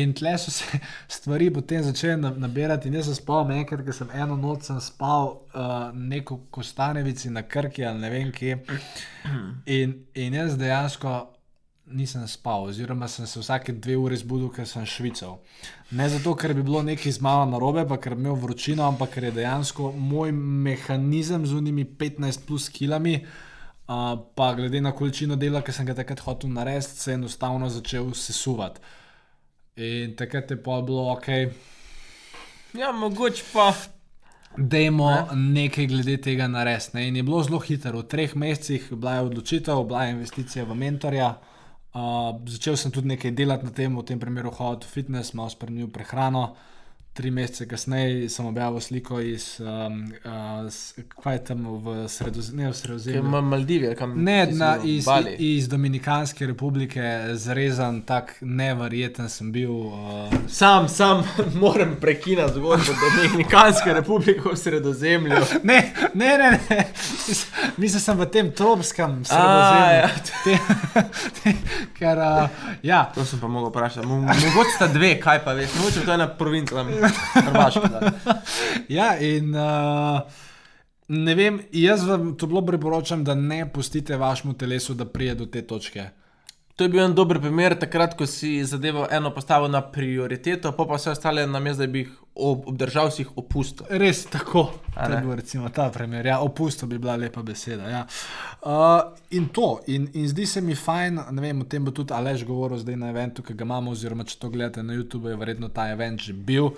In 0.00 0.14
tle 0.16 0.34
so 0.38 0.50
se 0.50 0.80
stvari 1.16 1.50
potem 1.54 1.84
začele 1.86 2.16
na- 2.16 2.34
nabirati. 2.46 2.90
Jaz 2.90 3.10
se 3.10 3.14
spomnim, 3.20 3.60
enkrat, 3.60 3.84
ko 3.86 3.94
sem 3.94 4.10
eno 4.14 4.36
noč 4.40 4.66
sem 4.70 4.80
spal 4.82 5.30
uh, 5.30 5.76
neko 5.94 6.40
kostanevici 6.50 7.30
na 7.30 7.44
Krki 7.46 7.86
ali 7.86 8.02
ne 8.02 8.10
vem 8.10 8.34
kje. 8.34 8.58
In, 9.78 9.94
in 10.14 10.34
jaz 10.40 10.58
dejansko 10.58 11.16
nisem 11.86 12.26
spal, 12.26 12.64
oziroma 12.66 13.08
sem 13.08 13.26
se 13.26 13.40
vsake 13.40 13.72
dve 13.72 13.96
uri 13.96 14.16
zbudil, 14.18 14.50
ker 14.50 14.66
sem 14.66 14.86
švical. 14.86 15.38
Ne 15.94 16.08
zato, 16.10 16.34
ker 16.34 16.54
bi 16.54 16.64
bilo 16.66 16.82
nekaj 16.82 17.12
z 17.12 17.22
mano 17.22 17.44
narobe, 17.52 17.84
pa 17.86 17.98
ker 18.02 18.16
bi 18.18 18.26
imel 18.26 18.34
vročino, 18.42 18.82
ampak 18.88 19.14
ker 19.14 19.28
je 19.28 19.36
dejansko 19.38 19.92
moj 19.94 20.32
mehanizem 20.34 21.46
z 21.46 21.54
unimi 21.54 21.84
15 21.86 22.46
plus 22.46 22.68
kilami. 22.68 23.20
Uh, 23.86 24.18
pa 24.34 24.54
glede 24.54 24.80
na 24.80 24.90
količino 24.92 25.36
dela, 25.36 25.62
ki 25.62 25.72
sem 25.72 25.86
ga 25.86 25.94
takrat 25.94 26.20
hotel 26.26 26.50
narediti, 26.50 26.98
se 27.00 27.10
je 27.10 27.14
enostavno 27.14 27.68
začel 27.70 28.10
sesuvati. 28.14 28.80
In 29.76 30.16
takrat 30.16 30.50
je 30.50 30.62
pa 30.62 30.80
bilo 30.82 31.12
ok, 31.12 31.28
Ja, 32.78 32.92
mogoče 32.92 33.44
pa. 33.52 33.74
Dajmo 34.56 35.10
ne? 35.10 35.36
nekaj 35.36 35.86
glede 35.86 36.16
tega 36.16 36.48
narediti. 36.48 36.96
ne. 36.96 37.08
In 37.08 37.16
je 37.16 37.22
bilo 37.22 37.42
zelo 37.42 37.58
hitro. 37.58 37.98
V 37.98 38.08
treh 38.08 38.36
mesecih 38.36 38.92
bila 38.92 39.14
je 39.14 39.20
odločitev, 39.20 39.84
bila 39.84 40.04
je 40.04 40.10
investicija 40.10 40.64
v 40.64 40.74
mentorja. 40.74 41.38
Uh, 41.94 42.36
začel 42.46 42.76
sem 42.76 42.92
tudi 42.92 43.08
nekaj 43.08 43.30
delati 43.30 43.64
na 43.64 43.70
tem, 43.70 43.96
v 43.96 44.04
tem 44.04 44.20
primeru 44.20 44.50
hoditi 44.50 44.86
v 44.86 44.92
fitness, 44.92 45.32
malo 45.34 45.50
spremenil 45.50 45.88
prehrano. 45.88 46.56
Tri 47.16 47.30
mesece 47.30 47.64
kasneje 47.66 48.28
sem 48.28 48.46
objavil 48.46 48.80
sliko 48.80 49.20
iz, 49.20 49.56
um, 49.58 49.66
uh, 50.22 50.68
s- 50.68 50.92
kaj 51.16 51.34
je 51.34 51.44
tam 51.44 51.58
v 51.78 52.08
sredozemlju. 52.08 52.66
Ker 52.66 52.74
Sredozemlju. 52.74 53.20
ima 53.20 53.40
Maldive, 53.42 53.94
kam 53.94 54.12
Ne, 54.18 54.46
na, 54.48 54.76
iz, 54.84 55.04
Bali. 55.06 55.32
iz 55.32 55.68
Dominikanske 55.68 56.46
republike, 56.46 57.02
zrezan, 57.34 58.02
tako 58.02 58.32
neverjeten 58.42 59.28
sem 59.28 59.48
bil. 59.50 59.70
Uh, 59.72 59.94
Sam, 60.48 60.88
sam 60.90 61.24
moram 61.56 61.96
prekiniti 61.96 62.26
zgodbo 62.50 62.92
Dominikanske 63.16 63.92
republike 63.92 64.40
v 64.44 64.56
sredozemlju. 64.56 65.36
Ne, 65.64 65.80
ne, 66.14 66.38
ne, 66.38 66.50
ne. 66.70 66.86
Mis- 67.24 67.46
Mislim, 67.76 68.00
sem 68.00 68.16
v 68.16 68.26
tem 68.26 68.52
tropskem 68.52 69.22
ja. 69.22 69.24
sredozemlju. 69.24 70.22
Te- 70.44 70.60
te- 71.42 71.56
Ker, 71.94 72.18
uh, 72.18 72.48
ja, 72.82 73.04
To 73.06 73.24
sem 73.24 73.40
pa 73.40 73.48
mogel 73.48 73.70
vprašati. 73.70 74.06
Mo- 74.06 74.20
Mogoče 74.20 74.70
sta 74.76 74.86
dve, 74.88 75.14
kaj 75.16 75.40
pa 75.40 75.52
veš, 75.52 75.70
mogoče 75.74 76.00
to 76.00 76.10
je 76.10 76.14
ena 76.14 76.28
provinca, 76.28 76.84
Hrvaška. 77.32 78.12
ja, 78.98 79.16
in 79.18 79.54
uh, 79.54 80.20
ne 81.08 81.34
vem, 81.34 81.60
jaz 81.72 82.06
vam 82.06 82.34
to 82.36 82.46
bilo 82.46 82.62
priporočam, 82.66 83.24
da 83.24 83.34
ne 83.34 83.64
pustite 83.72 84.16
vašemu 84.16 84.54
telesu, 84.54 84.94
da 84.94 85.04
prije 85.04 85.34
do 85.34 85.46
te 85.46 85.62
točke. 85.62 86.08
To 86.76 86.84
je 86.84 86.88
bil 86.92 87.00
en 87.00 87.14
dober 87.16 87.38
primer, 87.40 87.72
takrat, 87.80 88.12
ko 88.18 88.26
si 88.28 88.58
zadevo 88.68 89.06
eno 89.10 89.30
postavil 89.32 89.70
na 89.72 89.80
prioriteto, 89.80 90.74
pa 90.76 90.84
pa 90.84 90.98
vse 90.98 91.14
ostale 91.14 91.46
na 91.48 91.60
mestu, 91.60 91.80
da 91.80 91.86
bi 91.88 92.02
jih 92.02 92.10
ob, 92.34 92.66
obdržal, 92.68 93.08
si 93.10 93.22
jih 93.22 93.30
opustil. 93.40 93.86
Res 93.88 94.26
tako. 94.28 94.66
To 94.92 95.06
je 95.08 95.22
bil 95.24 95.32
recimo 95.40 95.70
ta 95.72 95.88
primer. 95.90 96.28
Ja, 96.28 96.36
opusto 96.44 96.86
bi 96.86 96.98
bila 97.00 97.16
lepa 97.16 97.40
beseda. 97.42 97.88
Ja. 97.88 98.02
Uh, 98.60 99.16
in 99.30 99.48
to, 99.48 99.80
in, 99.86 100.10
in 100.12 100.28
zdi 100.28 100.44
se 100.46 100.60
mi 100.60 100.76
fajn, 100.76 101.22
ne 101.32 101.46
vem, 101.48 101.64
o 101.64 101.64
tem 101.64 101.84
bo 101.84 101.96
tudi 101.96 102.12
Alež 102.12 102.44
govoril 102.44 102.84
zdaj 102.84 103.00
na 103.00 103.08
eventu, 103.08 103.40
ki 103.42 103.56
ga 103.56 103.64
imamo, 103.64 103.96
oziroma 103.96 104.28
če 104.28 104.36
to 104.36 104.52
gledate 104.52 104.84
na 104.84 105.00
YouTube, 105.00 105.32
je 105.32 105.40
verjetno 105.40 105.72
ta 105.72 105.88
event 105.96 106.20
že 106.20 106.36
bil. 106.36 106.74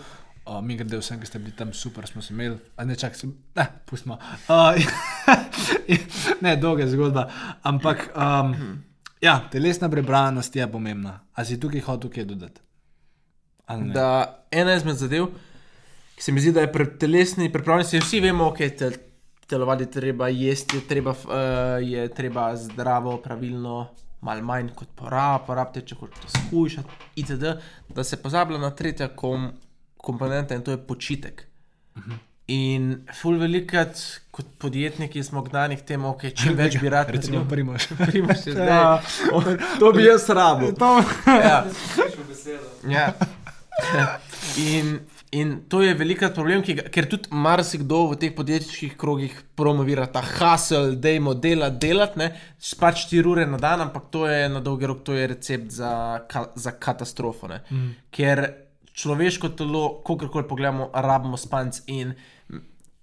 Uh, 0.46 0.62
mi 0.62 0.78
grede 0.78 1.02
vsem, 1.02 1.18
ki 1.18 1.26
ste 1.26 1.42
bili 1.42 1.58
tam 1.58 1.74
super, 1.74 2.06
smo 2.06 2.22
se 2.22 2.30
imeli, 2.38 2.54
a 2.78 2.86
ne 2.86 2.94
čak, 2.94 3.18
sem, 3.18 3.34
ne, 3.58 3.66
pustimo. 3.84 4.22
Uh, 4.46 4.78
ne, 6.46 6.54
dolga 6.56 6.86
je 6.86 6.94
zgodba. 6.94 7.26
Ampak, 7.66 8.12
um, 8.14 8.54
ja, 9.20 9.48
telesna 9.52 9.88
prebranost 9.88 10.56
je 10.56 10.66
pomembna. 10.72 11.20
A 11.34 11.44
si 11.44 11.60
tukaj 11.60 11.80
hotel 11.80 12.10
kaj 12.10 12.24
dodati? 12.24 12.60
Da 13.94 14.44
ena 14.50 14.74
izmed 14.74 14.96
zadev, 14.96 15.26
ki 16.16 16.22
se 16.24 16.32
mi 16.32 16.40
zdi, 16.40 16.52
da 16.52 16.64
je 16.64 16.72
pri 16.72 16.86
telesni 16.98 17.52
pripravljenosti, 17.52 18.00
vsi 18.00 18.20
vemo, 18.20 18.48
ok, 18.48 18.62
te, 18.78 18.90
telovadi 19.46 19.90
treba 19.90 20.28
jesti, 20.28 20.76
je 20.76 20.86
treba, 20.88 21.10
uh, 21.10 21.76
je 21.82 22.08
treba 22.14 22.50
zdravo, 22.56 23.16
pravilno, 23.22 23.88
malo 24.20 24.42
manj 24.42 24.72
kot 24.76 24.88
porab, 24.96 25.44
porabite, 25.46 25.84
če 25.86 25.98
hočete 26.00 26.32
skušati, 26.38 27.04
itd. 27.22 27.52
Da 27.94 28.04
se 28.04 28.22
pozablja 28.22 28.58
na 28.58 28.70
tretja 28.70 29.08
kom, 29.08 29.50
komponenta 29.96 30.56
in 30.56 30.64
to 30.64 30.74
je 30.74 30.80
počitek. 30.86 31.44
In 32.48 33.02
ful 33.12 33.36
velikrat 33.36 33.98
kot 34.32 34.46
podjetniki 34.62 35.20
smo 35.22 35.42
gnani 35.44 35.76
k 35.76 35.84
temu, 35.84 36.08
ok, 36.14 36.30
čim 36.32 36.56
več 36.60 36.78
bi 36.80 36.88
rad 36.88 37.10
Recimo, 37.12 37.42
naredil. 37.42 37.50
primoš. 37.50 37.88
Primož 38.08 38.46
je 38.46 38.52
zdaj. 38.56 38.68
Ja. 38.68 39.02
O, 39.32 39.42
to 39.78 39.92
bi 39.92 40.06
jaz 40.06 40.24
rabil. 40.32 40.72
To, 40.80 40.94
Ja. 41.28 41.58
Slišal 41.94 42.24
besedo. 42.28 42.70
Ja. 42.88 43.10
In, 44.58 45.00
in 45.30 45.50
to 45.68 45.82
je 45.84 45.92
velikrat 45.94 46.32
problem, 46.34 46.62
ki 46.64 46.74
ga, 46.78 46.86
ker 46.92 47.06
tudi 47.10 47.28
marsikdo 47.30 48.00
v 48.12 48.16
teh 48.22 48.32
podjetniških 48.34 48.96
krogih 48.98 49.34
promovira 49.58 50.06
ta 50.10 50.22
hustle, 50.24 50.96
da 50.96 51.12
jim 51.12 51.28
dela 51.42 51.68
delati, 51.70 52.18
ne, 52.18 52.30
pač 52.80 53.04
4 53.12 53.28
ure 53.28 53.44
na 53.46 53.60
dan, 53.60 53.84
ampak 53.84 54.08
to 54.14 54.24
je 54.26 54.48
na 54.48 54.62
dolgi 54.64 54.88
rok, 54.88 55.04
to 55.06 55.14
je 55.14 55.28
recept 55.34 55.70
za, 55.76 55.92
ka, 56.30 56.48
za 56.56 56.72
katastrofo. 56.74 57.52
Mm. 57.68 57.92
Ker 58.10 58.44
človeško 58.98 59.52
telo, 59.54 59.84
kakorkoli 60.02 60.48
pogledamo, 60.48 60.88
rabimo 60.94 61.36
spanc. 61.38 61.84
In 61.92 62.16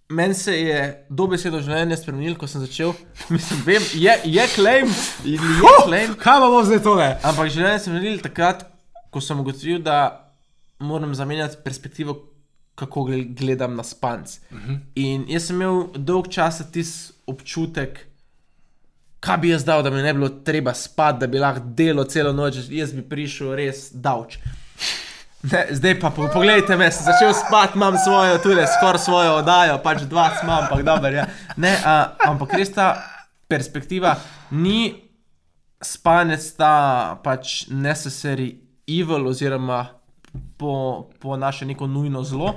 meni 0.10 0.34
se 0.34 0.54
je 0.62 1.06
dobesedno 1.10 1.60
življenje 1.62 1.98
spremenilo, 1.98 2.38
ko 2.38 2.48
sem 2.48 2.62
začel. 2.62 2.94
Mislim, 3.34 3.62
vem, 3.66 3.84
je, 3.94 4.14
je 4.26 4.48
claim, 4.56 4.88
je 5.26 5.40
claim. 5.86 6.14
kaj 6.20 6.40
pa 6.44 6.50
bo 6.52 6.64
zdaj 6.64 6.82
tole? 6.86 7.10
Ampak 7.24 7.50
življenje 7.50 7.80
sem 7.80 7.94
naredil 7.98 8.22
takrat, 8.24 8.66
ko 9.12 9.22
sem 9.22 9.40
ugotovil, 9.40 9.82
da 9.82 9.98
moram 10.80 11.16
zamenjati 11.16 11.62
perspektivo, 11.64 12.18
kako 12.76 13.06
gle- 13.08 13.30
gledam 13.40 13.76
na 13.76 13.84
spanc. 13.84 14.38
Uh 14.52 14.58
-huh. 14.58 14.80
In 14.96 15.26
jaz 15.32 15.46
sem 15.48 15.56
imel 15.56 15.88
dolg 15.96 16.28
čas 16.28 16.60
tisti 16.72 17.14
občutek, 17.28 18.08
kaj 19.20 19.38
bi 19.38 19.50
jaz 19.50 19.64
dal, 19.66 19.84
da 19.84 19.90
mi 19.90 20.02
ne 20.02 20.14
bi 20.14 20.20
bilo 20.20 20.30
treba 20.30 20.74
spati, 20.74 21.20
da 21.20 21.28
bi 21.28 21.40
lahko 21.40 21.62
delo 21.66 22.04
celo 22.04 22.34
noč, 22.34 22.56
jaz 22.70 22.94
bi 22.94 23.02
prišel 23.02 23.56
res 23.56 23.90
davč. 23.94 24.38
Ne, 25.52 25.68
zdaj 25.72 26.00
pa 26.00 26.10
po- 26.10 26.30
poglejte 26.34 26.76
me, 26.78 26.92
sem 26.92 27.06
začel 27.06 27.34
spati, 27.34 27.78
imam 27.78 27.98
svojo, 27.98 28.38
tudi 28.42 28.64
skoraj 28.78 29.00
svojo 29.00 29.34
oddajo, 29.42 29.78
pač 29.84 30.02
dva 30.10 30.32
smo, 30.40 30.52
ampak 30.52 30.82
dobro. 30.86 31.12
Ja. 31.12 31.28
Ne, 31.58 31.76
a, 31.86 32.16
ampak 32.26 32.54
res 32.58 32.74
ta 32.74 32.96
perspektiva 33.48 34.16
ni 34.52 34.96
spanec, 35.82 36.42
ta 36.58 37.20
pač 37.24 37.68
necessary 37.70 38.56
evil, 38.88 39.28
oziroma 39.28 39.86
po, 40.58 41.06
po 41.22 41.38
naše 41.38 41.66
neko 41.66 41.88
nujno 41.88 42.24
zlo, 42.24 42.56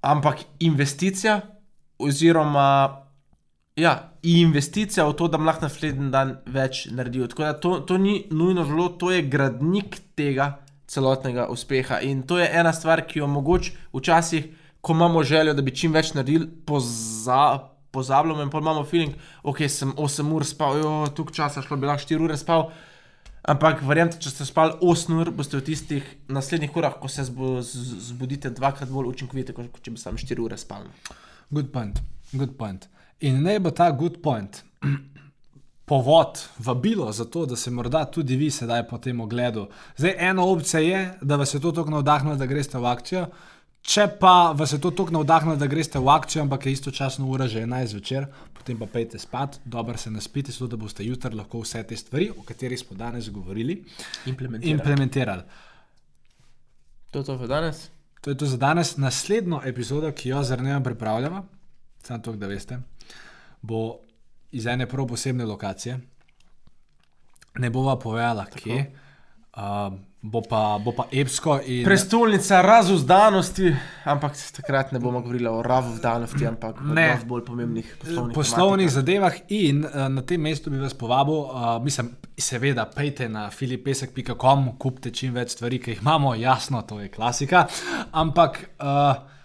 ampak 0.00 0.46
investicija, 0.64 1.40
oziroma 1.98 3.04
ja, 3.76 4.12
investicija 4.22 5.04
v 5.04 5.12
to, 5.12 5.28
da 5.28 5.36
lahko 5.36 5.68
naslednji 5.68 6.08
dan 6.10 6.38
več 6.46 6.86
naredil. 6.88 7.28
Tako 7.28 7.42
da 7.42 7.52
to, 7.60 7.80
to 7.84 7.98
ni 8.00 8.22
nujno 8.30 8.64
zlo, 8.64 8.88
to 8.96 9.10
je 9.12 9.26
gradnik 9.28 10.00
tega 10.16 10.54
celotnega 10.86 11.48
uspeha. 11.50 12.00
In 12.00 12.22
to 12.22 12.38
je 12.38 12.48
ena 12.52 12.72
stvar, 12.72 13.02
ki 13.06 13.18
jo 13.18 13.26
mogoče 13.26 13.72
včasih, 13.92 14.46
ko 14.80 14.92
imamo 14.92 15.22
željo, 15.22 15.54
da 15.54 15.62
bi 15.62 15.74
čim 15.74 15.92
več 15.92 16.12
naredili, 16.14 16.46
poza, 16.66 17.58
pozabljamo 17.90 18.42
in 18.42 18.50
pa 18.50 18.58
imamo 18.62 18.84
feeling, 18.84 19.14
ok, 19.42 19.64
sem 19.68 19.92
8 19.96 20.32
ur 20.32 20.44
spal, 20.46 20.78
jo, 20.78 20.92
tukaj 21.14 21.34
časa 21.34 21.62
šlo, 21.62 21.76
bi 21.76 21.86
lahko 21.86 22.06
4 22.06 22.22
ure 22.22 22.36
spal. 22.38 22.70
Ampak, 23.46 23.82
verjamete, 23.86 24.18
če 24.22 24.30
ste 24.30 24.44
spali 24.46 24.74
8 24.82 25.20
ur, 25.20 25.30
boste 25.30 25.58
v 25.58 25.62
tistih 25.66 26.06
naslednjih 26.28 26.76
urah, 26.76 26.96
ko 26.98 27.08
se 27.08 27.24
zbo, 27.28 27.60
z- 27.62 28.00
zbudite, 28.10 28.50
dvakrat 28.50 28.90
bolj 28.90 29.12
učinkoviti, 29.14 29.54
kot 29.54 29.82
če 29.82 29.94
bi 29.94 30.02
samo 30.02 30.18
4 30.18 30.42
ure 30.42 30.58
spali. 30.58 30.90
Good 31.50 31.70
point, 31.74 32.00
good 32.32 32.56
point. 32.58 32.88
In 33.20 33.42
naj 33.42 33.58
bo 33.62 33.70
ta 33.70 33.90
good 33.90 34.18
point 34.22 34.62
povod, 35.86 36.40
vabilo 36.58 37.12
za 37.12 37.24
to, 37.24 37.46
da 37.46 37.56
se 37.56 37.70
morda 37.70 38.04
tudi 38.04 38.36
vi 38.36 38.50
sedaj 38.50 38.88
po 38.88 38.98
tem 38.98 39.20
ogledu. 39.20 39.68
Zdaj, 39.96 40.16
ena 40.18 40.42
opcija 40.44 40.80
je, 40.80 41.18
da 41.22 41.36
vas 41.36 41.54
je 41.54 41.60
to 41.60 41.72
tako 41.72 41.90
navdahnilo, 41.90 42.36
da 42.36 42.46
greste 42.46 42.78
v 42.78 42.86
akcijo. 42.90 43.26
Če 43.86 44.08
pa 44.20 44.50
vas 44.58 44.72
je 44.74 44.80
to 44.82 44.90
tako 44.90 45.14
navdahnilo, 45.14 45.54
da 45.56 45.66
greste 45.70 45.98
v 46.02 46.08
akcijo, 46.10 46.42
ampak 46.42 46.66
je 46.66 46.72
istočasno 46.72 47.28
ura 47.30 47.46
že 47.48 47.62
11 47.62 47.86
zvečer, 47.86 48.26
potem 48.54 48.78
pa 48.78 48.86
pejte 48.86 49.18
spat, 49.18 49.60
dobro 49.64 49.94
se 49.96 50.10
naspite, 50.10 50.52
zato 50.52 50.66
da 50.66 50.76
boste 50.76 51.06
jutri 51.06 51.34
lahko 51.34 51.60
vse 51.62 51.82
te 51.86 51.96
stvari, 51.96 52.30
o 52.30 52.42
katerih 52.42 52.78
smo 52.78 52.96
danes 52.96 53.30
govorili, 53.30 53.84
Implementirali. 54.26 54.72
implementirali. 54.74 55.42
To 57.10 57.18
je 57.18 57.24
to 57.24 57.36
za 57.38 57.46
danes. 57.46 57.88
To 58.20 58.30
je 58.30 58.36
to 58.36 58.46
za 58.46 58.56
danes. 58.56 58.96
Naslednjo 58.96 59.60
epizodo, 59.64 60.10
ki 60.12 60.28
jo 60.28 60.42
zrnejo 60.42 60.80
pripravljamo, 60.80 61.44
samo 62.02 62.18
to, 62.18 62.32
da 62.32 62.46
veste, 62.46 62.80
bo 63.62 63.98
iz 64.52 64.66
ene 64.66 64.86
prav 64.86 65.06
posebne 65.06 65.44
lokacije. 65.44 65.98
Ne 67.58 67.70
bova 67.70 67.98
povedala, 67.98 68.46
kje. 68.46 68.92
Uh, 69.56 69.62
bo, 70.20 70.42
pa, 70.42 70.78
bo 70.84 70.92
pa 70.92 71.06
epsko. 71.12 71.60
In... 71.64 71.84
Prestolnica 71.84 72.60
razuzdanosti, 72.62 73.70
ampak 74.04 74.32
takrat 74.56 74.92
ne 74.92 74.98
bomo 74.98 75.20
govorili 75.20 75.48
o 75.48 75.62
razuzdanosti, 75.62 76.46
ampak 76.46 76.80
o 76.80 76.94
Ne. 76.94 77.12
dosti 77.12 77.26
bolj 77.26 77.44
pomembnih 77.44 77.96
poslovnih, 78.00 78.34
poslovnih 78.34 78.90
zadevah, 78.90 79.38
in 79.48 79.84
uh, 79.84 80.08
na 80.08 80.22
tem 80.22 80.40
mestu 80.40 80.70
bi 80.70 80.78
vas 80.78 80.94
povabil, 80.94 81.34
uh, 81.34 81.82
mislim, 81.82 82.10
seveda, 82.38 82.84
pejte 82.96 83.28
na 83.28 83.50
filipesek.com, 83.50 84.76
kupite 84.78 85.10
čim 85.10 85.34
več 85.34 85.56
stvari, 85.56 85.80
ki 85.80 85.90
jih 85.90 86.02
imamo, 86.02 86.34
jasno, 86.34 86.82
to 86.82 87.00
je 87.00 87.08
klasika. 87.08 87.66
Ampak, 88.12 88.60
uh, 88.80 89.35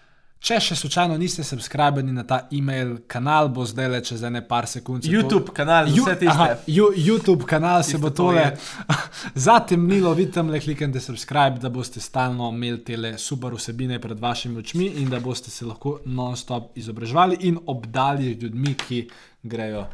če 0.41 0.57
še 0.59 0.75
slučajno 0.75 1.17
niste 1.17 1.43
subskrbeni 1.43 2.11
na 2.11 2.23
ta 2.23 2.47
e-mail 2.51 2.95
kanal, 3.05 3.47
bo 3.47 3.61
zdaj 3.63 3.87
le 3.87 3.99
čez 4.01 4.23
ene 4.23 4.41
par 4.41 4.65
sekund. 4.65 5.03
se 5.03 5.09
to- 5.09 5.13
YouTube 5.13 5.53
kanal, 5.53 5.85
Ju- 5.87 6.01
vse 6.01 6.15
tiste. 6.15 6.27
aha, 6.29 6.55
Ju, 6.67 6.87
YouTube 6.97 7.45
kanal 7.45 7.83
se 7.83 7.97
bo 7.97 8.09
to 8.09 8.15
tole 8.23 8.57
zatemnilo, 9.37 10.13
vidite, 10.13 10.41
le 10.41 10.59
kliknite 10.59 10.99
subscribe, 10.99 11.59
da 11.59 11.69
boste 11.69 11.99
stalno 11.99 12.49
imeli 12.49 12.79
te 12.79 13.17
super 13.17 13.53
vsebine 13.53 13.99
pred 13.99 14.19
vašimi 14.19 14.57
očmi 14.57 14.85
in 14.95 15.09
da 15.09 15.19
boste 15.19 15.51
se 15.51 15.65
lahko 15.65 15.99
non-stop 16.05 16.71
izobraževali 16.75 17.37
in 17.41 17.59
obdali 17.67 18.33
ljudmi, 18.33 18.73
ki 18.75 19.09
grejo 19.43 19.85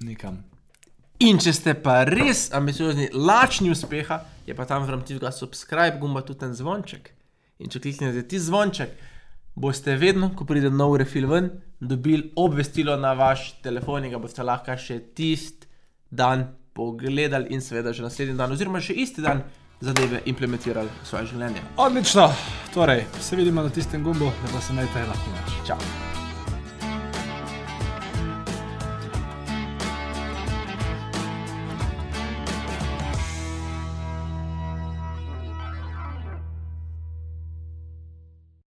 nekam. 0.00 0.42
In 1.18 1.38
če 1.38 1.52
ste 1.52 1.74
pa 1.74 2.04
res 2.04 2.50
ambiciozni, 2.52 3.08
lačni 3.14 3.70
uspeha, 3.70 4.18
je 4.46 4.54
pa 4.54 4.64
tam 4.64 4.82
vrem 4.84 5.00
tistega 5.00 5.30
subscribe 5.32 5.98
gumba 5.98 6.20
tudi 6.20 6.38
ten 6.40 6.54
zvonček. 6.54 7.10
In 7.58 7.70
če 7.70 7.80
kliknete 7.80 8.26
ti 8.28 8.38
zvonček, 8.38 8.90
boste 9.56 9.96
vedno, 9.96 10.30
ko 10.36 10.44
pride 10.44 10.70
nov 10.70 10.96
refil 11.00 11.26
ven, 11.30 11.50
dobili 11.80 12.32
obvestilo 12.36 12.96
na 12.96 13.12
vaš 13.12 13.54
telefon 13.64 14.04
in 14.04 14.12
ga 14.12 14.20
boste 14.20 14.44
lahko 14.44 14.76
še 14.76 15.00
tisti 15.16 15.68
dan 16.10 16.46
pogledali 16.76 17.54
in 17.56 17.64
seveda 17.64 17.92
že 17.92 18.04
naslednji 18.04 18.36
dan, 18.36 18.52
oziroma 18.52 18.80
še 18.80 18.94
isti 18.94 19.24
dan 19.24 19.42
zadeve 19.80 20.22
implementirali 20.28 20.92
v 21.02 21.08
svoje 21.08 21.32
življenje. 21.32 21.64
Odlično, 21.76 22.28
torej 22.74 23.04
se 23.20 23.36
vidimo 23.36 23.64
na 23.64 23.72
tistem 23.72 24.04
gumbu, 24.04 24.32
da 24.44 24.52
pa 24.52 24.60
se 24.60 24.76
naj 24.76 24.92
te 24.92 25.08
lahko 25.08 25.34
več. 25.38 25.58
Čau! 25.72 26.15